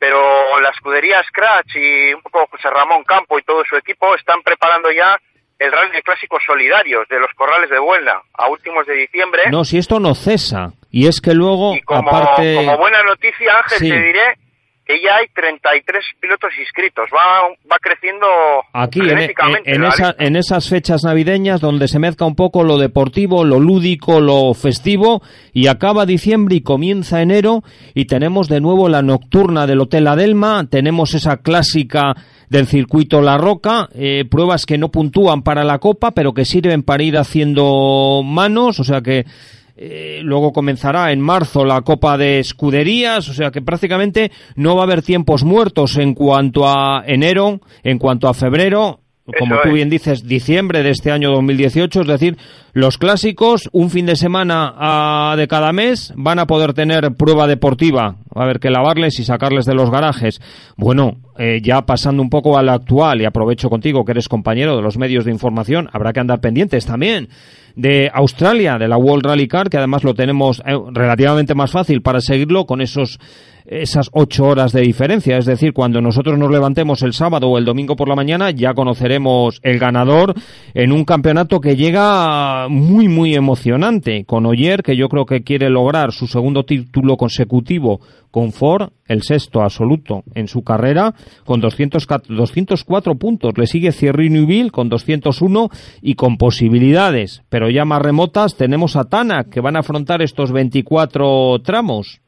[0.03, 4.41] pero la escudería Scratch y un poco José Ramón Campo y todo su equipo están
[4.41, 5.17] preparando ya
[5.59, 9.43] el rally de clásicos solidarios de los corrales de Buelna a últimos de diciembre.
[9.49, 10.73] no, si esto no cesa.
[10.91, 12.55] Y es que luego, como, aparte.
[12.55, 13.89] como buena noticia, Ángel, Sí.
[13.89, 14.37] te diré
[14.85, 17.05] que ya hay 33 pilotos inscritos.
[17.15, 18.25] Va, va creciendo
[18.73, 22.35] Aquí, en, frenéticamente en- en la esa- en esas fechas navideñas donde se mezcla un
[22.35, 25.21] poco lo deportivo, lo lúdico, lo festivo,
[25.53, 30.67] y acaba diciembre y comienza enero, y tenemos de nuevo la nocturna del Hotel Adelma,
[30.69, 32.13] tenemos esa clásica
[32.49, 36.83] del circuito La Roca, eh, pruebas que no puntúan para la Copa, pero que sirven
[36.83, 39.25] para ir haciendo manos, o sea que
[39.75, 44.81] eh, luego comenzará en marzo la Copa de Escuderías, o sea que prácticamente no va
[44.81, 48.99] a haber tiempos muertos en cuanto a enero, en cuanto a febrero,
[49.39, 49.73] como tú es.
[49.73, 52.37] bien dices, diciembre de este año 2018, es decir,
[52.73, 57.47] los clásicos, un fin de semana ah, de cada mes, van a poder tener prueba
[57.47, 60.41] deportiva, va a haber que lavarles y sacarles de los garajes.
[60.75, 64.81] Bueno, eh, ya pasando un poco al actual, y aprovecho contigo que eres compañero de
[64.81, 67.29] los medios de información, habrá que andar pendientes también
[67.75, 72.01] de Australia, de la World Rally Car, que además lo tenemos eh, relativamente más fácil
[72.01, 73.19] para seguirlo con esos
[73.65, 75.37] esas ocho horas de diferencia.
[75.37, 78.73] Es decir, cuando nosotros nos levantemos el sábado o el domingo por la mañana, ya
[78.73, 80.33] conoceremos el ganador
[80.73, 84.25] en un campeonato que llega muy, muy emocionante.
[84.25, 87.99] Con Oyer, que yo creo que quiere lograr su segundo título consecutivo
[88.31, 91.13] con Ford, el sexto absoluto en su carrera,
[91.45, 93.57] con 200, 204 puntos.
[93.57, 95.69] Le sigue Thierry Neuville con 201
[96.01, 100.51] y con posibilidades, pero ya más remotas, tenemos a Tanak, que van a afrontar estos
[100.51, 102.21] 24 tramos.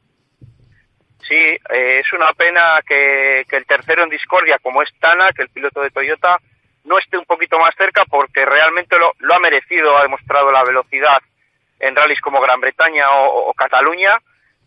[1.28, 5.42] Sí, eh, es una pena que, que el tercero en discordia, como es Tana, que
[5.42, 6.38] el piloto de Toyota,
[6.84, 10.64] no esté un poquito más cerca porque realmente lo, lo ha merecido, ha demostrado la
[10.64, 11.18] velocidad
[11.80, 14.18] en rallies como Gran Bretaña o, o Cataluña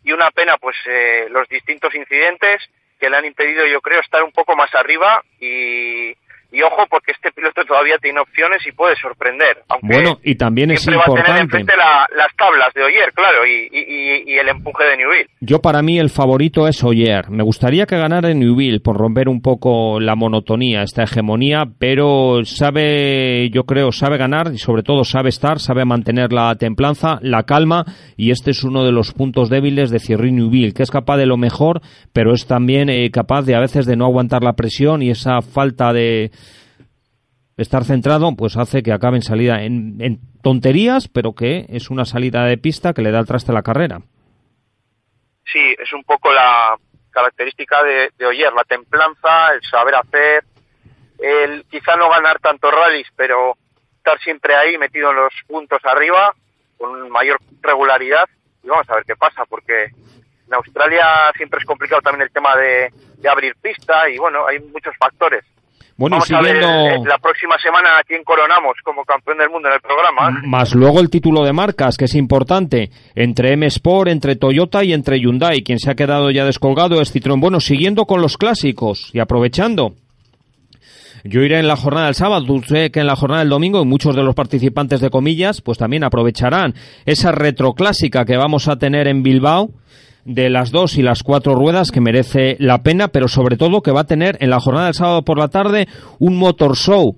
[0.04, 2.70] y una pena pues eh, los distintos incidentes
[3.00, 6.14] que le han impedido yo creo estar un poco más arriba y,
[6.52, 10.72] y ojo porque este piloto todavía tiene opciones y puede sorprender aunque Bueno, y también
[10.72, 11.44] es siempre va a tener importante.
[11.58, 13.86] enfrente la- las tablas de Oyer claro y, y-
[14.28, 17.30] y- y el empuje de Newville Yo para mí el favorito es Oyer.
[17.30, 22.44] Me gustaría que ganara en Newville por romper un poco la monotonía, esta hegemonía, pero
[22.80, 27.44] sabe, yo creo, sabe ganar y sobre todo sabe estar, sabe mantener la templanza, la
[27.44, 27.86] calma
[28.18, 31.26] y este es uno de los puntos débiles de Thierry Newville, que es capaz de
[31.26, 31.82] lo mejor,
[32.14, 35.42] pero es también eh, capaz de a veces de no aguantar la presión y esa
[35.42, 36.32] falta de
[37.62, 42.46] estar centrado pues hace que acabe en salida en, tonterías, pero que es una salida
[42.46, 44.00] de pista que le da el traste a la carrera.
[45.46, 46.78] Sí, es un poco la
[47.12, 50.44] característica de, de Oyer, la templanza, el saber hacer,
[51.20, 53.58] el quizá no ganar tantos rallies, pero
[53.98, 56.34] estar siempre ahí metido en los puntos arriba
[56.78, 58.26] con mayor regularidad
[58.64, 59.86] y vamos a ver qué pasa porque
[60.48, 64.60] en Australia siempre es complicado también el tema de, de abrir pista y bueno, hay
[64.60, 65.44] muchos factores.
[66.00, 67.06] Bueno, y Vamos a ver siguiendo...
[67.10, 70.42] la próxima semana a quién coronamos como campeón del mundo en el programa.
[70.46, 74.94] Más luego el título de marcas, que es importante, entre M Sport, entre Toyota y
[74.94, 75.62] entre Hyundai.
[75.62, 77.42] Quien se ha quedado ya descolgado es Citroën.
[77.42, 79.96] Bueno, siguiendo con los clásicos y aprovechando.
[81.26, 83.86] Yo iré en la jornada del sábado, sé que en la jornada del domingo y
[83.86, 89.10] muchos de los participantes de comillas pues también aprovecharán esa retroclásica que vamos a tener
[89.10, 89.70] en Bilbao
[90.26, 93.92] de las dos y las cuatro ruedas que merece la pena, pero sobre todo que
[93.92, 95.88] va a tener en la jornada del sábado por la tarde
[96.20, 97.18] un motor show.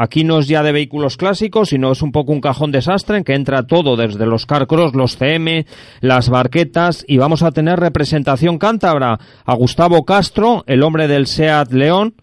[0.00, 3.24] Aquí no es ya de vehículos clásicos, sino es un poco un cajón desastre en
[3.24, 5.66] que entra todo, desde los carcross, los CM,
[6.00, 11.72] las barquetas, y vamos a tener representación cántabra a Gustavo Castro, el hombre del SEAT
[11.72, 12.14] León,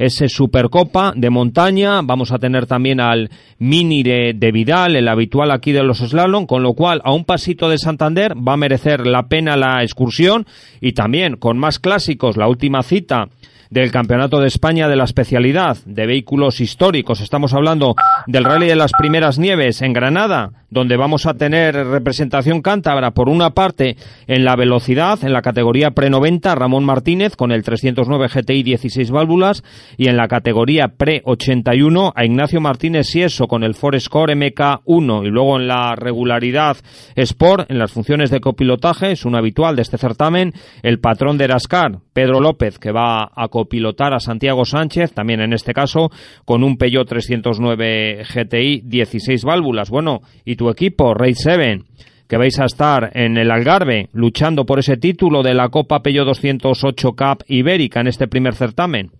[0.00, 2.00] ese Supercopa de montaña.
[2.02, 6.62] Vamos a tener también al Mini de, Vidal, el habitual aquí de los slalom, con
[6.62, 10.46] lo cual a un pasito de Santander va a merecer la pena la excursión
[10.80, 13.28] y también con más clásicos, la última cita
[13.68, 17.20] del Campeonato de España de la especialidad de vehículos históricos.
[17.20, 17.94] Estamos hablando
[18.26, 23.28] del Rally de las Primeras Nieves en Granada, donde vamos a tener representación cántabra por
[23.28, 28.62] una parte en la velocidad, en la categoría pre-90, Ramón Martínez con el 309 GTI
[28.62, 29.62] 16 válvulas
[29.96, 35.58] y en la categoría pre-81 a Ignacio Martínez Sieso con el Forescore MK1 y luego
[35.58, 36.76] en la regularidad
[37.16, 40.52] Sport, en las funciones de copilotaje, es un habitual de este certamen,
[40.82, 45.52] el patrón de Erascar, Pedro López, que va a pilotar a Santiago Sánchez, también en
[45.52, 46.10] este caso
[46.44, 49.90] con un Peugeot 309 GTI 16 válvulas.
[49.90, 51.84] Bueno, y tu equipo, Race 7,
[52.28, 56.26] que vais a estar en el Algarve luchando por ese título de la Copa Peugeot
[56.26, 59.10] 208 Cup Ibérica en este primer certamen.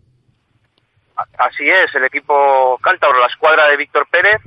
[1.38, 4.42] Así es, el equipo cántabro, la escuadra de Víctor Pérez,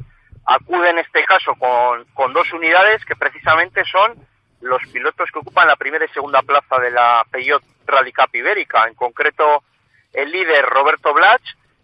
[0.45, 4.13] acude en este caso con, con dos unidades que precisamente son
[4.61, 8.85] los pilotos que ocupan la primera y segunda plaza de la Peugeot Rally Cup Ibérica,
[8.87, 9.63] en concreto
[10.13, 11.41] el líder Roberto Blach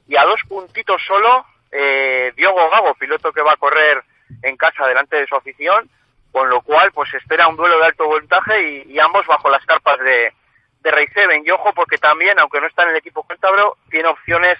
[0.08, 4.04] y a dos puntitos solo eh, Diogo Gago, piloto que va a correr
[4.42, 5.90] en casa delante de su afición,
[6.32, 10.00] con lo cual pues espera un duelo de alto voltaje y, ambos bajo las carpas
[10.00, 10.34] de,
[10.82, 11.44] de Rey Seven.
[11.46, 14.58] Y ojo porque también, aunque no está en el equipo cántabro, tiene opciones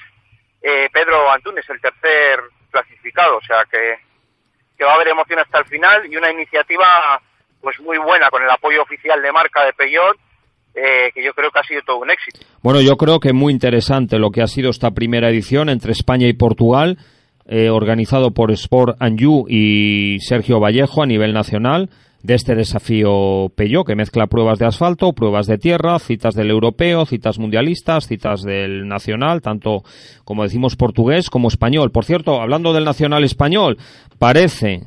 [0.62, 2.42] eh, Pedro Antunes, el tercer
[2.72, 4.00] clasificado, o sea que,
[4.78, 7.22] que va a haber emoción hasta el final y una iniciativa
[7.62, 10.18] pues muy buena con el apoyo oficial de marca de Peyot
[10.76, 12.40] eh, que yo creo que ha sido todo un éxito.
[12.62, 16.28] Bueno, yo creo que muy interesante lo que ha sido esta primera edición entre España
[16.28, 16.98] y Portugal,
[17.52, 21.90] eh, organizado por Sport You y Sergio Vallejo a nivel nacional
[22.22, 27.08] de este desafío Peugeot, que mezcla pruebas de asfalto, pruebas de tierra, citas del europeo,
[27.08, 29.84] citas mundialistas, citas del nacional, tanto
[30.26, 31.90] como decimos portugués como español.
[31.90, 33.80] Por cierto, hablando del nacional español,
[34.20, 34.84] parece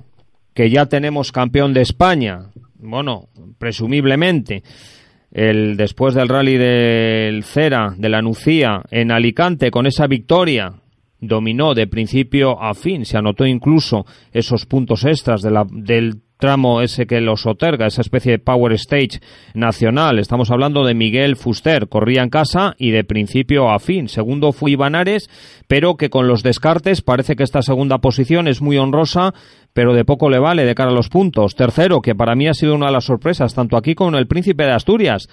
[0.55, 3.29] que ya tenemos campeón de España, bueno,
[3.59, 4.63] presumiblemente,
[5.33, 10.75] el después del rally del Cera, de la Nucía, en Alicante, con esa victoria,
[11.23, 16.83] dominó de principio a fin, se anotó incluso esos puntos extras de la, del tramo
[16.83, 19.21] ese que los otorga, esa especie de Power Stage
[19.55, 20.19] nacional.
[20.19, 24.09] Estamos hablando de Miguel Fuster, corría en casa y de principio a fin.
[24.09, 25.31] Segundo fue Ivanares,
[25.69, 29.33] pero que con los descartes parece que esta segunda posición es muy honrosa,
[29.73, 31.55] pero de poco le vale de cara a los puntos.
[31.55, 34.27] Tercero, que para mí ha sido una de las sorpresas, tanto aquí como en el
[34.27, 35.29] Príncipe de Asturias.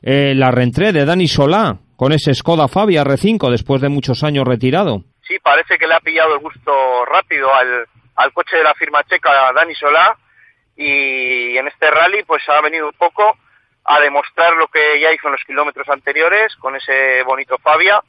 [0.00, 4.46] Eh, la reentré de Dani Solá con ese Skoda Fabia R5 después de muchos años
[4.46, 5.04] retirado.
[5.26, 9.04] Sí, parece que le ha pillado el gusto rápido al, al coche de la firma
[9.04, 10.16] checa Dani Solá
[10.76, 13.38] y en este rally pues ha venido un poco
[13.84, 18.02] a demostrar lo que ya hizo en los kilómetros anteriores con ese bonito Fabia.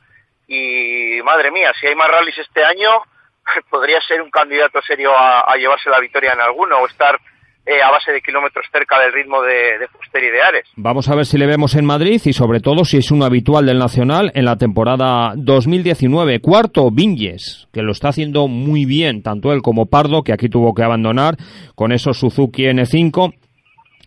[0.48, 3.04] Y madre mía, si hay más rallies este año
[3.70, 7.20] podría ser un candidato serio a, llevarse la victoria en alguno o estar
[7.66, 10.68] eh, a base de kilómetros cerca del ritmo de, de Fuster y de Ares.
[10.76, 13.66] Vamos a ver si le vemos en Madrid y sobre todo si es un habitual
[13.66, 16.42] del Nacional en la temporada 2019.
[16.42, 20.76] Cuarto, Vinges, que lo está haciendo muy bien, tanto él como Pardo, que aquí tuvo
[20.76, 21.38] que abandonar
[21.74, 23.34] con esos Suzuki N5.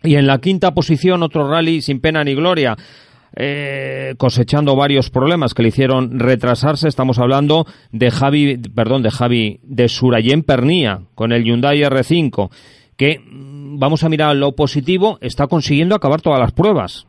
[0.03, 2.77] Y en la quinta posición, otro rally sin pena ni gloria.
[3.35, 6.87] Eh, cosechando varios problemas que le hicieron retrasarse.
[6.87, 12.49] Estamos hablando de Javi, perdón, de Javi, de Surayen Pernía con el Hyundai R5
[12.99, 17.07] que mm, vamos a mirar lo positivo, está consiguiendo acabar todas las pruebas.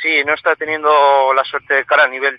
[0.00, 0.88] Sí, no está teniendo
[1.34, 2.38] la suerte de cara a nivel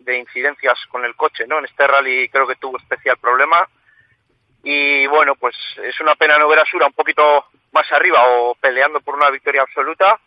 [0.00, 1.60] de incidencias con el coche, ¿no?
[1.60, 3.66] En este rally creo que tuvo especial problema
[4.64, 5.54] y bueno, pues
[5.84, 9.30] es una pena no ver a Sura un poquito más arriba o peleando por una
[9.30, 10.18] victoria absoluta,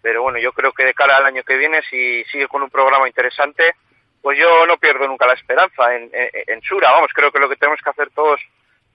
[0.00, 2.70] pero bueno, yo creo que de cara al año que viene, si sigue con un
[2.70, 3.74] programa interesante,
[4.22, 7.48] pues yo no pierdo nunca la esperanza en, en, en Sura, vamos, creo que lo
[7.48, 8.40] que tenemos que hacer todos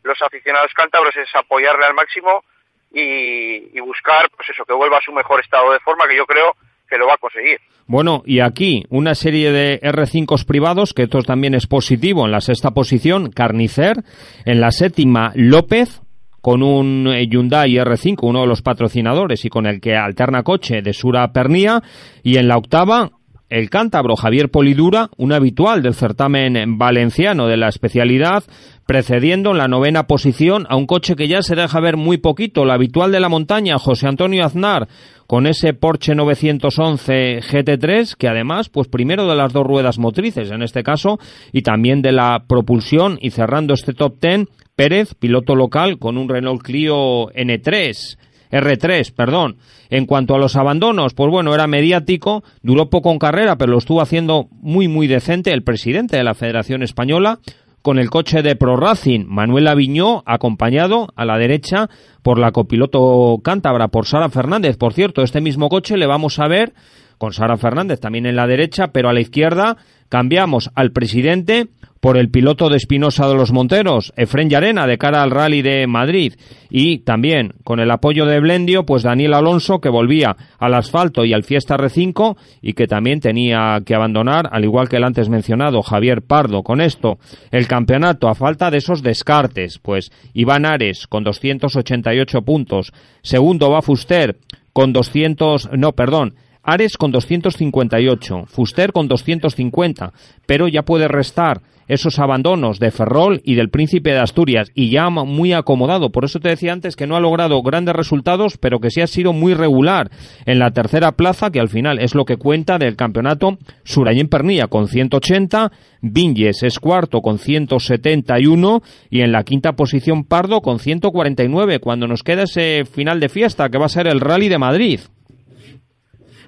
[0.03, 2.43] los aficionados cántabros es apoyarle al máximo
[2.91, 6.55] y, buscar, pues eso, que vuelva a su mejor estado de forma, que yo creo
[6.87, 7.59] que lo va a conseguir.
[7.85, 12.25] Bueno, y aquí una serie de R5 privados, que esto también es positivo.
[12.25, 13.97] En la sexta posición, Carnicer.
[14.45, 16.01] En la séptima, López,
[16.41, 20.93] con un Hyundai R5, uno de los patrocinadores y con el que alterna coche de
[20.93, 21.81] Sura Pernía.
[22.23, 23.11] Y en la octava,
[23.49, 28.43] el cántabro Javier Polidura, un habitual del certamen valenciano de la especialidad,
[28.85, 32.63] precediendo en la novena posición a un coche que ya se deja ver muy poquito,
[32.63, 34.87] el habitual de la montaña, José Antonio Aznar,
[35.27, 40.63] con ese Porsche 911 GT3, que además, pues primero de las dos ruedas motrices en
[40.63, 41.19] este caso,
[41.51, 46.29] y también de la propulsión, y cerrando este top ten, Pérez, piloto local, con un
[46.29, 48.17] Renault Clio N3.
[48.51, 49.57] R3, perdón.
[49.89, 53.77] En cuanto a los abandonos, pues bueno, era mediático, duró poco en carrera, pero lo
[53.77, 57.39] estuvo haciendo muy, muy decente el presidente de la Federación Española,
[57.81, 61.89] con el coche de Pro Racing, Manuel Aviñó, acompañado a la derecha
[62.21, 64.77] por la copiloto cántabra, por Sara Fernández.
[64.77, 66.73] Por cierto, este mismo coche le vamos a ver
[67.17, 69.77] con Sara Fernández también en la derecha, pero a la izquierda
[70.09, 71.67] cambiamos al presidente
[71.99, 75.85] por el piloto de Espinosa de los Monteros, Efren Llarena, de cara al Rally de
[75.87, 76.33] Madrid.
[76.69, 81.33] Y también, con el apoyo de Blendio, pues Daniel Alonso, que volvía al asfalto y
[81.33, 85.81] al Fiesta R5 y que también tenía que abandonar, al igual que el antes mencionado
[85.81, 86.63] Javier Pardo.
[86.63, 87.17] Con esto,
[87.51, 93.81] el campeonato, a falta de esos descartes, pues Iván Ares con 288 puntos, segundo va
[93.81, 94.37] Fuster
[94.73, 96.35] con 200, no, perdón,
[96.69, 100.13] Ares con 258, Fuster con 250,
[100.45, 105.09] pero ya puede restar esos abandonos de Ferrol y del Príncipe de Asturias y ya
[105.09, 106.11] muy acomodado.
[106.11, 109.07] Por eso te decía antes que no ha logrado grandes resultados, pero que sí ha
[109.07, 110.11] sido muy regular
[110.45, 114.67] en la tercera plaza, que al final es lo que cuenta del campeonato Surayén Pernilla
[114.67, 115.71] con 180,
[116.01, 122.21] Vinges es cuarto con 171 y en la quinta posición Pardo con 149, cuando nos
[122.21, 124.99] queda ese final de fiesta que va a ser el Rally de Madrid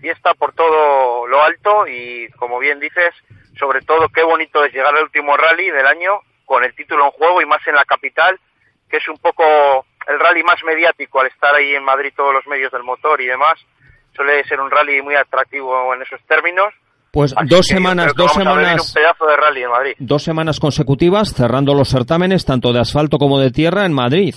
[0.02, 3.14] fiesta por todo lo alto y, como bien dices,
[3.57, 7.11] sobre todo qué bonito es llegar al último rally del año con el título en
[7.11, 8.38] juego y más en la capital,
[8.90, 9.44] que es un poco
[10.07, 13.28] el rally más mediático al estar ahí en Madrid todos los medios del motor y
[13.28, 13.60] demás.
[14.15, 16.73] Suele ser un rally muy atractivo en esos términos.
[17.11, 19.94] Pues dos semanas, dos semanas, un pedazo de rally en Madrid.
[19.99, 24.36] dos semanas consecutivas cerrando los certámenes tanto de asfalto como de tierra en Madrid.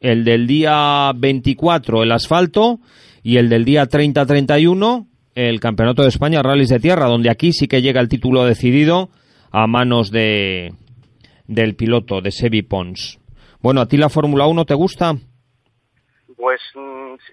[0.00, 2.78] El del día 24 el asfalto
[3.24, 7.66] y el del día 30-31 el Campeonato de España Rallys de Tierra, donde aquí sí
[7.66, 9.08] que llega el título decidido
[9.50, 10.72] a manos de
[11.48, 13.18] del piloto de Sebi Pons.
[13.60, 15.16] Bueno, ¿a ti la Fórmula 1 te gusta?
[16.36, 16.60] Pues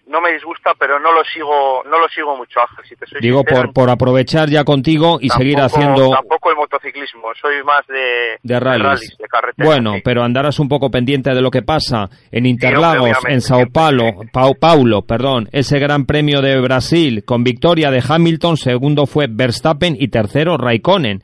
[0.07, 2.85] no me disgusta, pero no lo sigo, no lo sigo mucho, Ángel.
[2.87, 6.11] Si te soy Digo por, por aprovechar ya contigo y seguir haciendo.
[6.11, 9.17] Tampoco el motociclismo, soy más de, de rallies.
[9.17, 9.65] de, carretera.
[9.65, 14.13] Bueno, pero andarás un poco pendiente de lo que pasa en Interlagos, en Sao Paulo,
[14.59, 20.09] Paulo, perdón, ese Gran Premio de Brasil con victoria de Hamilton, segundo fue Verstappen y
[20.09, 21.21] tercero Raikkonen.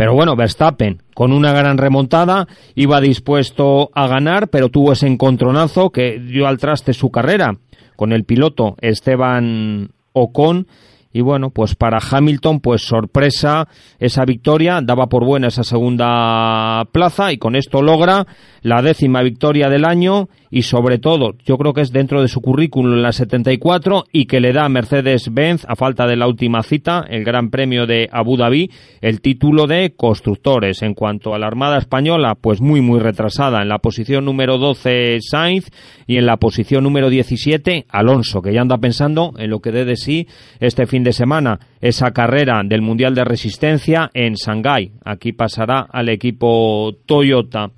[0.00, 5.90] Pero bueno, Verstappen, con una gran remontada, iba dispuesto a ganar, pero tuvo ese encontronazo
[5.90, 7.58] que dio al traste su carrera
[7.96, 10.68] con el piloto Esteban Ocon.
[11.12, 13.68] Y bueno, pues para Hamilton, pues sorpresa
[13.98, 18.26] esa victoria, daba por buena esa segunda plaza y con esto logra
[18.62, 22.40] la décima victoria del año y sobre todo, yo creo que es dentro de su
[22.40, 26.64] currículum en la 74 y que le da a Mercedes-Benz, a falta de la última
[26.64, 28.70] cita, el Gran Premio de Abu Dhabi,
[29.00, 30.82] el título de constructores.
[30.82, 33.62] En cuanto a la Armada Española, pues muy, muy retrasada.
[33.62, 35.70] En la posición número 12, Sainz
[36.08, 39.84] y en la posición número 17, Alonso, que ya anda pensando en lo que dé
[39.84, 40.26] de sí
[40.58, 44.94] este fin de semana, esa carrera del Mundial de Resistencia en Shanghái.
[45.04, 47.70] Aquí pasará al equipo Toyota.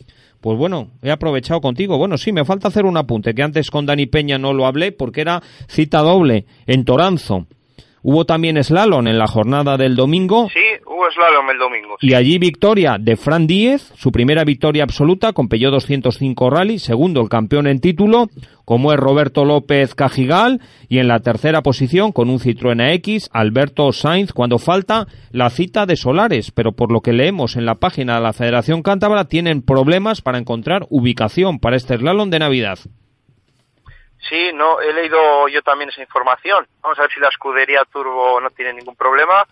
[0.42, 1.96] Pues bueno, he aprovechado contigo.
[1.98, 4.90] Bueno, sí, me falta hacer un apunte, que antes con Dani Peña no lo hablé
[4.90, 7.46] porque era cita doble en Toranzo.
[8.04, 10.48] Hubo también slalom en la jornada del domingo.
[10.52, 11.96] Sí, hubo slalom el domingo.
[12.00, 17.20] Y allí victoria de Fran Díez, su primera victoria absoluta con Peugeot 205 Rally, segundo
[17.20, 18.28] el campeón en título,
[18.64, 23.92] como es Roberto López Cajigal, y en la tercera posición con un Citroën X, Alberto
[23.92, 28.16] Sainz, cuando falta la cita de Solares, pero por lo que leemos en la página
[28.16, 32.78] de la Federación Cántabra tienen problemas para encontrar ubicación para este slalom de Navidad.
[34.28, 36.66] Sí, no, he leído yo también esa información.
[36.80, 39.46] Vamos a ver si la escudería Turbo no tiene ningún problema,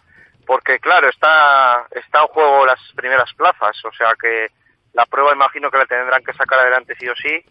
[0.47, 4.49] porque claro, está, está en juego las primeras plazas, o sea que
[4.93, 7.45] la prueba imagino que la tendrán que sacar adelante sí o sí.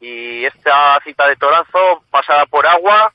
[0.00, 3.12] Y esta cita de Toranzo, pasada por agua,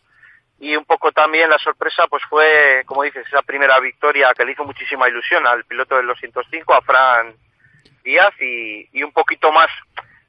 [0.60, 4.54] y un poco también la sorpresa pues fue, como dices, esa primera victoria que le
[4.54, 7.34] hizo muchísima ilusión al piloto del 205, a Fran
[8.04, 9.70] Díaz, y, y un poquito más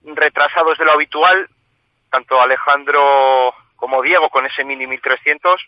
[0.04, 1.48] retrasados de lo habitual,
[2.10, 5.66] tanto Alejandro como Diego con ese Mini 1300,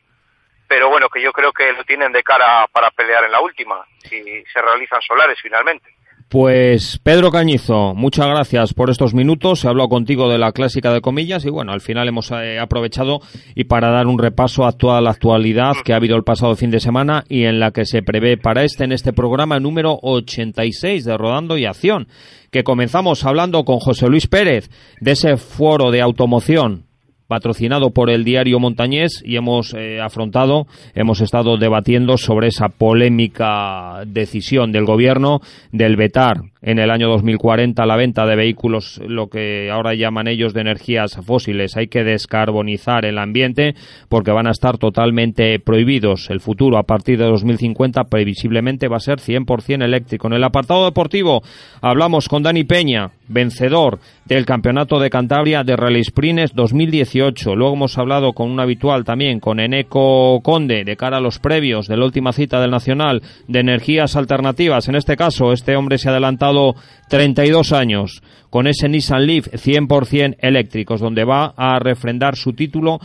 [0.68, 3.84] pero bueno, que yo creo que lo tienen de cara para pelear en la última,
[4.00, 5.94] si se realizan solares finalmente.
[6.32, 9.62] Pues Pedro Cañizo, muchas gracias por estos minutos.
[9.62, 13.20] He hablado contigo de la clásica de comillas y bueno, al final hemos eh, aprovechado
[13.54, 16.70] y para dar un repaso a toda la actualidad que ha habido el pasado fin
[16.70, 21.04] de semana y en la que se prevé para este en este programa número 86
[21.04, 22.08] de Rodando y Acción,
[22.50, 24.70] que comenzamos hablando con José Luis Pérez
[25.02, 26.86] de ese foro de automoción
[27.32, 34.02] patrocinado por el diario Montañés y hemos eh, afrontado, hemos estado debatiendo sobre esa polémica
[34.06, 35.40] decisión del gobierno
[35.70, 40.54] del vetar en el año 2040 la venta de vehículos, lo que ahora llaman ellos
[40.54, 41.76] de energías fósiles.
[41.76, 43.74] Hay que descarbonizar el ambiente
[44.08, 46.30] porque van a estar totalmente prohibidos.
[46.30, 50.28] El futuro a partir de 2050 previsiblemente va a ser 100% eléctrico.
[50.28, 51.42] En el apartado deportivo
[51.80, 57.56] hablamos con Dani Peña, vencedor del Campeonato de Cantabria de Rally Sprints 2018.
[57.56, 61.88] Luego hemos hablado con un habitual también, con Eneco Conde, de cara a los previos
[61.88, 64.88] de la última cita del Nacional de Energías Alternativas.
[64.88, 66.74] En este caso, este hombre se ha adelantado
[67.08, 73.00] 32 años con ese Nissan Leaf 100% eléctricos, donde va a refrendar su título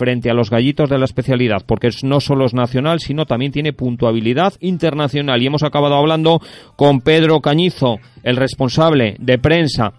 [0.00, 3.74] frente a los gallitos de la especialidad, porque no solo es nacional, sino también tiene
[3.74, 5.42] puntuabilidad internacional.
[5.42, 6.40] Y hemos acabado hablando
[6.74, 9.92] con Pedro Cañizo, el responsable de prensa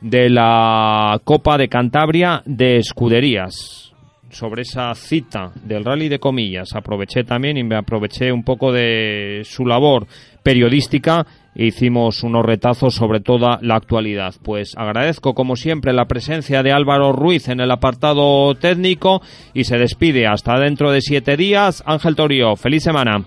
[0.00, 3.92] de la Copa de Cantabria de Escuderías
[4.30, 6.68] sobre esa cita del rally de comillas.
[6.76, 10.06] Aproveché también y me aproveché un poco de su labor
[10.44, 11.26] periodística
[11.66, 14.34] hicimos unos retazos sobre toda la actualidad.
[14.42, 19.20] Pues agradezco como siempre la presencia de Álvaro Ruiz en el apartado técnico
[19.52, 21.82] y se despide hasta dentro de siete días.
[21.86, 23.26] Ángel Torio, feliz semana.